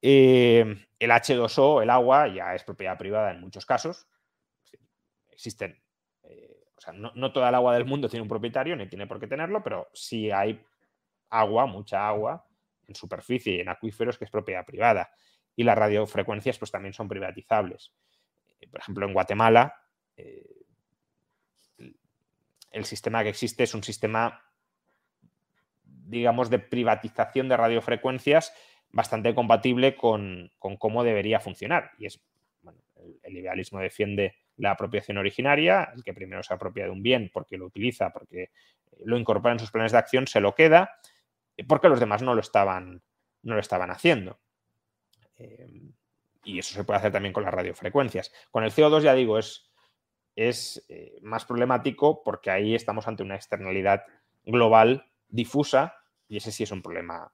eh, 0.06 0.86
el 0.98 1.10
H2O, 1.10 1.82
el 1.82 1.88
agua, 1.88 2.28
ya 2.28 2.54
es 2.54 2.62
propiedad 2.62 2.98
privada 2.98 3.30
en 3.30 3.40
muchos 3.40 3.64
casos. 3.64 4.06
Existen, 5.30 5.72
eh, 5.72 5.83
o 6.76 6.80
sea, 6.80 6.92
no, 6.92 7.32
toda 7.32 7.48
el 7.48 7.54
agua 7.54 7.74
del 7.74 7.84
mundo 7.84 8.08
tiene 8.08 8.22
un 8.22 8.28
propietario, 8.28 8.76
ni 8.76 8.86
tiene 8.86 9.06
por 9.06 9.20
qué 9.20 9.26
tenerlo, 9.26 9.62
pero 9.62 9.88
sí 9.92 10.30
hay 10.30 10.62
agua, 11.30 11.66
mucha 11.66 12.06
agua, 12.06 12.46
en 12.86 12.94
superficie 12.94 13.56
y 13.56 13.60
en 13.60 13.68
acuíferos 13.68 14.18
que 14.18 14.24
es 14.24 14.30
propiedad 14.30 14.64
privada. 14.66 15.10
Y 15.56 15.62
las 15.62 15.78
radiofrecuencias, 15.78 16.58
pues 16.58 16.70
también 16.70 16.92
son 16.92 17.08
privatizables. 17.08 17.92
Eh, 18.60 18.68
por 18.68 18.80
ejemplo, 18.80 19.06
en 19.06 19.12
Guatemala, 19.12 19.74
el 22.74 22.84
sistema 22.84 23.22
que 23.22 23.28
existe 23.28 23.62
es 23.62 23.72
un 23.72 23.84
sistema, 23.84 24.42
digamos, 25.84 26.50
de 26.50 26.58
privatización 26.58 27.48
de 27.48 27.56
radiofrecuencias 27.56 28.52
bastante 28.90 29.34
compatible 29.34 29.96
con, 29.96 30.50
cómo 30.58 31.04
debería 31.04 31.38
funcionar. 31.38 31.92
Y 31.98 32.06
es, 32.06 32.20
el, 33.22 33.32
liberalismo 33.32 33.78
defiende 33.78 34.34
la 34.56 34.72
apropiación 34.72 35.18
originaria, 35.18 35.90
el 35.94 36.04
que 36.04 36.14
primero 36.14 36.42
se 36.42 36.54
apropia 36.54 36.84
de 36.84 36.90
un 36.90 37.02
bien 37.02 37.30
porque 37.32 37.58
lo 37.58 37.66
utiliza, 37.66 38.10
porque 38.10 38.50
lo 39.04 39.18
incorpora 39.18 39.52
en 39.52 39.58
sus 39.58 39.70
planes 39.70 39.92
de 39.92 39.98
acción, 39.98 40.26
se 40.26 40.40
lo 40.40 40.54
queda, 40.54 40.98
porque 41.66 41.88
los 41.88 42.00
demás 42.00 42.22
no 42.22 42.34
lo 42.34 42.40
estaban, 42.40 43.02
no 43.42 43.54
lo 43.54 43.60
estaban 43.60 43.90
haciendo. 43.90 44.38
Eh, 45.38 45.68
y 46.44 46.58
eso 46.58 46.74
se 46.74 46.84
puede 46.84 46.98
hacer 46.98 47.12
también 47.12 47.32
con 47.32 47.42
las 47.42 47.54
radiofrecuencias. 47.54 48.32
Con 48.50 48.64
el 48.64 48.72
CO2, 48.72 49.02
ya 49.02 49.14
digo, 49.14 49.38
es, 49.38 49.70
es 50.36 50.84
eh, 50.88 51.18
más 51.22 51.44
problemático 51.44 52.22
porque 52.22 52.50
ahí 52.50 52.74
estamos 52.74 53.08
ante 53.08 53.22
una 53.22 53.36
externalidad 53.36 54.04
global 54.44 55.10
difusa 55.28 55.96
y 56.28 56.36
ese 56.36 56.52
sí 56.52 56.62
es 56.62 56.70
un 56.70 56.82
problema 56.82 57.32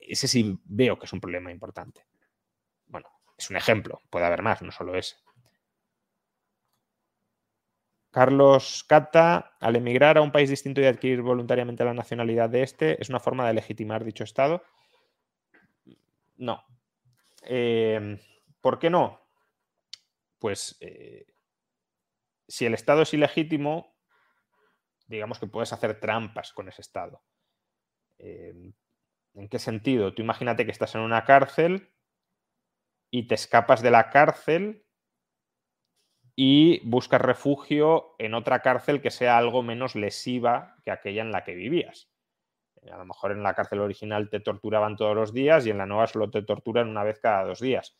ese 0.00 0.28
sí 0.28 0.58
veo 0.64 0.98
que 0.98 1.06
es 1.06 1.12
un 1.12 1.20
problema 1.20 1.50
importante. 1.50 2.06
Bueno, 2.86 3.08
es 3.36 3.50
un 3.50 3.56
ejemplo, 3.56 4.00
puede 4.10 4.26
haber 4.26 4.42
más, 4.42 4.62
no 4.62 4.72
solo 4.72 4.94
ese. 4.94 5.16
Carlos 8.14 8.84
Cata, 8.84 9.56
al 9.58 9.74
emigrar 9.74 10.18
a 10.18 10.22
un 10.22 10.30
país 10.30 10.48
distinto 10.48 10.80
y 10.80 10.84
adquirir 10.84 11.20
voluntariamente 11.20 11.84
la 11.84 11.94
nacionalidad 11.94 12.48
de 12.48 12.62
este, 12.62 13.02
¿es 13.02 13.08
una 13.08 13.18
forma 13.18 13.44
de 13.44 13.54
legitimar 13.54 14.04
dicho 14.04 14.22
Estado? 14.22 14.62
No. 16.36 16.64
Em, 17.42 18.20
¿Por 18.60 18.78
qué 18.78 18.88
no? 18.88 19.20
Pues 20.38 20.76
eh, 20.78 21.26
si 22.46 22.66
el 22.66 22.74
Estado 22.74 23.02
es 23.02 23.12
ilegítimo, 23.12 23.96
digamos 25.08 25.40
que 25.40 25.48
puedes 25.48 25.72
hacer 25.72 25.98
trampas 25.98 26.52
con 26.52 26.68
ese 26.68 26.82
Estado. 26.82 27.20
Em, 28.18 28.74
¿En 29.34 29.48
qué 29.48 29.58
sentido? 29.58 30.14
Tú 30.14 30.22
imagínate 30.22 30.64
que 30.64 30.70
estás 30.70 30.94
en 30.94 31.00
una 31.00 31.24
cárcel 31.24 31.92
y 33.10 33.26
te 33.26 33.34
escapas 33.34 33.82
de 33.82 33.90
la 33.90 34.10
cárcel 34.10 34.86
y 36.36 36.80
buscas 36.88 37.20
refugio 37.20 38.16
en 38.18 38.34
otra 38.34 38.60
cárcel 38.60 39.00
que 39.00 39.10
sea 39.10 39.38
algo 39.38 39.62
menos 39.62 39.94
lesiva 39.94 40.76
que 40.82 40.90
aquella 40.90 41.22
en 41.22 41.30
la 41.30 41.44
que 41.44 41.54
vivías. 41.54 42.08
Eh, 42.82 42.90
a 42.90 42.98
lo 42.98 43.04
mejor 43.04 43.32
en 43.32 43.42
la 43.42 43.54
cárcel 43.54 43.80
original 43.80 44.28
te 44.28 44.40
torturaban 44.40 44.96
todos 44.96 45.14
los 45.14 45.32
días 45.32 45.66
y 45.66 45.70
en 45.70 45.78
la 45.78 45.86
nueva 45.86 46.06
solo 46.06 46.30
te 46.30 46.42
torturan 46.42 46.88
una 46.88 47.04
vez 47.04 47.20
cada 47.20 47.44
dos 47.44 47.60
días. 47.60 47.96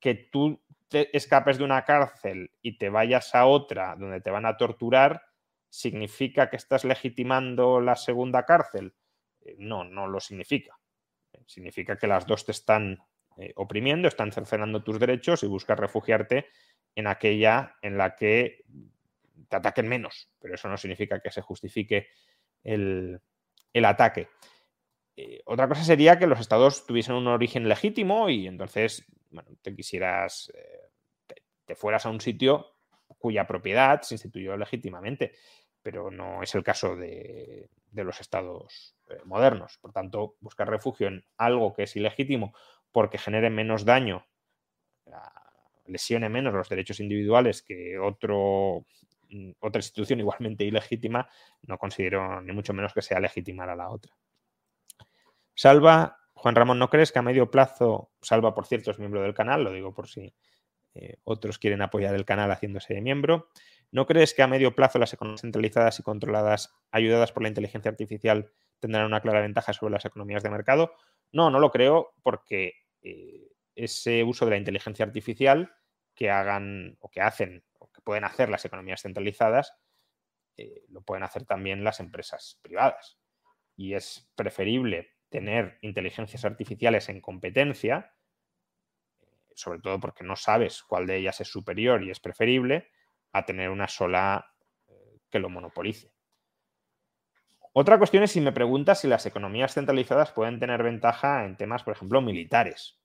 Que 0.00 0.14
tú 0.14 0.62
te 0.88 1.14
escapes 1.16 1.58
de 1.58 1.64
una 1.64 1.84
cárcel 1.84 2.50
y 2.62 2.78
te 2.78 2.88
vayas 2.88 3.34
a 3.34 3.46
otra 3.46 3.94
donde 3.96 4.20
te 4.20 4.30
van 4.30 4.46
a 4.46 4.56
torturar, 4.56 5.22
¿significa 5.68 6.48
que 6.48 6.56
estás 6.56 6.84
legitimando 6.84 7.80
la 7.80 7.96
segunda 7.96 8.44
cárcel? 8.44 8.94
Eh, 9.40 9.56
no, 9.58 9.84
no 9.84 10.06
lo 10.06 10.20
significa. 10.20 10.78
Eh, 11.32 11.42
significa 11.46 11.98
que 11.98 12.06
las 12.06 12.26
dos 12.26 12.44
te 12.46 12.52
están 12.52 12.98
oprimiendo, 13.56 14.08
están 14.08 14.32
cercenando 14.32 14.82
tus 14.82 14.98
derechos 14.98 15.42
y 15.42 15.46
buscas 15.46 15.78
refugiarte 15.78 16.46
en 16.96 17.06
aquella 17.06 17.76
en 17.82 17.96
la 17.96 18.16
que 18.16 18.64
te 19.48 19.56
ataquen 19.56 19.86
menos, 19.86 20.28
pero 20.40 20.54
eso 20.54 20.68
no 20.68 20.76
significa 20.76 21.20
que 21.20 21.30
se 21.30 21.42
justifique 21.42 22.08
el, 22.64 23.20
ataque. 23.84 24.28
otra 25.44 25.68
cosa 25.68 25.84
sería 25.84 26.18
que 26.18 26.26
los 26.26 26.40
estados 26.40 26.84
tuviesen 26.84 27.14
un 27.14 27.28
origen 27.28 27.68
legítimo 27.68 28.28
y 28.28 28.48
entonces 28.48 29.06
te 29.62 29.76
quisieras, 29.76 30.52
te, 31.64 31.76
fueras 31.76 32.06
a 32.06 32.10
un 32.10 32.20
sitio 32.20 32.72
cuya 33.18 33.46
propiedad 33.46 34.02
se 34.02 34.14
instituyó 34.14 34.56
legítimamente, 34.56 35.32
pero 35.80 36.10
no 36.10 36.42
es 36.42 36.52
el 36.56 36.64
caso 36.64 36.96
de, 36.96 37.68
de 37.96 38.04
los 38.04 38.20
estados 38.20 38.94
eh, 39.08 39.18
modernos. 39.24 39.78
Por 39.78 39.92
tanto, 39.92 40.36
buscar 40.40 40.68
refugio 40.68 41.08
en 41.08 41.24
algo 41.36 41.74
que 41.74 41.84
es 41.84 41.96
ilegítimo 41.96 42.54
porque 42.92 43.18
genere 43.18 43.50
menos 43.50 43.84
daño, 43.84 44.26
lesione 45.88 46.28
menos 46.28 46.54
los 46.54 46.68
derechos 46.68 47.00
individuales 47.00 47.62
que 47.62 47.98
otro, 47.98 48.84
mm, 49.30 49.52
otra 49.60 49.80
institución 49.80 50.20
igualmente 50.20 50.64
ilegítima, 50.64 51.28
no 51.62 51.78
considero 51.78 52.40
ni 52.42 52.52
mucho 52.52 52.72
menos 52.72 52.92
que 52.92 53.02
sea 53.02 53.20
legitimar 53.20 53.68
a 53.68 53.76
la 53.76 53.90
otra. 53.90 54.12
Salva, 55.54 56.18
Juan 56.34 56.54
Ramón, 56.54 56.78
¿no 56.78 56.90
crees 56.90 57.12
que 57.12 57.18
a 57.18 57.22
medio 57.22 57.50
plazo, 57.50 58.10
Salva 58.20 58.54
por 58.54 58.66
cierto 58.66 58.90
es 58.90 58.98
miembro 58.98 59.22
del 59.22 59.34
canal, 59.34 59.64
lo 59.64 59.72
digo 59.72 59.94
por 59.94 60.08
si 60.08 60.34
eh, 60.94 61.16
otros 61.24 61.58
quieren 61.58 61.82
apoyar 61.82 62.14
el 62.14 62.26
canal 62.26 62.50
haciéndose 62.50 63.00
miembro, 63.00 63.48
¿No 63.92 64.06
crees 64.06 64.34
que 64.34 64.42
a 64.42 64.46
medio 64.46 64.74
plazo 64.74 64.98
las 64.98 65.12
economías 65.12 65.40
centralizadas 65.40 66.00
y 66.00 66.02
controladas, 66.02 66.74
ayudadas 66.90 67.32
por 67.32 67.42
la 67.42 67.48
inteligencia 67.48 67.90
artificial, 67.90 68.50
tendrán 68.80 69.06
una 69.06 69.20
clara 69.20 69.40
ventaja 69.40 69.72
sobre 69.72 69.92
las 69.92 70.04
economías 70.04 70.42
de 70.42 70.50
mercado? 70.50 70.92
No, 71.32 71.50
no 71.50 71.60
lo 71.60 71.70
creo 71.70 72.14
porque 72.22 72.72
eh, 73.02 73.52
ese 73.76 74.24
uso 74.24 74.44
de 74.46 74.52
la 74.52 74.56
inteligencia 74.56 75.04
artificial 75.04 75.72
que 76.14 76.30
hagan 76.30 76.96
o 77.00 77.10
que 77.10 77.20
hacen 77.20 77.64
o 77.78 77.92
que 77.92 78.00
pueden 78.00 78.24
hacer 78.24 78.48
las 78.48 78.64
economías 78.64 79.02
centralizadas, 79.02 79.74
eh, 80.56 80.84
lo 80.88 81.02
pueden 81.02 81.22
hacer 81.22 81.44
también 81.44 81.84
las 81.84 82.00
empresas 82.00 82.58
privadas. 82.62 83.18
Y 83.76 83.94
es 83.94 84.30
preferible 84.34 85.12
tener 85.28 85.78
inteligencias 85.82 86.44
artificiales 86.44 87.10
en 87.10 87.20
competencia, 87.20 88.14
sobre 89.54 89.80
todo 89.80 90.00
porque 90.00 90.24
no 90.24 90.36
sabes 90.36 90.82
cuál 90.82 91.06
de 91.06 91.18
ellas 91.18 91.40
es 91.40 91.48
superior 91.48 92.02
y 92.02 92.10
es 92.10 92.20
preferible, 92.20 92.90
a 93.32 93.44
tener 93.44 93.68
una 93.68 93.88
sola 93.88 94.54
eh, 94.88 95.18
que 95.30 95.38
lo 95.38 95.50
monopolice. 95.50 96.10
Otra 97.74 97.98
cuestión 97.98 98.22
es 98.22 98.30
si 98.30 98.40
me 98.40 98.52
preguntas 98.52 99.00
si 99.00 99.08
las 99.08 99.26
economías 99.26 99.74
centralizadas 99.74 100.32
pueden 100.32 100.58
tener 100.58 100.82
ventaja 100.82 101.44
en 101.44 101.58
temas, 101.58 101.82
por 101.82 101.94
ejemplo, 101.94 102.22
militares. 102.22 102.98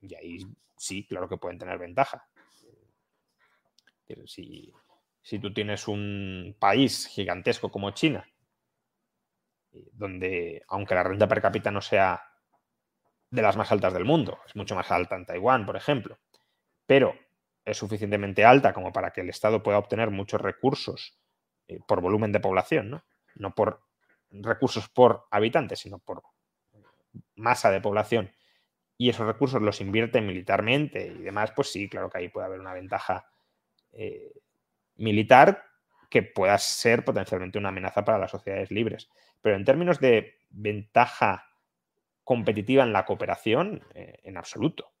Y 0.00 0.14
ahí 0.14 0.38
sí, 0.76 1.06
claro 1.06 1.28
que 1.28 1.36
pueden 1.36 1.58
tener 1.58 1.78
ventaja. 1.78 2.26
Si, 4.24 4.72
si 5.20 5.38
tú 5.38 5.52
tienes 5.52 5.86
un 5.88 6.56
país 6.58 7.06
gigantesco 7.06 7.70
como 7.70 7.90
China, 7.90 8.26
eh, 9.72 9.90
donde, 9.92 10.62
aunque 10.68 10.94
la 10.94 11.02
renta 11.02 11.28
per 11.28 11.42
cápita 11.42 11.70
no 11.70 11.80
sea 11.80 12.22
de 13.30 13.42
las 13.42 13.56
más 13.56 13.70
altas 13.70 13.92
del 13.92 14.04
mundo, 14.04 14.38
es 14.46 14.56
mucho 14.56 14.74
más 14.74 14.90
alta 14.90 15.16
en 15.16 15.26
Taiwán, 15.26 15.66
por 15.66 15.76
ejemplo, 15.76 16.18
pero 16.86 17.14
es 17.64 17.76
suficientemente 17.76 18.44
alta 18.44 18.72
como 18.72 18.92
para 18.92 19.10
que 19.10 19.20
el 19.20 19.28
Estado 19.28 19.62
pueda 19.62 19.78
obtener 19.78 20.10
muchos 20.10 20.40
recursos 20.40 21.18
eh, 21.66 21.80
por 21.86 22.00
volumen 22.00 22.32
de 22.32 22.40
población, 22.40 22.90
¿no? 22.90 23.04
no 23.34 23.54
por 23.54 23.82
recursos 24.30 24.88
por 24.88 25.26
habitantes, 25.30 25.80
sino 25.80 25.98
por 25.98 26.22
masa 27.34 27.70
de 27.70 27.80
población, 27.80 28.30
y 28.98 29.08
esos 29.08 29.26
recursos 29.26 29.62
los 29.62 29.80
invierte 29.80 30.20
militarmente 30.20 31.06
y 31.06 31.22
demás, 31.22 31.52
pues 31.56 31.72
sí, 31.72 31.88
claro 31.88 32.10
que 32.10 32.18
ahí 32.18 32.28
puede 32.28 32.46
haber 32.46 32.60
una 32.60 32.74
ventaja 32.74 33.30
eh, 33.92 34.32
militar 34.96 35.64
que 36.10 36.22
pueda 36.22 36.58
ser 36.58 37.04
potencialmente 37.04 37.58
una 37.58 37.70
amenaza 37.70 38.04
para 38.04 38.18
las 38.18 38.30
sociedades 38.30 38.70
libres. 38.70 39.08
Pero 39.40 39.56
en 39.56 39.64
términos 39.64 40.00
de 40.00 40.34
ventaja 40.50 41.48
competitiva 42.24 42.82
en 42.82 42.92
la 42.92 43.06
cooperación, 43.06 43.82
eh, 43.94 44.18
en 44.24 44.36
absoluto 44.36 44.92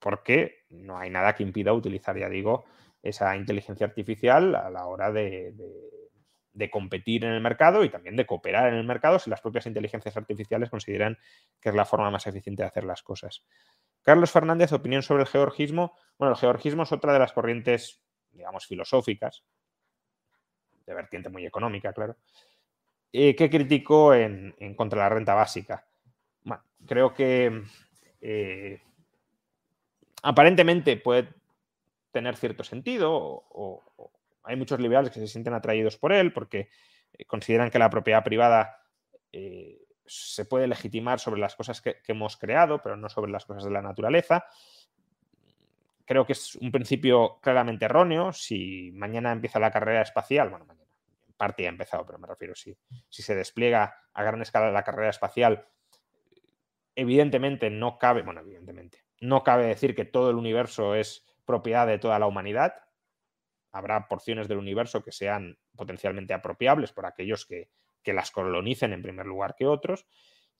porque 0.00 0.64
no 0.70 0.98
hay 0.98 1.10
nada 1.10 1.34
que 1.34 1.44
impida 1.44 1.72
utilizar, 1.72 2.18
ya 2.18 2.28
digo, 2.28 2.64
esa 3.02 3.36
inteligencia 3.36 3.86
artificial 3.86 4.54
a 4.56 4.70
la 4.70 4.86
hora 4.86 5.12
de, 5.12 5.54
competir 6.68 7.24
en 7.24 7.30
el 7.30 7.40
mercado 7.40 7.84
y 7.84 7.88
también 7.88 8.16
de 8.16 8.26
cooperar 8.26 8.72
en 8.72 8.74
el 8.74 8.84
mercado 8.84 9.18
si 9.18 9.30
las 9.30 9.40
propias 9.40 9.66
inteligencias 9.66 10.16
artificiales 10.16 10.68
consideran 10.68 11.16
que 11.60 11.68
es 11.68 11.74
la 11.74 11.84
forma 11.84 12.10
más 12.10 12.26
eficiente 12.26 12.62
de 12.62 12.68
hacer 12.68 12.84
las 12.84 13.02
cosas. 13.02 13.44
Carlos 14.02 14.30
Fernández, 14.30 14.72
opinión 14.72 15.02
sobre 15.02 15.22
el 15.22 15.28
georgismo. 15.28 15.96
Bueno, 16.18 16.34
el 16.34 16.40
georgismo 16.40 16.82
es 16.82 16.92
otra 16.92 17.12
de 17.12 17.20
las 17.20 17.32
corrientes, 17.32 18.02
digamos, 18.32 18.66
filosóficas, 18.66 19.44
de 20.86 20.94
vertiente 20.94 21.28
muy 21.28 21.46
económica, 21.46 21.92
claro, 21.92 22.16
eh, 23.12 23.34
que 23.36 23.48
criticó 23.48 24.14
en, 24.14 24.54
contra 24.74 25.02
de 25.02 25.08
la 25.08 25.14
renta 25.14 25.34
básica. 25.34 25.86
Bueno, 26.42 26.64
creo 26.86 27.14
que 27.14 27.62
eh, 28.20 28.82
aparentemente 30.22 30.96
puede 30.96 31.28
tener 32.10 32.36
cierto 32.36 32.64
sentido 32.64 33.12
o, 33.12 34.12
hay 34.44 34.56
muchos 34.56 34.80
liberales 34.80 35.10
que 35.12 35.20
se 35.20 35.26
sienten 35.26 35.54
atraídos 35.54 35.96
por 35.96 36.12
él 36.12 36.32
porque 36.32 36.68
eh, 37.12 37.24
consideran 37.26 37.70
que 37.70 37.78
la 37.78 37.90
propiedad 37.90 38.24
privada 38.24 38.76
se 40.10 40.44
puede 40.44 40.66
legitimar 40.66 41.20
sobre 41.20 41.40
las 41.40 41.54
cosas 41.54 41.80
que, 41.80 42.02
hemos 42.08 42.36
creado, 42.36 42.82
pero 42.82 42.96
no 42.96 43.08
sobre 43.08 43.30
las 43.30 43.44
cosas 43.44 43.62
de 43.62 43.70
la 43.70 43.80
naturaleza. 43.80 44.44
Creo 46.04 46.26
que 46.26 46.32
es 46.32 46.56
un 46.56 46.72
principio 46.72 47.38
claramente 47.40 47.84
erróneo. 47.84 48.32
Si 48.32 48.90
mañana 48.92 49.30
empieza 49.30 49.60
la 49.60 49.70
carrera 49.70 50.02
espacial, 50.02 50.50
bueno, 50.50 50.64
mañana, 50.64 50.90
en 51.28 51.34
parte 51.34 51.62
ya 51.62 51.68
ha 51.68 51.72
empezado, 51.72 52.04
pero 52.04 52.18
me 52.18 52.26
refiero, 52.26 52.56
si, 52.56 52.76
si 53.08 53.22
se 53.22 53.36
despliega 53.36 53.94
a 54.12 54.24
gran 54.24 54.42
escala 54.42 54.72
la 54.72 54.82
carrera 54.82 55.10
espacial, 55.10 55.64
evidentemente 56.96 57.70
no 57.70 57.96
cabe, 57.96 58.22
bueno, 58.22 58.40
evidentemente, 58.40 59.04
no 59.20 59.44
cabe 59.44 59.66
decir 59.66 59.94
que 59.94 60.04
todo 60.04 60.30
el 60.30 60.36
universo 60.36 60.96
es 60.96 61.24
propiedad 61.44 61.86
de 61.86 62.00
toda 62.00 62.18
la 62.18 62.26
humanidad. 62.26 62.74
Habrá 63.72 64.08
porciones 64.08 64.48
del 64.48 64.58
universo 64.58 65.02
que 65.02 65.12
sean 65.12 65.58
potencialmente 65.76 66.34
apropiables 66.34 66.92
por 66.92 67.06
aquellos 67.06 67.46
que, 67.46 67.70
que 68.02 68.12
las 68.12 68.30
colonicen 68.30 68.92
en 68.92 69.02
primer 69.02 69.26
lugar 69.26 69.54
que 69.56 69.66
otros. 69.66 70.06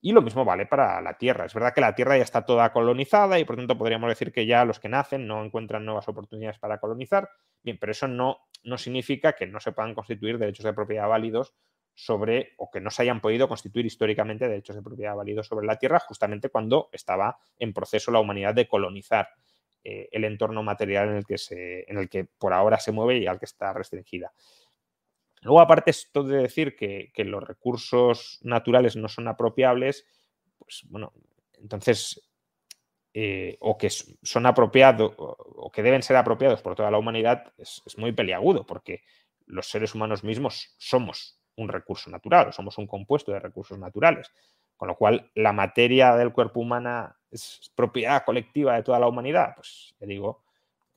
Y 0.02 0.12
lo 0.12 0.22
mismo 0.22 0.44
vale 0.46 0.64
para 0.64 1.00
la 1.02 1.18
Tierra. 1.18 1.44
Es 1.44 1.52
verdad 1.52 1.74
que 1.74 1.82
la 1.82 1.94
Tierra 1.94 2.16
ya 2.16 2.22
está 2.22 2.46
toda 2.46 2.72
colonizada 2.72 3.38
y 3.38 3.44
por 3.44 3.56
tanto 3.56 3.76
podríamos 3.76 4.08
decir 4.08 4.32
que 4.32 4.46
ya 4.46 4.64
los 4.64 4.80
que 4.80 4.88
nacen 4.88 5.26
no 5.26 5.44
encuentran 5.44 5.84
nuevas 5.84 6.08
oportunidades 6.08 6.58
para 6.58 6.78
colonizar. 6.78 7.28
Bien, 7.62 7.76
pero 7.78 7.92
eso 7.92 8.08
no, 8.08 8.38
no 8.64 8.78
significa 8.78 9.34
que 9.34 9.46
no 9.46 9.60
se 9.60 9.72
puedan 9.72 9.94
constituir 9.94 10.38
derechos 10.38 10.64
de 10.64 10.72
propiedad 10.72 11.06
válidos 11.06 11.54
sobre, 11.92 12.54
o 12.56 12.70
que 12.70 12.80
no 12.80 12.90
se 12.90 13.02
hayan 13.02 13.20
podido 13.20 13.46
constituir 13.46 13.84
históricamente 13.84 14.48
derechos 14.48 14.76
de 14.76 14.82
propiedad 14.82 15.14
válidos 15.14 15.46
sobre 15.46 15.66
la 15.66 15.76
Tierra, 15.76 15.98
justamente 15.98 16.48
cuando 16.48 16.88
estaba 16.92 17.38
en 17.58 17.74
proceso 17.74 18.10
la 18.10 18.20
humanidad 18.20 18.54
de 18.54 18.68
colonizar 18.68 19.28
eh, 19.82 20.08
el 20.12 20.24
entorno 20.24 20.62
material 20.62 21.08
en 21.08 21.16
el, 21.16 21.26
que 21.26 21.38
se, 21.38 21.90
en 21.90 21.98
el 21.98 22.08
que 22.08 22.24
por 22.24 22.52
ahora 22.52 22.78
se 22.78 22.92
mueve 22.92 23.18
y 23.18 23.26
al 23.26 23.38
que 23.38 23.46
está 23.46 23.72
restringida. 23.72 24.32
Luego, 25.42 25.60
aparte, 25.60 25.90
esto 25.90 26.22
de 26.22 26.42
decir 26.42 26.76
que, 26.76 27.12
los 27.24 27.42
recursos 27.42 28.38
naturales 28.42 28.96
no 28.96 29.08
son 29.08 29.28
apropiables, 29.28 30.06
pues 30.58 30.82
bueno, 30.88 31.12
entonces, 31.54 32.30
eh, 33.14 33.56
o 33.60 33.78
que 33.78 33.88
son 33.88 34.46
apropiados, 34.46 35.14
o 35.16 35.70
que 35.72 35.82
deben 35.82 36.02
ser 36.02 36.16
apropiados 36.16 36.60
por 36.60 36.74
toda 36.74 36.90
la 36.90 36.98
humanidad, 36.98 37.54
es, 37.56 37.82
muy 37.96 38.12
peliagudo, 38.12 38.66
porque 38.66 39.02
los 39.46 39.66
seres 39.66 39.94
humanos 39.94 40.24
mismos 40.24 40.74
somos 40.76 41.40
un 41.56 41.68
recurso 41.68 42.10
natural, 42.10 42.52
somos 42.52 42.76
un 42.76 42.86
compuesto 42.86 43.32
de 43.32 43.40
recursos 43.40 43.78
naturales. 43.78 44.30
Con 44.76 44.88
lo 44.88 44.96
cual, 44.96 45.30
la 45.34 45.52
materia 45.52 46.16
del 46.16 46.32
cuerpo 46.32 46.60
humano 46.60 47.14
es 47.30 47.70
propiedad 47.74 48.24
colectiva 48.24 48.74
de 48.74 48.82
toda 48.82 48.98
la 48.98 49.08
humanidad. 49.08 49.54
Pues, 49.54 49.94
le 50.00 50.06
digo, 50.06 50.44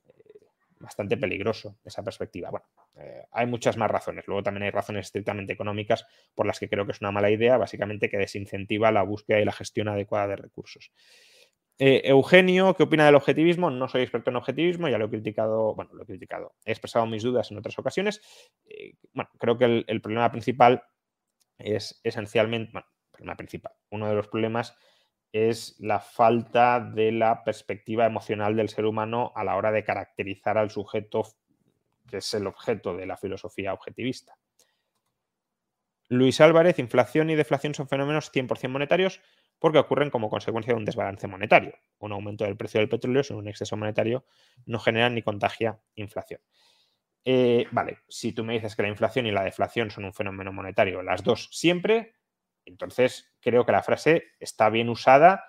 eh, 0.08 0.40
bastante 0.80 1.18
peligroso 1.18 1.78
esa 1.86 2.04
perspectiva. 2.04 2.50
Bueno, 2.50 2.66
eh, 2.96 3.26
hay 3.32 3.46
muchas 3.46 3.78
más 3.78 3.90
razones. 3.90 4.28
Luego 4.28 4.44
también 4.44 4.64
hay 4.64 4.72
razones 4.72 5.08
estrictamente 5.08 5.54
económicas 5.54 6.06
por 6.34 6.46
las 6.46 6.60
que 6.60 6.70
creo 6.70 6.86
que 6.86 6.92
es 6.94 7.02
una 7.02 7.12
mala 7.12 7.30
idea, 7.30 7.58
básicamente 7.58 8.10
que 8.10 8.18
desincentiva 8.18 8.92
la 8.92 9.04
búsqueda 9.04 9.40
y 9.40 9.46
la 9.46 9.52
gestión 9.52 9.88
adecuada 9.88 10.28
de 10.28 10.36
recursos. 10.38 10.92
Eh, 11.80 12.02
Eugenio, 12.06 12.76
¿qué 12.76 12.84
opina 12.84 13.06
del 13.06 13.16
objetivismo? 13.16 13.72
No 13.72 13.88
soy 13.88 14.04
experto 14.04 14.30
en 14.30 14.36
objetivismo, 14.36 14.88
ya 14.90 15.00
lo 15.00 15.06
he 15.06 15.10
criticado, 15.10 15.74
bueno, 15.74 15.92
lo 15.94 16.04
he 16.04 16.06
criticado, 16.06 16.54
he 16.66 16.72
expresado 16.72 17.08
mis 17.08 17.24
dudas 17.24 17.50
en 17.50 17.58
otras 17.58 17.78
ocasiones. 17.80 18.22
Bueno, 19.12 19.32
creo 19.40 19.58
que 19.58 19.66
el, 19.66 19.86
el, 19.88 20.00
problema 20.00 20.32
principal 20.32 20.84
es 21.58 22.00
esencialmente, 22.04 22.72
bueno, 22.74 22.88
problema 23.12 23.36
principal, 23.36 23.74
uno 23.90 24.08
de 24.08 24.16
los 24.16 24.28
problemas 24.28 24.76
es 25.34 25.76
la 25.80 26.00
falta 26.00 26.80
de 26.80 27.12
la 27.12 27.44
perspectiva 27.44 28.06
emocional 28.06 28.56
del 28.56 28.70
ser 28.70 28.86
humano 28.86 29.34
a 29.36 29.44
la 29.44 29.58
hora 29.58 29.72
de 29.72 29.84
caracterizar 29.84 30.58
al 30.58 30.70
sujeto 30.70 31.24
que 32.08 32.18
es 32.18 32.34
el 32.36 32.46
objeto 32.46 32.96
de 32.96 33.08
la 33.08 33.18
filosofía 33.18 33.74
objetivista. 33.74 34.38
Luis 36.10 36.40
Álvarez, 36.42 36.78
inflación 36.78 37.32
y 37.32 37.36
deflación 37.36 37.74
son 37.74 37.88
fenómenos 37.88 38.32
100% 38.32 38.70
monetarios 38.70 39.20
porque 39.58 39.80
ocurren 39.80 40.12
como 40.12 40.30
consecuencia 40.30 40.74
de 40.74 40.78
un 40.78 40.86
desbalance 40.86 41.28
monetario. 41.28 41.74
Un 41.98 42.12
aumento 42.12 42.44
del 42.44 42.56
precio 42.56 42.80
del 42.80 42.90
petróleo 42.90 43.24
sin 43.24 43.38
un 43.38 43.48
exceso 43.48 43.76
monetario 43.78 44.26
no 44.68 44.78
genera 44.78 45.10
ni 45.10 45.24
contagia 45.24 45.80
inflación. 45.96 46.42
Eh, 47.26 47.66
vale, 47.72 48.00
si 48.08 48.34
tú 48.34 48.44
me 48.44 48.54
dices 48.54 48.76
que 48.76 48.84
la 48.84 48.90
inflación 48.90 49.26
y 49.26 49.32
la 49.32 49.44
deflación 49.44 49.90
son 49.90 50.06
un 50.06 50.14
fenómeno 50.14 50.52
monetario, 50.52 51.02
las 51.02 51.24
dos 51.24 51.50
siempre, 51.52 52.14
entonces 52.66 53.36
creo 53.42 53.66
que 53.66 53.72
la 53.72 53.84
frase 53.84 54.32
está 54.40 54.70
bien 54.70 54.90
usada 54.90 55.44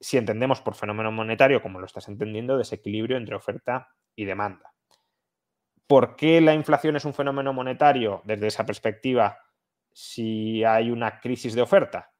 si 0.00 0.18
entendemos 0.18 0.60
por 0.60 0.74
fenómeno 0.74 1.10
monetario, 1.10 1.62
como 1.62 1.80
lo 1.80 1.86
estás 1.86 2.08
entendiendo, 2.08 2.58
desequilibrio 2.58 3.16
entre 3.16 3.36
oferta 3.36 3.88
y 4.14 4.24
demanda. 4.26 4.74
¿Por 5.86 6.16
qué 6.16 6.40
la 6.40 6.54
inflación 6.54 6.96
es 6.96 7.04
un 7.04 7.14
fenómeno 7.14 7.52
monetario 7.52 8.22
desde 8.24 8.48
esa 8.48 8.66
perspectiva 8.66 9.38
si 9.92 10.64
hay 10.64 10.90
una 10.90 11.20
crisis 11.20 11.54
de 11.54 11.62
oferta? 11.62 12.12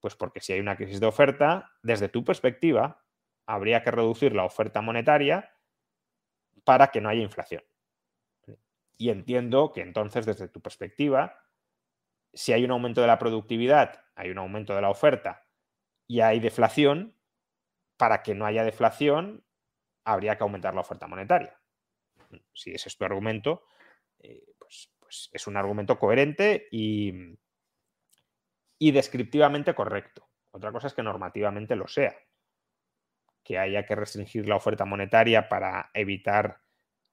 Pues 0.00 0.14
porque 0.14 0.40
si 0.40 0.52
hay 0.52 0.60
una 0.60 0.76
crisis 0.76 1.00
de 1.00 1.06
oferta, 1.06 1.72
desde 1.82 2.08
tu 2.08 2.24
perspectiva, 2.24 3.04
habría 3.46 3.82
que 3.82 3.90
reducir 3.90 4.34
la 4.34 4.44
oferta 4.44 4.80
monetaria 4.80 5.52
para 6.64 6.88
que 6.88 7.00
no 7.00 7.08
haya 7.08 7.22
inflación. 7.22 7.62
Y 8.98 9.10
entiendo 9.10 9.72
que 9.72 9.80
entonces, 9.80 10.26
desde 10.26 10.48
tu 10.48 10.60
perspectiva, 10.60 11.41
si 12.32 12.52
hay 12.52 12.64
un 12.64 12.70
aumento 12.70 13.00
de 13.00 13.06
la 13.06 13.18
productividad, 13.18 14.04
hay 14.14 14.30
un 14.30 14.38
aumento 14.38 14.74
de 14.74 14.82
la 14.82 14.90
oferta 14.90 15.46
y 16.06 16.20
hay 16.20 16.40
deflación, 16.40 17.16
para 17.96 18.22
que 18.22 18.34
no 18.34 18.46
haya 18.46 18.64
deflación, 18.64 19.44
habría 20.04 20.36
que 20.36 20.42
aumentar 20.42 20.74
la 20.74 20.80
oferta 20.80 21.06
monetaria 21.06 21.62
si 22.52 22.72
ese 22.72 22.88
es 22.88 22.96
tu 22.96 23.04
argumento, 23.04 23.64
eh, 24.18 24.44
pues, 24.58 24.92
pues, 24.98 25.30
es 25.32 25.46
un 25.46 25.56
argumento 25.56 25.98
coherente 25.98 26.68
y, 26.70 27.36
descriptivamente 28.78 29.74
correcto. 29.74 30.28
Otra 30.50 30.72
cosa 30.72 30.88
es 30.88 30.94
que 30.94 31.02
normativamente 31.02 31.76
lo 31.76 31.86
sea. 31.86 32.14
Que 33.44 33.58
haya 33.58 33.86
que 33.86 33.94
restringir 33.94 34.48
la 34.48 34.56
oferta 34.56 34.84
monetaria 34.84 35.48
para 35.48 35.90
evitar 35.94 36.60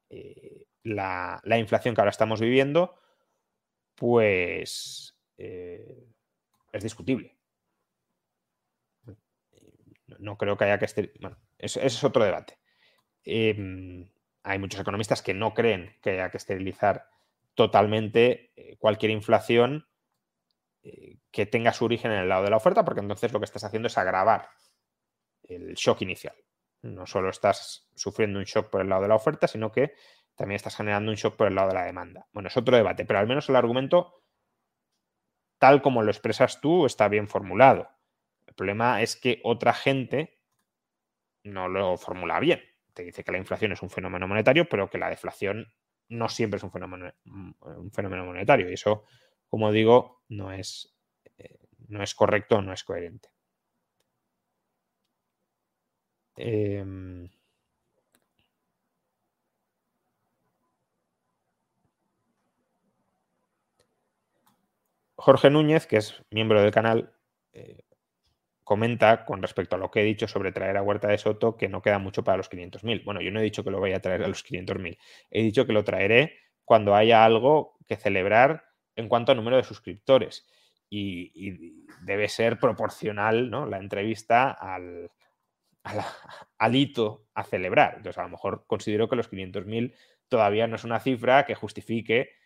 eh, 0.09 0.65
la, 0.83 1.41
inflación 1.57 1.93
que 1.93 2.01
ahora 2.01 2.11
estamos 2.11 2.41
viviendo, 2.41 2.99
pues 3.99 5.13
eh, 5.37 6.07
es 6.71 6.83
discutible. 6.83 7.35
No 10.17 10.37
creo 10.37 10.57
que 10.57 10.63
haya 10.63 10.79
que... 10.79 11.11
Bueno, 11.19 11.37
ese 11.57 11.85
es 11.85 12.03
otro 12.03 12.23
debate. 12.23 12.57
Em, 13.23 14.09
hay 14.43 14.57
muchos 14.57 14.79
economistas 14.79 15.21
que 15.21 15.33
no 15.33 15.53
creen 15.53 15.95
que 16.01 16.11
haya 16.11 16.31
que 16.31 16.37
esterilizar 16.37 17.09
totalmente 17.53 18.51
eh, 18.55 18.77
cualquier 18.77 19.11
inflación 19.11 19.85
eh, 20.81 21.17
que 21.29 21.45
tenga 21.45 21.73
su 21.73 21.85
origen 21.85 22.11
en 22.11 22.19
el 22.19 22.29
lado 22.29 22.45
de 22.45 22.49
la 22.49 22.57
oferta, 22.57 22.85
porque 22.85 23.01
entonces 23.01 23.33
lo 23.33 23.39
que 23.39 23.45
estás 23.45 23.65
haciendo 23.65 23.87
es 23.87 23.97
agravar 23.97 24.49
el 25.43 25.73
shock 25.75 26.01
inicial. 26.01 26.35
No 26.81 27.05
solo 27.05 27.29
estás 27.29 27.89
sufriendo 27.95 28.39
un 28.39 28.45
shock 28.45 28.69
por 28.69 28.81
el 28.81 28.89
lado 28.89 29.01
de 29.01 29.09
la 29.09 29.15
oferta, 29.15 29.47
sino 29.47 29.71
que 29.71 29.93
también 30.39 30.55
estás 30.55 30.75
generando 30.75 31.11
un 31.11 31.17
shock 31.17 31.35
por 31.35 31.47
el 31.47 31.55
lado 31.55 31.67
de 31.67 31.75
la 31.75 31.85
demanda. 31.85 32.25
Bueno, 32.31 32.47
es 32.47 32.57
otro 32.57 32.75
debate, 32.75 33.05
pero 33.05 33.19
al 33.19 33.27
menos 33.27 33.47
el 33.49 33.57
argumento, 33.57 34.23
tal 35.59 35.81
como 35.81 36.01
lo 36.01 36.09
expresas 36.09 36.61
tú, 36.61 36.85
está 36.87 37.07
bien 37.09 37.27
formulado. 37.27 37.89
El 38.47 38.55
problema 38.55 39.01
es 39.01 39.15
que 39.15 39.41
otra 39.43 39.73
gente 39.73 40.39
no 41.43 41.67
lo 41.67 41.97
formula 41.97 42.39
bien 42.39 42.61
dice 43.03 43.23
que 43.23 43.31
la 43.31 43.37
inflación 43.37 43.71
es 43.71 43.81
un 43.81 43.89
fenómeno 43.89 44.27
monetario, 44.27 44.67
pero 44.67 44.89
que 44.89 44.97
la 44.97 45.09
deflación 45.09 45.67
no 46.09 46.29
siempre 46.29 46.57
es 46.57 46.63
un 46.63 46.71
fenómeno, 46.71 47.11
mm, 47.25 47.51
monetario. 48.25 48.69
Y 48.69 48.73
eso, 48.73 49.03
como 49.47 49.71
digo, 49.71 50.23
no 50.29 50.51
es, 50.51 50.95
eh, 51.37 51.59
no 51.87 52.03
es 52.03 52.15
correcto, 52.15 52.61
no 52.61 52.73
es 52.73 52.83
coherente. 52.83 53.29
Em, 56.37 57.29
Jorge 65.19 65.49
Núñez, 65.49 65.85
que 65.85 65.97
es 65.97 66.23
miembro 66.31 66.61
del 66.61 66.71
canal, 66.71 67.11
eh, 67.51 67.83
comenta 68.63 69.25
con 69.25 69.41
respecto 69.41 69.75
a 69.75 69.79
lo 69.79 69.91
que 69.91 69.99
he 69.99 70.05
dicho 70.05 70.27
sobre 70.29 70.53
traer 70.53 70.77
a 70.77 70.81
Huerta 70.81 71.09
de 71.09 71.17
Soto 71.17 71.57
que 71.57 71.67
no 71.67 71.81
queda 71.81 71.99
mucho 71.99 72.23
para 72.23 72.37
los 72.37 72.49
500.000. 72.49 73.03
Bueno, 73.03 73.19
yo 73.19 73.29
no 73.29 73.39
he 73.39 73.43
dicho 73.43 73.63
que 73.63 73.71
lo 73.71 73.81
vaya 73.81 73.97
a 73.97 73.99
traer 73.99 74.23
a 74.23 74.27
los 74.27 74.45
500.000. 74.45 74.97
He 75.29 75.43
dicho 75.43 75.65
que 75.65 75.73
lo 75.73 75.83
traeré 75.83 76.37
cuando 76.63 76.95
haya 76.95 77.25
algo 77.25 77.77
que 77.85 77.97
celebrar 77.97 78.63
en 78.95 79.09
cuanto 79.09 79.33
a 79.33 79.35
número 79.35 79.57
de 79.57 79.63
suscriptores. 79.63 80.47
Y, 80.89 81.85
debe 82.01 82.29
ser 82.29 82.57
proporcional 82.57 83.49
¿no? 83.49 83.65
la 83.65 83.77
entrevista 83.77 84.51
al, 84.51 85.11
al 86.57 86.75
hito 86.75 87.25
a 87.33 87.43
celebrar. 87.43 87.95
Entonces, 87.97 88.19
a 88.19 88.23
lo 88.23 88.29
mejor 88.29 88.63
considero 88.67 89.09
que 89.09 89.17
los 89.17 89.29
500.000 89.29 89.93
todavía 90.29 90.67
no 90.67 90.77
es 90.77 90.85
una 90.85 91.01
cifra 91.01 91.45
que 91.45 91.55
justifique 91.55 92.38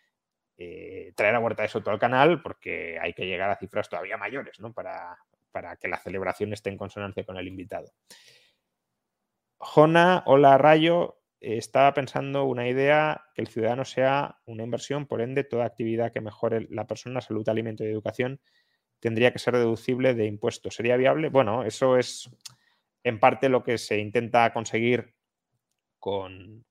eh, 0.56 1.12
traer 1.16 1.34
a 1.34 1.40
Huerta 1.40 1.62
de 1.62 1.68
Soto 1.68 1.90
al 1.90 1.98
canal, 1.98 2.42
porque 2.42 2.98
hay 3.00 3.12
que 3.12 3.26
llegar 3.26 3.50
a 3.50 3.56
cifras 3.56 3.88
todavía 3.88 4.16
mayores, 4.16 4.60
¿no? 4.60 4.72
Para, 4.72 5.18
para 5.50 5.76
que 5.76 5.88
la 5.88 5.98
celebración 5.98 6.52
esté 6.52 6.70
en 6.70 6.78
consonancia 6.78 7.24
con 7.24 7.36
el 7.36 7.48
invitado. 7.48 7.92
Jona, 9.56 10.22
hola 10.26 10.58
Rayo, 10.58 11.20
estaba 11.40 11.94
pensando 11.94 12.44
una 12.44 12.68
idea 12.68 13.26
que 13.34 13.42
el 13.42 13.48
ciudadano 13.48 13.84
sea 13.84 14.38
una 14.46 14.62
inversión, 14.62 15.06
por 15.06 15.20
ende, 15.20 15.44
toda 15.44 15.64
actividad 15.64 16.12
que 16.12 16.20
mejore 16.20 16.66
la 16.70 16.86
persona, 16.86 17.20
salud, 17.20 17.48
alimento 17.48 17.84
y 17.84 17.88
educación 17.88 18.40
tendría 19.00 19.32
que 19.32 19.38
ser 19.38 19.54
deducible 19.54 20.14
de 20.14 20.26
impuestos. 20.26 20.74
¿Sería 20.74 20.96
viable? 20.96 21.28
Bueno, 21.28 21.62
eso 21.64 21.98
es 21.98 22.30
en 23.02 23.20
parte 23.20 23.50
lo 23.50 23.62
que 23.62 23.76
se 23.76 23.98
intenta 23.98 24.52
conseguir 24.52 25.14
con, 25.98 26.64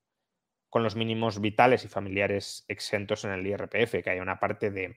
con 0.74 0.82
los 0.82 0.96
mínimos 0.96 1.40
vitales 1.40 1.84
y 1.84 1.88
familiares 1.88 2.64
exentos 2.66 3.24
en 3.24 3.30
el 3.30 3.46
IRPF, 3.46 4.02
que 4.02 4.10
haya 4.10 4.22
una 4.22 4.40
parte 4.40 4.72
de, 4.72 4.96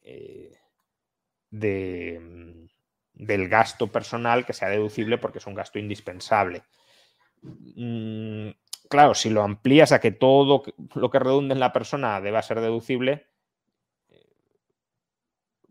eh, 0.00 0.58
mm, 1.52 2.64
del 3.12 3.48
gasto 3.48 3.92
personal 3.92 4.44
que 4.44 4.52
sea 4.52 4.70
deducible 4.70 5.18
porque 5.18 5.38
es 5.38 5.46
un 5.46 5.54
gasto 5.54 5.78
indispensable. 5.78 6.64
Mm, 7.42 8.48
claro, 8.88 9.14
si 9.14 9.30
lo 9.30 9.44
amplías 9.44 9.92
a 9.92 10.00
que 10.00 10.10
todo 10.10 10.64
lo 10.96 11.10
que 11.12 11.18
redunde 11.20 11.54
en 11.54 11.60
la 11.60 11.72
persona 11.72 12.20
deba 12.20 12.42
ser 12.42 12.60
deducible, 12.60 13.28
eh, 14.10 14.34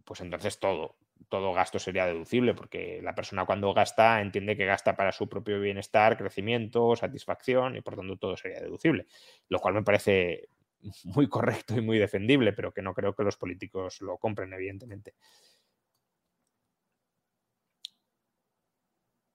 pues 0.06 0.22
entonces 0.22 0.58
todo, 0.58 0.96
todo 1.32 1.54
gasto 1.54 1.80
sería 1.80 2.06
deducible, 2.06 2.54
porque 2.54 3.02
la 3.04 3.16
persona 3.16 3.48
cuando 3.48 3.74
gasta 3.74 4.22
entiende 4.22 4.58
que 4.58 4.68
gasta 4.68 4.96
para 4.98 5.14
su 5.14 5.30
propio 5.30 5.60
bienestar, 5.62 6.18
crecimiento, 6.20 6.96
satisfacción, 6.96 7.78
y 7.78 7.82
por 7.82 7.96
tanto 7.98 8.18
todo 8.18 8.38
sería 8.38 8.62
deducible, 8.62 9.08
lo 9.50 9.60
cual 9.60 9.76
me 9.76 9.84
parece 9.84 10.50
muy 11.06 11.30
correcto 11.30 11.76
y 11.76 11.82
muy 11.82 11.98
defendible, 12.00 12.54
pero 12.54 12.74
que 12.74 12.84
no 12.84 12.94
creo 12.94 13.16
que 13.16 13.24
los 13.24 13.38
políticos 13.38 14.02
lo 14.02 14.18
compren, 14.20 14.54
evidentemente. 14.54 15.16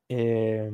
Eh... 0.08 0.70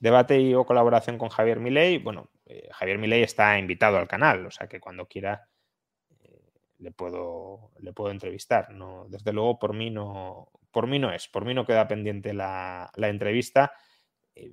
Debate 0.00 0.40
y 0.40 0.54
o 0.54 0.64
colaboración 0.64 1.18
con 1.18 1.28
Javier 1.30 1.58
Milei. 1.60 1.98
Bueno, 1.98 2.28
eh, 2.50 2.68
Javier 2.72 2.98
Milei 2.98 3.22
está 3.22 3.56
invitado 3.58 3.96
al 3.96 4.08
canal, 4.08 4.44
o 4.46 4.50
sea 4.50 4.66
que 4.66 4.80
cuando 4.80 5.06
quiera 5.06 5.48
eh, 6.24 6.50
le, 6.78 6.90
puedo, 6.90 7.70
le 7.78 7.92
puedo 7.92 8.10
entrevistar. 8.10 8.70
No, 8.70 9.06
desde 9.08 9.32
luego, 9.32 9.58
por 9.58 9.72
mí 9.72 9.88
no, 9.88 10.50
por 10.72 10.88
mí 10.88 10.98
no 10.98 11.12
es, 11.12 11.28
por 11.28 11.44
mí 11.44 11.54
no 11.54 11.64
queda 11.64 11.86
pendiente 11.86 12.32
la, 12.32 12.90
entrevista. 12.96 13.72
Eh, 14.34 14.52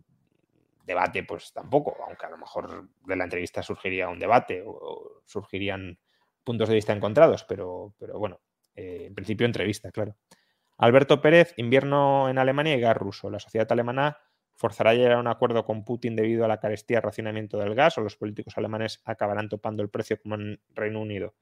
debate, 0.86 1.24
pues 1.24 1.52
tampoco, 1.54 1.98
aunque 2.08 2.28
a 2.28 2.30
lo 2.30 2.38
mejor 2.38 2.88
de 3.04 3.16
la 3.16 3.24
entrevista 3.24 3.64
surgiría 3.64 4.10
un 4.10 4.20
debate 4.20 4.64
o, 4.64 5.24
surgirían 5.26 6.00
puntos 6.43 6.70
de 6.70 6.76
vista 6.76 6.93
encontrados, 6.93 7.43
pero, 7.45 7.95
pero 8.00 8.20
bueno, 8.20 8.39
en 8.76 9.14
principio 9.16 9.45
entrevista, 9.45 9.91
claro. 9.91 10.16
Alberto 10.78 11.20
Pérez, 11.20 11.56
invierno 11.58 12.30
en 12.30 12.38
Alemania 12.38 12.76
y 12.76 12.80
gas 12.80 12.95
ruso. 12.95 13.30
La 13.32 13.39
sociedad 13.39 13.70
alemana 13.72 14.20
forzará 14.58 14.89
a 14.89 14.93
llegar 14.95 15.14
a 15.14 15.20
un 15.20 15.28
acuerdo 15.28 15.64
con 15.64 15.86
Putin 15.86 16.16
debido 16.16 16.43
a 16.43 16.47
la 16.47 16.60
carestía 16.60 16.97
y 16.97 17.01
racionamiento 17.01 17.58
del 17.58 17.76
gas 17.76 17.97
o 17.97 18.01
los 18.01 18.18
políticos 18.18 18.58
alemanes 18.58 19.01
acabarán 19.05 19.47
topando 19.47 19.84
el 19.84 19.89
precio 19.89 20.20
como 20.22 20.36
en 20.36 20.60
Reino 20.74 20.99
Unido. 20.99 21.36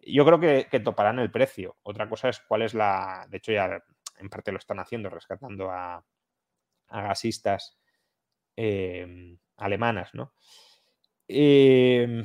Yo 0.00 0.26
creo 0.26 0.40
que, 0.40 0.80
toparán 0.80 1.20
el 1.20 1.30
precio. 1.30 1.76
Otra 1.84 2.08
cosa 2.08 2.28
es 2.28 2.40
cuál 2.40 2.62
es 2.62 2.74
la... 2.74 3.26
De 3.30 3.36
hecho 3.38 3.52
ya 3.52 3.82
en 4.18 4.28
parte 4.28 4.52
lo 4.52 4.58
están 4.58 4.80
haciendo, 4.80 5.08
rescatando 5.08 5.70
a, 5.70 6.04
gasistas 6.90 7.78
eh, 8.56 9.38
alemanas, 9.56 10.10
¿no? 10.12 10.34
Eh, 11.28 12.24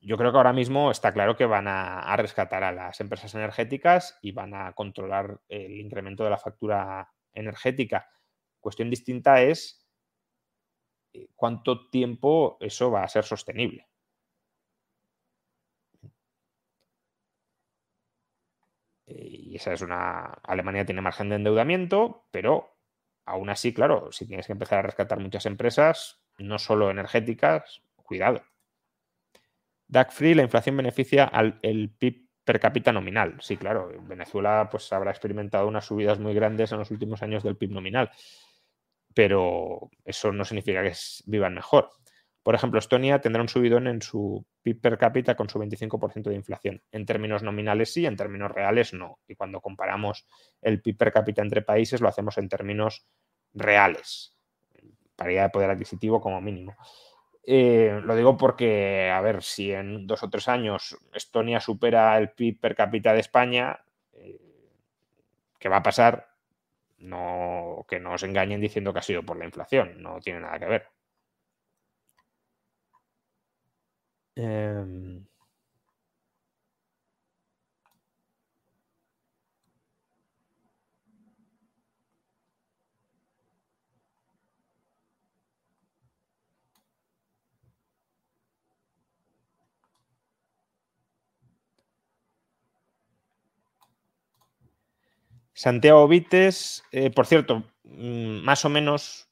yo 0.00 0.16
creo 0.16 0.32
que 0.32 0.36
ahora 0.36 0.52
mismo 0.52 0.90
está 0.90 1.12
claro 1.12 1.36
que 1.36 1.46
van 1.46 1.66
a, 1.68 2.14
rescatar 2.16 2.64
a 2.64 2.72
las 2.72 3.00
empresas 3.00 3.34
energéticas 3.34 4.18
y 4.20 4.32
van 4.32 4.54
a 4.54 4.72
controlar 4.72 5.40
el 5.48 5.80
incremento 5.80 6.24
de 6.24 6.30
la 6.30 6.38
factura 6.38 7.08
energética. 7.32 8.08
Cuestión 8.62 8.88
distinta 8.88 9.42
es 9.42 9.84
eh, 11.12 11.26
cuánto 11.34 11.90
tiempo 11.90 12.56
eso 12.60 12.92
va 12.92 13.02
a 13.02 13.08
ser 13.08 13.24
sostenible. 13.24 13.88
Y 19.04 19.56
esa 19.56 19.72
es 19.72 19.82
una. 19.82 20.38
Alemania 20.44 20.86
tiene 20.86 21.02
margen 21.02 21.28
de 21.28 21.36
endeudamiento, 21.36 22.24
pero 22.30 22.78
aún 23.26 23.50
así, 23.50 23.74
claro, 23.74 24.12
si 24.12 24.26
tienes 24.26 24.46
que 24.46 24.52
empezar 24.52 24.78
a 24.78 24.82
rescatar 24.82 25.18
muchas 25.18 25.44
empresas, 25.44 26.22
no 26.38 26.60
solo 26.60 26.88
energéticas, 26.88 27.82
cuidado. 27.96 28.44
DAC 29.88 30.12
Free, 30.12 30.34
la 30.34 30.44
inflación 30.44 30.76
beneficia 30.76 31.24
al 31.24 31.58
PIB 31.58 32.28
per 32.44 32.60
cápita 32.60 32.92
nominal. 32.92 33.36
Sí, 33.40 33.56
claro, 33.56 33.92
Venezuela 34.04 34.68
pues 34.70 34.92
habrá 34.92 35.10
experimentado 35.10 35.66
unas 35.66 35.84
subidas 35.84 36.20
muy 36.20 36.32
grandes 36.32 36.70
en 36.70 36.78
los 36.78 36.92
últimos 36.92 37.22
años 37.24 37.42
del 37.42 37.56
PIB 37.56 37.72
nominal 37.72 38.10
pero 39.14 39.90
eso 40.04 40.32
no 40.32 40.44
significa 40.44 40.82
que 40.82 40.94
vivan 41.26 41.54
mejor. 41.54 41.90
Por 42.42 42.56
ejemplo, 42.56 42.80
Estonia 42.80 43.20
tendrá 43.20 43.40
un 43.40 43.48
subidón 43.48 43.86
en 43.86 44.02
su 44.02 44.44
PIB 44.62 44.80
per 44.80 44.98
cápita 44.98 45.36
con 45.36 45.48
su 45.48 45.60
25% 45.60 46.24
de 46.24 46.34
inflación. 46.34 46.82
En 46.90 47.06
términos 47.06 47.42
nominales 47.42 47.92
sí, 47.92 48.04
en 48.04 48.16
términos 48.16 48.50
reales 48.50 48.92
no. 48.92 49.20
Y 49.28 49.36
cuando 49.36 49.60
comparamos 49.60 50.26
el 50.60 50.82
PIB 50.82 50.96
per 50.96 51.12
cápita 51.12 51.42
entre 51.42 51.62
países 51.62 52.00
lo 52.00 52.08
hacemos 52.08 52.38
en 52.38 52.48
términos 52.48 53.06
reales, 53.54 54.34
paridad 55.14 55.44
de 55.44 55.50
poder 55.50 55.70
adquisitivo 55.70 56.20
como 56.20 56.40
mínimo. 56.40 56.76
Eh, 57.44 58.00
lo 58.02 58.16
digo 58.16 58.36
porque, 58.36 59.10
a 59.10 59.20
ver, 59.20 59.42
si 59.42 59.72
en 59.72 60.06
dos 60.06 60.22
o 60.22 60.30
tres 60.30 60.48
años 60.48 60.96
Estonia 61.12 61.60
supera 61.60 62.16
el 62.18 62.30
PIB 62.30 62.60
per 62.60 62.74
cápita 62.74 63.12
de 63.12 63.20
España, 63.20 63.84
eh, 64.14 64.40
¿qué 65.58 65.68
va 65.68 65.78
a 65.78 65.82
pasar? 65.82 66.31
No, 67.10 67.84
que 67.88 67.98
no 68.00 68.10
os 68.16 68.22
engañen 68.28 68.60
diciendo 68.66 68.92
que 68.92 69.00
ha 69.00 69.08
sido 69.10 69.22
por 69.26 69.36
la 69.38 69.44
inflación, 69.50 69.86
no 70.02 70.20
tiene 70.20 70.40
nada 70.40 70.58
que 70.58 70.66
ver. 70.74 70.84
Em, 74.36 75.26
Santiago 95.62 96.08
Vites, 96.08 96.82
eh, 96.90 97.12
por 97.12 97.24
cierto, 97.24 97.62
mm, 97.84 98.42
más 98.42 98.64
o 98.64 98.68
menos 98.68 99.30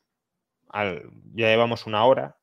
ya 0.73 1.49
llevamos 1.49 1.89
una 1.89 2.05
hora, 2.05 2.39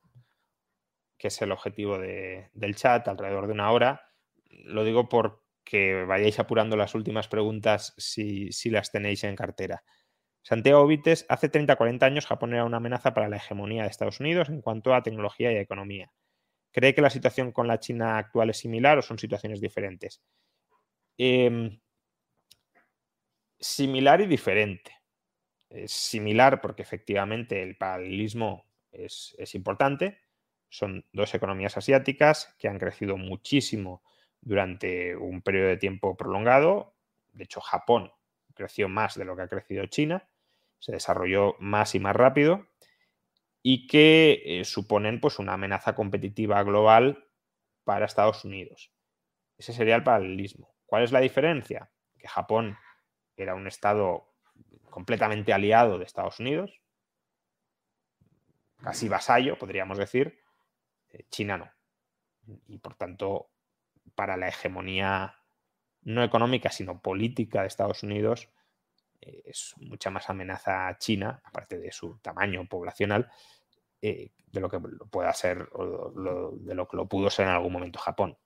que 1.18 1.30
es 1.30 1.42
el 1.42 1.54
objetivo 1.54 1.98
del 1.98 2.76
chat, 2.76 3.08
alrededor 3.08 3.48
de 3.48 3.54
una 3.54 3.72
hora. 3.72 4.02
Lo 4.50 4.84
digo 4.84 5.08
porque 5.08 6.04
vayáis 6.06 6.38
apurando 6.38 6.76
las 6.76 6.96
últimas 6.96 7.30
preguntas 7.30 7.94
si, 7.98 8.52
las 8.70 8.92
tenéis 8.92 9.24
en 9.24 9.38
cartera. 9.38 9.86
Santiago 10.42 10.86
Vites, 10.86 11.26
hace 11.30 11.50
30-40 11.50 12.04
años 12.04 12.26
Japón 12.26 12.56
era 12.56 12.66
una 12.66 12.78
amenaza 12.78 13.14
para 13.14 13.30
la 13.30 13.38
hegemonía 13.38 13.84
de 13.84 13.90
Estados 13.90 14.20
Unidos 14.20 14.50
en 14.50 14.60
cuanto 14.60 14.94
a 14.94 15.02
tecnología 15.02 15.54
y 15.54 15.56
economía. 15.56 16.12
¿Cree 16.74 16.94
que 16.94 17.02
la 17.02 17.10
situación 17.10 17.54
con 17.54 17.70
la 17.70 17.80
China 17.80 18.18
actual 18.18 18.50
es 18.50 18.58
similar 18.58 18.98
o 18.98 19.02
son 19.02 19.18
situaciones 19.18 19.62
diferentes? 19.62 20.22
Em, 21.18 21.80
similar 23.60 24.22
y 24.22 24.28
diferente. 24.28 24.92
Es 25.70 25.92
similar 25.92 26.62
porque 26.62 26.82
efectivamente 26.82 27.62
el 27.62 27.76
paralelismo 27.76 28.66
es, 28.92 29.36
importante. 29.54 30.20
Son 30.70 31.06
dos 31.14 31.34
economías 31.34 31.78
asiáticas 31.78 32.56
que 32.58 32.68
han 32.68 32.80
crecido 32.80 33.18
muchísimo 33.18 34.04
durante 34.42 35.16
un 35.16 35.42
periodo 35.42 35.70
de 35.70 35.78
tiempo 35.78 36.16
prolongado. 36.16 36.96
De 37.34 37.44
hecho, 37.44 37.62
Japón 37.62 38.12
creció 38.54 38.90
más 38.90 39.16
de 39.16 39.26
lo 39.26 39.36
que 39.36 39.44
ha 39.44 39.48
crecido 39.48 39.86
China, 39.86 40.28
se 40.80 40.92
desarrolló 40.92 41.56
más 41.60 41.96
y 41.96 42.00
más 42.00 42.16
rápido 42.16 42.68
y 43.62 43.88
que 43.88 44.42
eh, 44.46 44.66
suponen 44.66 45.20
pues, 45.20 45.40
una 45.40 45.54
amenaza 45.54 45.96
competitiva 45.96 46.64
global 46.64 47.26
para 47.84 48.06
Estados 48.06 48.46
Unidos. 48.46 48.92
Ese 49.58 49.74
sería 49.74 49.96
el 49.96 50.04
paralelismo. 50.04 50.74
¿Cuál 50.86 51.04
es 51.04 51.12
la 51.12 51.20
diferencia? 51.20 51.92
Que 52.18 52.28
Japón 52.28 52.78
era 53.38 53.56
un 53.56 53.68
Estado 53.68 54.28
completamente 54.90 55.54
aliado 55.54 55.98
de 55.98 56.06
Estados 56.06 56.40
Unidos, 56.40 56.82
casi 58.82 59.08
vasallo, 59.08 59.58
podríamos 59.58 59.98
decir. 59.98 60.40
Eh, 61.10 61.26
China 61.30 61.58
no. 61.58 61.72
Y 62.68 62.78
por 62.80 62.96
tanto, 62.96 63.50
para 64.16 64.38
la 64.38 64.48
hegemonía 64.48 65.36
no 66.04 66.24
económica, 66.24 66.72
sino 66.72 67.02
política 67.02 67.62
de 67.62 67.68
Estados 67.68 68.04
Unidos, 68.04 68.50
eh, 69.22 69.44
es 69.46 69.74
mucha 69.78 70.10
más 70.10 70.30
amenaza 70.30 70.88
a 70.88 70.98
China, 70.98 71.42
aparte 71.44 71.78
de 71.78 71.92
su 71.92 72.18
tamaño 72.20 72.68
poblacional, 72.68 73.30
eh, 74.02 74.32
de 74.46 74.60
lo 74.62 74.70
que 74.70 74.80
pueda 74.80 75.34
ser 75.34 75.68
o 75.74 76.12
de 76.60 76.76
lo 76.76 76.88
que 76.88 76.98
lo 76.98 77.08
pudo 77.08 77.30
ser 77.30 77.48
en 77.48 77.54
algún 77.54 77.74
momento 77.74 78.00
Japón. 78.00 78.38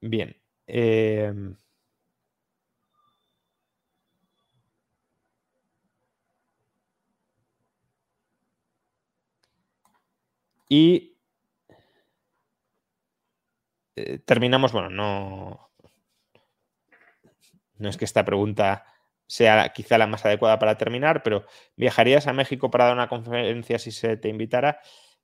Bien. 0.00 0.34
Em, 0.66 1.56
y 10.70 11.18
eh, 13.96 14.18
terminamos, 14.24 14.72
bueno, 14.72 14.88
no, 14.88 15.70
no 17.76 17.88
es 17.88 17.96
que 17.96 18.04
esta 18.04 18.24
pregunta 18.24 18.84
sea 19.26 19.72
quizá 19.72 19.98
la 19.98 20.06
más 20.06 20.24
adecuada 20.24 20.58
para 20.58 20.76
terminar, 20.78 21.22
pero 21.22 21.44
¿viajarías 21.76 22.26
a 22.26 22.32
México 22.32 22.70
para 22.70 22.84
dar 22.84 22.94
una 22.94 23.08
conferencia 23.08 23.78
si 23.78 23.90
se 23.90 24.16
te 24.16 24.28
invitara? 24.28 24.80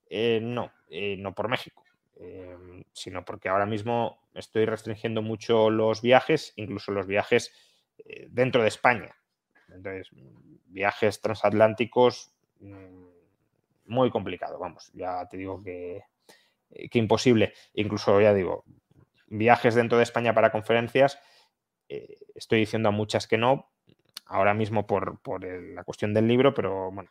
Eh, 0.09 0.41
no, 0.43 0.73
eh, 0.89 1.17
no 1.19 1.35
por 1.35 1.49
México, 1.49 1.85
em, 2.17 2.85
sino 2.93 3.25
porque 3.25 3.49
ahora 3.49 3.67
mismo 3.67 4.29
estoy 4.35 4.65
restringiendo 4.65 5.23
mucho 5.23 5.71
los 5.71 6.03
viajes, 6.03 6.53
incluso 6.57 6.93
los 6.93 7.07
viajes 7.07 7.53
eh, 7.99 8.27
dentro 8.31 8.63
de 8.63 8.69
España. 8.69 9.15
Entonces, 9.69 10.11
viajes 10.67 11.21
transatlánticos, 11.21 12.33
mm, 12.61 13.06
muy 13.87 14.11
complicado, 14.11 14.59
vamos, 14.59 14.91
ya 14.95 15.26
te 15.28 15.37
digo 15.37 15.62
que, 15.62 16.03
que 16.91 16.99
imposible. 16.99 17.53
Incluso, 17.74 18.20
ya 18.20 18.34
digo, 18.34 18.64
viajes 19.26 19.74
dentro 19.74 19.99
de 19.99 20.05
España 20.05 20.34
para 20.34 20.51
conferencias, 20.53 21.18
estoy 21.89 22.61
diciendo 22.61 22.89
a 22.89 22.93
muchas 22.93 23.26
que 23.26 23.39
no, 23.39 23.70
ahora 24.26 24.55
mismo 24.55 24.87
por, 24.87 25.18
la 25.74 25.84
cuestión 25.84 26.14
del 26.14 26.28
libro, 26.28 26.55
pero 26.55 26.91
bueno, 26.91 27.11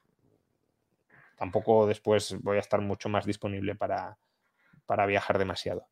tampoco 1.37 1.87
después 1.87 2.35
voy 2.41 2.57
a 2.57 2.61
estar 2.61 2.81
mucho 2.81 3.09
más 3.09 3.25
disponible 3.25 3.75
para, 3.75 4.17
viajar 5.07 5.37
demasiado. 5.37 5.87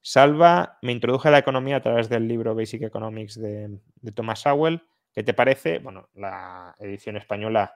Salva 0.00 0.78
me 0.82 0.92
introduje 0.92 1.28
a 1.28 1.32
la 1.32 1.38
economía 1.38 1.76
a 1.76 1.82
través 1.82 2.08
del 2.08 2.28
libro 2.28 2.54
Basic 2.54 2.82
Economics 2.82 3.40
de, 3.40 3.80
Thomas 4.14 4.40
Sowell. 4.40 4.86
¿Qué 5.12 5.24
te 5.24 5.34
parece? 5.34 5.78
Bueno, 5.78 6.08
la 6.14 6.74
edición 6.78 7.16
española 7.16 7.74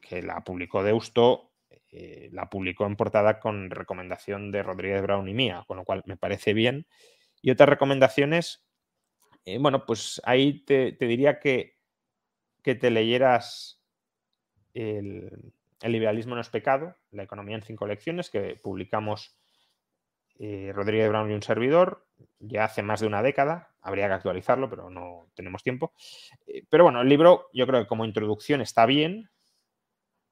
que 0.00 0.22
la 0.22 0.42
publicó 0.44 0.82
Deusto, 0.82 1.52
eh, 1.90 2.28
la 2.32 2.50
publicó 2.50 2.86
en 2.86 2.96
portada 2.96 3.40
con 3.40 3.70
recomendación 3.70 4.52
de 4.52 4.62
Rodríguez 4.62 5.02
Brown 5.02 5.28
y 5.28 5.34
mía, 5.34 5.64
con 5.66 5.78
lo 5.78 5.84
cual 5.84 6.02
me 6.06 6.16
parece 6.16 6.52
bien. 6.52 6.86
Y 7.40 7.50
otras 7.50 7.68
recomendaciones, 7.68 8.64
eh, 9.44 9.58
bueno, 9.58 9.86
pues 9.86 10.20
ahí 10.24 10.64
te, 10.64 10.92
diría 10.92 11.40
que 11.40 11.78
que 12.62 12.74
te 12.74 12.90
leyeras 12.90 13.80
el, 14.74 15.54
liberalismo 15.82 16.34
no 16.34 16.40
es 16.40 16.50
pecado, 16.50 16.96
la 17.12 17.22
economía 17.22 17.56
en 17.56 17.62
cinco 17.62 17.86
lecciones, 17.86 18.28
que 18.28 18.58
publicamos 18.62 19.38
eh, 20.38 20.72
Rodríguez 20.74 21.08
Brown 21.08 21.30
y 21.30 21.34
un 21.34 21.42
servidor 21.42 22.06
ya 22.38 22.64
hace 22.64 22.82
más 22.82 23.00
de 23.00 23.06
una 23.06 23.22
década. 23.22 23.74
Habría 23.80 24.08
que 24.08 24.14
actualizarlo, 24.14 24.68
pero 24.68 24.90
no 24.90 25.28
tenemos 25.34 25.62
tiempo. 25.62 25.92
Pero 26.68 26.84
bueno, 26.84 27.00
el 27.00 27.08
libro 27.08 27.48
yo 27.54 27.66
creo 27.66 27.80
que 27.80 27.86
como 27.86 28.04
introducción 28.04 28.60
está 28.60 28.86
bien 28.86 29.30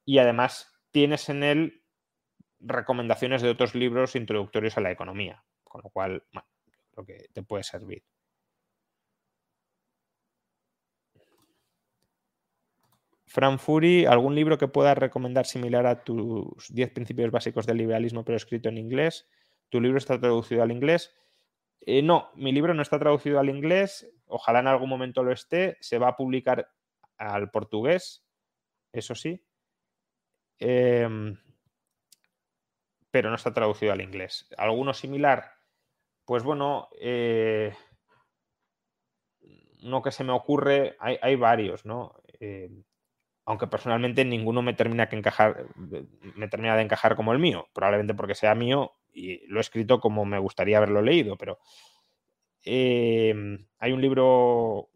y 0.07 0.19
además 0.19 0.73
tienes 0.93 1.29
en 1.29 1.43
él 1.43 1.83
recomendaciones 2.61 3.43
de 3.43 3.51
otros 3.51 3.75
libros 3.75 4.17
introductorios 4.17 4.79
a 4.79 4.81
la 4.81 4.93
economía, 4.93 5.45
con 5.65 5.83
lo 5.85 5.91
cual, 5.91 6.25
bueno, 6.33 6.49
creo 6.93 7.05
que 7.05 7.29
te 7.35 7.43
puede 7.43 7.65
servir. 7.65 8.03
Fran 13.27 13.59
Fury, 13.59 14.07
¿algún 14.07 14.35
libro 14.35 14.57
que 14.57 14.69
puedas 14.69 14.97
recomendar 14.97 15.45
similar 15.45 15.87
a 15.87 16.05
tus 16.05 16.73
10 16.73 16.91
principios 16.93 17.31
básicos 17.33 17.67
del 17.67 17.79
liberalismo, 17.79 18.25
pero 18.25 18.37
escrito 18.37 18.69
en 18.69 18.79
inglés? 18.79 19.29
¿Tu 19.69 19.81
libro 19.81 19.99
está 19.99 20.19
traducido 20.19 20.63
al 20.63 20.71
inglés? 20.71 21.13
Eh, 21.81 22.03
no, 22.03 22.31
mi 22.37 22.53
libro 22.53 22.73
no 22.73 22.83
está 22.83 22.99
traducido 22.99 23.41
al 23.41 23.51
inglés. 23.51 24.09
Ojalá 24.27 24.61
en 24.61 24.69
algún 24.69 24.89
momento 24.89 25.23
lo 25.25 25.33
esté. 25.33 25.77
Se 25.81 25.99
va 25.99 26.09
a 26.09 26.17
publicar 26.17 26.71
al 27.19 27.51
portugués, 27.51 28.25
eso 28.93 29.15
sí. 29.15 29.46
Em, 30.59 31.37
pero 33.11 33.31
no 33.31 33.37
está 33.37 33.53
traducido 33.53 33.93
al 33.93 34.01
inglés. 34.01 34.49
¿Alguno 34.59 34.95
similar? 34.95 35.53
Pues 36.25 36.43
bueno, 36.43 36.89
eh, 37.01 37.75
uno 39.83 40.03
que 40.03 40.13
se 40.13 40.25
me 40.25 40.33
ocurre, 40.33 40.97
hay, 40.99 41.37
varios, 41.37 41.87
¿no? 41.87 42.15
Em, 42.41 42.85
aunque 43.45 43.69
personalmente 43.69 44.25
ninguno 44.25 44.61
me 44.63 44.75
termina, 44.75 45.09
que 45.09 45.17
encajar, 45.17 45.67
me 45.77 46.49
termina 46.49 46.77
de 46.77 46.83
encajar 46.83 47.17
como 47.17 47.33
el 47.33 47.39
mío, 47.39 47.69
probablemente 47.73 48.15
porque 48.15 48.35
sea 48.35 48.55
mío 48.55 48.93
y 49.13 49.47
lo 49.47 49.59
he 49.59 49.63
escrito 49.63 50.01
como 50.01 50.25
me 50.25 50.39
gustaría 50.39 50.77
haberlo 50.79 51.01
leído, 51.01 51.37
pero 51.37 51.59
em, 52.65 53.67
hay 53.79 53.93
un 53.93 54.01
libro 54.03 54.91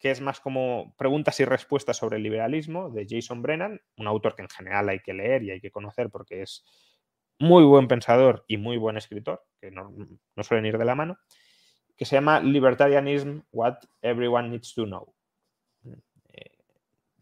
que 0.00 0.10
es 0.10 0.20
más 0.22 0.40
como 0.40 0.94
preguntas 0.96 1.38
y 1.40 1.44
respuestas 1.44 1.98
sobre 1.98 2.16
el 2.16 2.22
liberalismo 2.22 2.88
de 2.88 3.06
Jason 3.08 3.42
Brennan, 3.42 3.80
un 3.98 4.06
autor 4.06 4.34
que 4.34 4.42
en 4.42 4.48
general 4.48 4.88
hay 4.88 5.00
que 5.00 5.12
leer 5.12 5.42
y 5.42 5.50
hay 5.50 5.60
que 5.60 5.70
conocer 5.70 6.08
porque 6.10 6.40
es 6.40 6.64
muy 7.38 7.64
buen 7.64 7.86
pensador 7.86 8.44
y 8.48 8.56
muy 8.56 8.78
buen 8.78 8.96
escritor, 8.96 9.44
que 9.60 9.70
no, 9.70 9.94
suelen 10.42 10.66
ir 10.66 10.78
de 10.78 10.84
la 10.86 10.94
mano, 10.94 11.18
que 11.96 12.06
se 12.06 12.16
llama 12.16 12.40
Libertarianism, 12.40 13.40
What 13.52 13.76
Everyone 14.00 14.48
Needs 14.48 14.74
to 14.74 14.84
Know. 14.84 15.14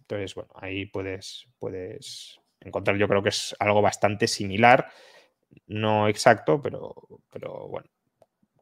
Entonces, 0.01 0.35
bueno, 0.35 0.51
ahí 0.55 0.87
puedes, 0.87 1.47
puedes 1.59 2.41
encontrar, 2.61 2.97
yo 2.97 3.09
creo 3.09 3.22
que 3.22 3.29
es 3.29 3.55
algo 3.59 3.83
bastante 3.83 4.26
similar, 4.26 4.91
no 5.66 6.09
exacto, 6.09 6.62
pero, 6.62 6.95
pero 7.31 7.68
bueno, 7.68 7.89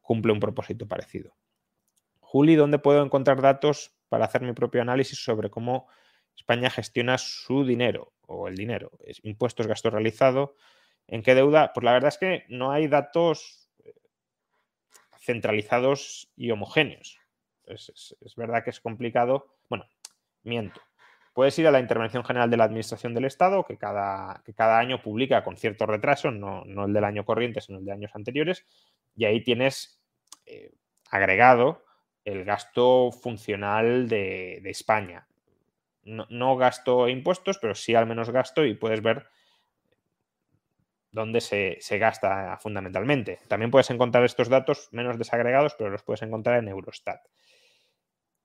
cumple 0.02 0.32
un 0.32 0.40
propósito 0.40 0.88
parecido. 0.88 1.36
Juli, 2.18 2.56
¿dónde 2.56 2.78
puedo 2.78 3.04
encontrar 3.04 3.40
datos 3.40 3.95
para 4.08 4.24
hacer 4.24 4.42
mi 4.42 4.52
propio 4.52 4.82
análisis 4.82 5.22
sobre 5.22 5.50
cómo 5.50 5.88
España 6.36 6.70
gestiona 6.70 7.18
su 7.18 7.64
dinero 7.64 8.12
o 8.26 8.48
el 8.48 8.56
dinero? 8.56 8.90
Impuestos, 9.22 9.66
gasto 9.66 9.90
realizado, 9.90 10.54
¿en 11.06 11.22
qué 11.22 11.34
deuda? 11.34 11.72
Pues 11.72 11.84
la 11.84 11.92
verdad 11.92 12.08
es 12.08 12.18
que 12.18 12.44
no 12.48 12.72
hay 12.72 12.88
datos 12.88 13.68
eh, 13.84 13.94
centralizados 15.18 16.30
y 16.36 16.50
homogéneos. 16.50 17.18
es, 17.66 18.16
verdad 18.36 18.64
que 18.64 18.70
es 18.70 18.80
complicado. 18.80 19.56
Bueno, 19.68 19.86
miento. 20.42 20.80
Puedes 21.36 21.58
ir 21.58 21.66
a 21.66 21.70
la 21.70 21.80
Intervención 21.80 22.24
General 22.24 22.48
de 22.48 22.56
la 22.56 22.64
Administración 22.64 23.12
del 23.12 23.26
Estado, 23.26 23.62
que 23.64 23.76
cada, 23.76 24.42
que 24.42 24.54
cada 24.54 24.78
año 24.78 25.02
publica 25.02 25.44
con 25.44 25.58
cierto 25.58 25.84
retraso, 25.84 26.30
no, 26.30 26.64
el 26.64 26.94
del 26.94 27.04
año 27.04 27.26
corriente, 27.26 27.60
sino 27.60 27.78
el 27.78 27.84
de 27.84 27.92
años 27.92 28.10
anteriores, 28.14 28.64
y 29.14 29.26
ahí 29.26 29.44
tienes 29.44 30.00
eh, 30.46 30.72
agregado 31.10 31.84
el 32.26 32.44
gasto 32.44 33.12
funcional 33.12 34.08
de, 34.08 34.60
España. 34.64 35.26
No, 36.02 36.56
gasto 36.56 37.08
impuestos, 37.08 37.58
pero 37.58 37.74
sí 37.74 37.94
al 37.94 38.06
menos 38.06 38.30
gasto 38.30 38.64
y 38.64 38.74
puedes 38.74 39.00
ver 39.00 39.28
dónde 41.12 41.40
se, 41.40 41.78
gasta 41.98 42.58
fundamentalmente. 42.58 43.38
También 43.48 43.70
puedes 43.70 43.90
encontrar 43.90 44.24
estos 44.24 44.48
datos 44.48 44.88
menos 44.90 45.18
desagregados, 45.18 45.74
pero 45.78 45.90
los 45.90 46.02
puedes 46.02 46.22
encontrar 46.22 46.58
en 46.58 46.68
Eurostat. 46.68 47.24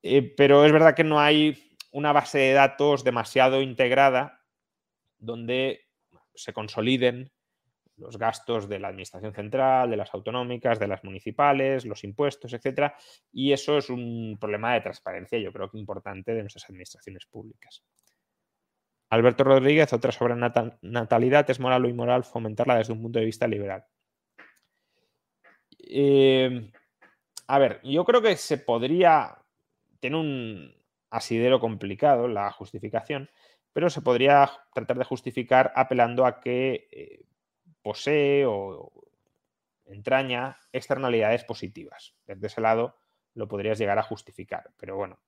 Eh, 0.02 0.32
pero 0.36 0.64
es 0.64 0.72
verdad 0.72 0.94
que 0.94 1.04
no 1.04 1.20
hay 1.20 1.76
una 1.90 2.12
base 2.12 2.38
de 2.38 2.52
datos 2.52 3.04
demasiado 3.04 3.60
integrada 3.62 4.40
donde 5.18 5.88
se 6.34 6.52
consoliden 6.52 7.32
los 7.96 8.18
gastos 8.18 8.68
de 8.68 8.78
la 8.78 8.88
administración 8.88 9.32
central, 9.32 9.90
de 9.90 9.96
las 9.96 10.12
autonómicas, 10.14 10.78
de 10.78 10.88
las 10.88 11.04
municipales, 11.04 11.84
los 11.84 12.04
impuestos, 12.04 12.52
etcétera, 12.52 12.96
y 13.32 13.52
eso 13.52 13.78
es 13.78 13.90
un 13.90 14.36
problema 14.40 14.74
de 14.74 14.80
transparencia, 14.80 15.38
yo 15.38 15.52
creo 15.52 15.70
que 15.70 15.78
importante 15.78 16.34
de 16.34 16.40
nuestras 16.40 16.68
administraciones 16.68 17.26
públicas. 17.26 17.82
Alberto 19.10 19.44
Rodríguez, 19.44 19.92
otra 19.92 20.10
sobre 20.10 20.34
natalidad, 20.36 21.50
es 21.50 21.60
moral 21.60 21.84
o 21.84 21.88
inmoral 21.88 22.24
fomentarla 22.24 22.78
desde 22.78 22.94
un 22.94 23.02
punto 23.02 23.18
de 23.18 23.26
vista 23.26 23.46
liberal. 23.46 23.84
Eh, 25.78 26.72
a 27.46 27.58
ver, 27.58 27.80
yo 27.84 28.04
creo 28.04 28.22
que 28.22 28.36
se 28.36 28.56
podría, 28.56 29.36
tener 30.00 30.18
un, 30.18 30.74
asidero 31.12 31.60
complicado 31.60 32.26
la 32.26 32.50
justificación, 32.50 33.30
pero 33.72 33.90
se 33.90 34.00
podría 34.00 34.50
tratar 34.74 34.98
de 34.98 35.04
justificar 35.04 35.72
apelando 35.76 36.26
a 36.26 36.40
que 36.40 36.88
eh, 36.90 37.24
posee 37.82 38.46
o 38.46 38.92
entraña 39.86 40.58
externalidades 40.72 41.44
positivas. 41.44 42.14
Desde 42.26 42.46
ese 42.46 42.60
lado 42.60 42.96
lo 43.34 43.48
podrías 43.48 43.78
llegar 43.78 43.98
a 43.98 44.02
justificar, 44.02 44.70
pero 44.76 44.96
bueno, 44.96 45.18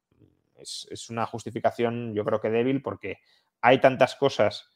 es, 0.56 1.10
una 1.10 1.26
justificación 1.26 2.14
yo 2.14 2.24
creo 2.24 2.40
que 2.40 2.50
débil 2.50 2.82
porque 2.82 3.18
hay 3.60 3.80
tantas 3.80 4.14
cosas 4.14 4.70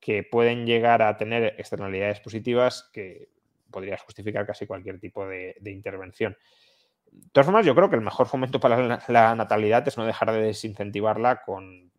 que 0.00 0.22
pueden 0.22 0.66
llegar 0.66 1.02
a 1.02 1.16
tener 1.16 1.54
externalidades 1.58 2.20
positivas 2.20 2.90
que 2.92 3.28
podrías 3.70 4.02
justificar 4.02 4.46
casi 4.46 4.66
cualquier 4.66 4.98
tipo 4.98 5.26
de, 5.26 5.56
intervención. 5.64 6.36
De 7.10 7.28
todas 7.30 7.46
formas, 7.46 7.64
yo 7.64 7.74
creo 7.74 7.88
que 7.88 7.96
el 7.96 8.02
mejor 8.02 8.26
fomento 8.26 8.58
para 8.58 9.00
la, 9.08 9.34
natalidad 9.34 9.86
es 9.86 9.96
no 9.96 10.04
dejar 10.04 10.32
de 10.32 10.42
desincentivarla 10.42 11.42
con 11.42 11.90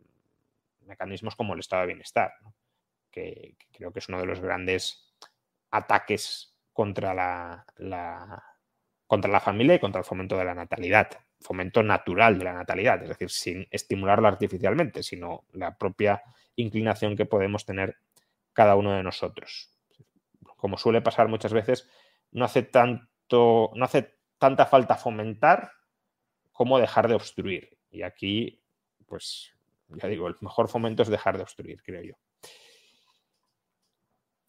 mecanismos 0.82 1.34
como 1.34 1.54
el 1.54 1.60
estado 1.60 1.82
de 1.82 1.88
bienestar, 1.88 2.34
que, 3.14 3.56
creo 3.72 3.92
que 3.92 4.00
es 4.00 4.08
uno 4.08 4.18
de 4.18 4.26
los 4.26 4.40
grandes 4.40 5.14
ataques 5.70 6.56
contra 6.72 7.14
la, 7.14 7.64
contra 9.06 9.30
la 9.30 9.40
familia 9.40 9.76
y 9.76 9.78
contra 9.78 10.00
el 10.00 10.04
fomento 10.04 10.36
de 10.36 10.44
la 10.44 10.54
natalidad, 10.54 11.10
fomento 11.40 11.82
natural 11.82 12.38
de 12.38 12.44
la 12.44 12.54
natalidad, 12.54 13.00
es 13.02 13.08
decir, 13.10 13.30
sin 13.30 13.68
estimularla 13.70 14.28
artificialmente, 14.28 15.02
sino 15.04 15.44
la 15.52 15.78
propia 15.78 16.22
inclinación 16.56 17.16
que 17.16 17.26
podemos 17.26 17.64
tener 17.64 17.96
cada 18.52 18.74
uno 18.74 18.92
de 18.92 19.04
nosotros. 19.04 19.70
Como 20.56 20.76
suele 20.76 21.00
pasar 21.00 21.28
muchas 21.28 21.52
veces, 21.52 21.88
no 22.32 22.44
hace 22.44 22.62
tanto, 22.62 23.70
no 23.74 23.84
hace 23.84 24.14
tanta 24.38 24.66
falta 24.66 24.96
fomentar 24.96 25.70
como 26.52 26.78
dejar 26.78 27.08
de 27.08 27.14
obstruir. 27.14 27.78
Y 27.90 28.02
aquí, 28.02 28.60
pues, 29.06 29.52
ya 29.88 30.08
digo, 30.08 30.26
el 30.26 30.36
mejor 30.40 30.68
fomento 30.68 31.02
es 31.02 31.08
dejar 31.08 31.36
de 31.36 31.42
obstruir, 31.42 31.82
creo 31.82 32.02
yo. 32.02 32.14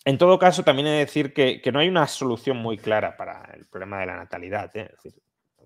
En 0.08 0.20
todo 0.20 0.38
caso, 0.38 0.64
también 0.64 0.88
he 0.88 0.92
de 0.92 1.00
decir 1.00 1.34
que, 1.34 1.60
no 1.74 1.80
hay 1.80 1.90
una 1.90 2.06
solución 2.06 2.58
muy 2.58 2.78
clara 2.78 3.18
para 3.18 3.44
el 3.56 3.66
problema 3.66 4.00
de 4.00 4.06
la 4.06 4.16
natalidad. 4.16 4.70
¿eh? 4.78 4.94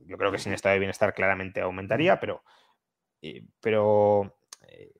yo 0.06 0.18
creo 0.18 0.32
que 0.32 0.40
sin 0.40 0.54
estado 0.54 0.74
de 0.74 0.80
bienestar 0.80 1.14
claramente 1.14 1.60
aumentaría, 1.60 2.22
pero, 2.22 2.44
eh, 3.22 3.46
pero 3.60 4.38
eh, 4.66 4.94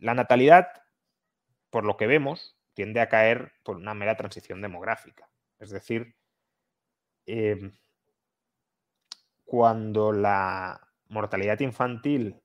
la 0.00 0.14
natalidad, 0.14 0.68
por 1.68 1.84
lo 1.84 1.98
que 1.98 2.06
vemos, 2.06 2.56
tiende 2.72 3.02
a 3.02 3.10
caer 3.10 3.52
por 3.62 3.76
una 3.76 3.92
mera 3.92 4.16
transición 4.16 4.62
demográfica. 4.62 5.28
Es 5.58 5.68
decir, 5.70 6.16
em, 7.26 7.72
cuando 9.44 10.10
la 10.10 10.88
mortalidad 11.08 11.60
infantil 11.60 12.40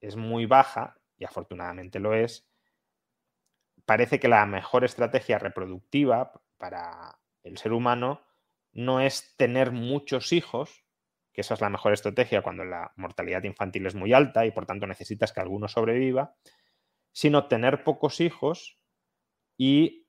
es 0.00 0.16
muy 0.16 0.46
baja, 0.46 0.96
y 1.18 1.24
afortunadamente 1.24 2.00
lo 2.00 2.14
es, 2.14 2.49
parece 3.90 4.20
que 4.20 4.28
la 4.28 4.46
mejor 4.46 4.84
estrategia 4.84 5.40
reproductiva 5.40 6.30
para 6.58 7.18
el 7.42 7.58
ser 7.58 7.72
humano 7.72 8.24
no 8.70 9.00
es 9.00 9.34
tener 9.36 9.72
muchos 9.72 10.32
hijos, 10.32 10.84
que 11.32 11.40
esa 11.40 11.54
es 11.54 11.60
la 11.60 11.70
mejor 11.70 11.92
estrategia 11.92 12.40
cuando 12.40 12.64
la 12.64 12.92
mortalidad 12.94 13.42
infantil 13.42 13.86
es 13.86 13.96
muy 13.96 14.12
alta 14.12 14.46
y 14.46 14.52
por 14.52 14.64
tanto 14.64 14.86
necesitas 14.86 15.32
que 15.32 15.40
alguno 15.40 15.66
sobreviva, 15.66 16.36
sino 17.10 17.48
tener 17.48 17.82
pocos 17.82 18.20
hijos 18.20 18.78
y 19.56 20.06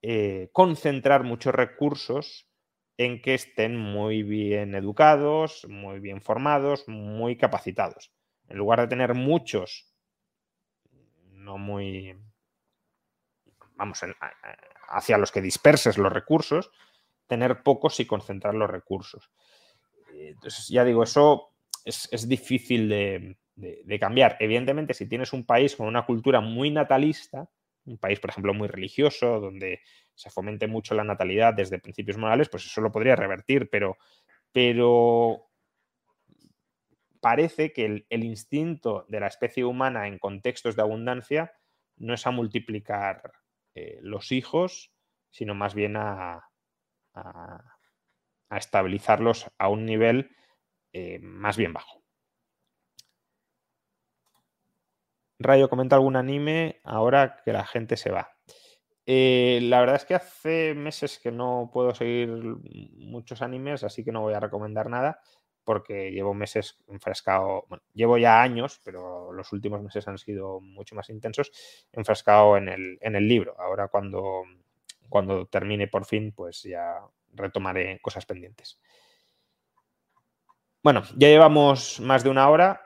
eh, 0.00 0.48
concentrar 0.54 1.22
muchos 1.22 1.54
recursos 1.54 2.50
en 2.96 3.20
que 3.20 3.34
estén 3.34 3.76
muy 3.76 4.22
bien 4.22 4.74
educados, 4.74 5.66
muy 5.68 6.00
bien 6.00 6.22
formados, 6.22 6.88
muy 6.88 7.36
capacitados. 7.36 8.10
En 8.48 8.56
lugar 8.56 8.80
de 8.80 8.88
tener 8.88 9.12
muchos, 9.12 9.92
no 11.28 11.58
muy, 11.58 12.16
vamos, 13.76 14.00
hacia 14.88 15.18
los 15.18 15.32
que 15.32 15.40
disperses 15.40 15.98
los 15.98 16.12
recursos, 16.12 16.70
tener 17.26 17.62
pocos 17.62 17.98
y 18.00 18.06
concentrar 18.06 18.54
los 18.54 18.70
recursos. 18.70 19.30
Entonces, 20.12 20.68
ya 20.68 20.84
digo, 20.84 21.02
eso 21.02 21.50
es, 21.84 22.28
difícil 22.28 22.88
de 22.88 23.98
cambiar. 24.00 24.36
Evidentemente, 24.40 24.94
si 24.94 25.08
tienes 25.08 25.32
un 25.32 25.44
país 25.44 25.76
con 25.76 25.86
una 25.86 26.04
cultura 26.04 26.40
muy 26.40 26.70
natalista, 26.70 27.48
un 27.84 27.98
país, 27.98 28.20
por 28.20 28.30
ejemplo, 28.30 28.54
muy 28.54 28.68
religioso, 28.68 29.40
donde 29.40 29.80
se 30.14 30.30
fomente 30.30 30.66
mucho 30.66 30.94
la 30.94 31.04
natalidad 31.04 31.54
desde 31.54 31.78
principios 31.78 32.16
morales, 32.16 32.48
pues 32.48 32.64
eso 32.64 32.80
lo 32.80 32.92
podría 32.92 33.16
revertir, 33.16 33.68
pero, 33.70 33.96
pero 34.52 35.48
parece 37.20 37.72
que 37.72 38.04
el, 38.08 38.24
instinto 38.24 39.06
de 39.08 39.20
la 39.20 39.26
especie 39.26 39.64
humana 39.64 40.06
en 40.06 40.18
contextos 40.18 40.76
de 40.76 40.82
abundancia 40.82 41.52
no 41.96 42.14
es 42.14 42.26
a 42.26 42.30
multiplicar 42.30 43.32
eh, 43.74 43.98
los 44.02 44.32
hijos, 44.32 44.92
sino 45.30 45.54
más 45.54 45.74
bien 45.74 45.96
a, 45.96 46.48
estabilizarlos 48.50 49.50
a 49.58 49.68
un 49.68 49.86
nivel 49.86 50.30
eh, 50.92 51.18
más 51.20 51.56
bien 51.56 51.72
bajo. 51.72 52.02
Rayo 55.38 55.68
comenta 55.68 55.96
algún 55.96 56.16
anime 56.16 56.80
ahora 56.84 57.40
que 57.44 57.52
la 57.52 57.66
gente 57.66 57.96
se 57.96 58.10
va. 58.10 58.36
Eh, 59.04 59.58
la 59.62 59.80
verdad 59.80 59.96
es 59.96 60.04
que 60.04 60.14
hace 60.14 60.74
meses 60.74 61.18
que 61.18 61.32
no 61.32 61.70
puedo 61.72 61.94
seguir 61.94 62.28
muchos 62.28 63.42
animes, 63.42 63.82
así 63.82 64.04
que 64.04 64.12
no 64.12 64.20
voy 64.20 64.34
a 64.34 64.40
recomendar 64.40 64.88
nada 64.88 65.20
porque 65.64 66.10
llevo 66.10 66.34
meses 66.34 66.76
enfrascado, 66.88 67.64
bueno, 67.68 67.82
llevo 67.94 68.18
ya 68.18 68.42
años, 68.42 68.80
pero 68.84 69.32
los 69.32 69.52
últimos 69.52 69.82
meses 69.82 70.06
han 70.08 70.18
sido 70.18 70.60
mucho 70.60 70.94
más 70.94 71.10
intensos, 71.10 71.52
enfrascado 71.92 72.56
en 72.56 72.68
el, 72.68 72.98
en 73.00 73.16
el 73.16 73.28
libro. 73.28 73.54
Ahora 73.58 73.88
cuando, 73.88 74.44
cuando 75.08 75.46
termine 75.46 75.88
por 75.88 76.04
fin, 76.04 76.32
pues 76.32 76.62
ya 76.62 77.00
retomaré 77.34 78.00
cosas 78.00 78.26
pendientes. 78.26 78.78
Bueno, 80.82 81.02
ya 81.16 81.28
llevamos 81.28 82.00
más 82.00 82.24
de 82.24 82.30
una 82.30 82.48
hora. 82.48 82.80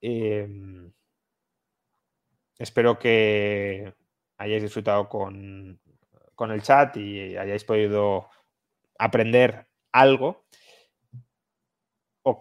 Em, 0.00 0.92
Espero 2.58 2.98
que 2.98 3.94
hayáis 4.36 4.62
disfrutado 4.62 5.08
con, 5.08 5.80
el 6.50 6.62
chat 6.62 6.96
y 6.96 7.36
hayáis 7.36 7.64
podido 7.64 8.28
aprender 8.98 9.68
algo 9.92 10.44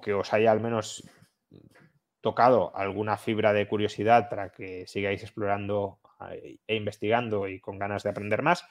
que 0.01 0.13
os 0.13 0.33
haya 0.33 0.51
al 0.51 0.61
menos 0.61 1.03
tocado 2.21 2.75
alguna 2.75 3.17
fibra 3.17 3.53
de 3.53 3.67
curiosidad 3.67 4.29
para 4.29 4.51
que 4.51 4.85
sigáis 4.87 5.23
explorando 5.23 5.99
eh, 6.31 6.59
e 6.67 6.75
investigando 6.75 7.47
y 7.47 7.59
con 7.59 7.79
ganas 7.79 8.03
de 8.03 8.09
aprender 8.09 8.41
más. 8.41 8.65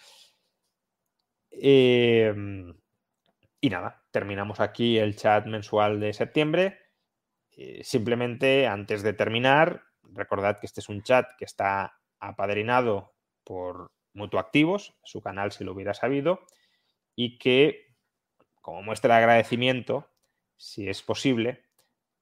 Em, 1.50 2.74
y 3.60 3.70
nada, 3.70 4.04
terminamos 4.10 4.60
aquí 4.60 4.98
el 4.98 5.16
chat 5.16 5.46
mensual 5.46 6.00
de 6.00 6.12
septiembre. 6.12 6.78
Eh, 7.52 7.82
simplemente 7.82 8.66
antes 8.66 9.02
de 9.02 9.14
terminar, 9.14 9.86
Recordad 10.12 10.58
que 10.58 10.66
este 10.66 10.80
es 10.80 10.88
un 10.88 11.02
chat 11.02 11.26
que 11.38 11.44
está 11.44 11.98
apadrinado 12.20 13.14
por 13.44 13.92
Mutuactivos, 14.14 14.96
su 15.04 15.20
canal 15.20 15.52
si 15.52 15.62
lo 15.64 15.72
hubiera 15.72 15.92
sabido, 15.92 16.40
y 17.14 17.38
que, 17.38 17.94
como 18.62 18.82
muestra 18.82 19.14
de 19.14 19.20
agradecimiento, 19.20 20.08
si 20.56 20.88
es 20.88 21.02
posible, 21.02 21.64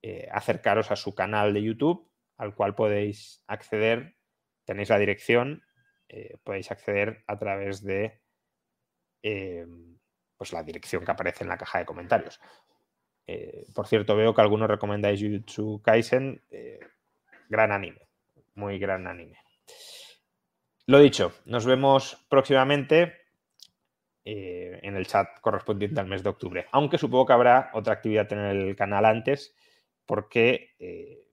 eh, 0.03 0.29
acercaros 0.31 0.91
a 0.91 0.97
su 0.97 1.15
canal 1.15 1.55
de 1.55 1.63
YouTube, 1.63 2.11
al 2.37 2.55
cual 2.55 2.75
podéis 2.75 3.43
acceder, 3.47 4.17
tenéis 4.65 4.91
la 4.91 4.99
dirección, 4.99 5.63
eh, 6.09 6.37
podéis 6.45 6.71
acceder 6.71 7.25
a 7.27 7.39
través 7.39 7.83
de 7.83 8.21
eh, 9.23 9.67
pues 10.37 10.53
la 10.53 10.63
dirección 10.63 11.05
que 11.05 11.11
aparece 11.11 11.45
en 11.45 11.49
la 11.49 11.57
caja 11.57 11.79
de 11.79 11.87
comentarios. 11.87 12.41
por 13.75 13.87
cierto, 13.87 14.15
veo 14.15 14.35
que 14.35 14.43
algunos 14.43 14.69
recomendáis 14.69 15.23
Jujutsu 15.23 15.81
Kaisen 15.83 16.43
gran 17.49 17.73
anime, 17.73 18.07
muy 18.55 18.79
gran 18.79 19.07
anime. 19.07 19.39
Lo 20.87 20.99
dicho, 20.99 21.33
nos 21.47 21.65
vemos 21.65 22.27
próximamente 22.29 23.24
eh, 24.25 24.81
en 24.83 24.97
el 24.97 25.07
chat 25.07 25.29
correspondiente 25.41 26.01
al 26.01 26.07
mes 26.07 26.23
de 26.23 26.31
octubre, 26.31 26.67
aunque 26.73 26.99
supongo 26.99 27.27
que 27.27 27.33
habrá 27.35 27.71
otra 27.75 27.95
actividad 27.95 28.33
en 28.33 28.39
el 28.39 28.77
canal 28.77 29.05
antes, 29.05 29.55
porque 30.07 30.75
eh, 30.79 31.29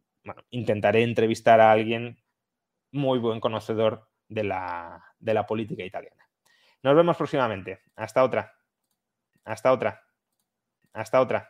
intentaré 0.50 1.04
entrevistar 1.04 1.60
a 1.60 1.72
alguien 1.72 2.22
muy 2.92 3.20
buen 3.20 3.40
conocedor 3.40 4.10
de 4.28 4.44
la, 4.44 5.04
de 5.20 5.34
la 5.34 5.46
política 5.46 5.84
italiana. 5.84 6.28
Nos 6.84 6.96
vemos 6.96 7.18
próximamente. 7.18 7.82
Hasta 7.96 8.24
otra. 8.24 8.54
Hasta 9.44 9.72
otra. 9.72 10.04
Hasta 10.94 11.22
otra. 11.22 11.50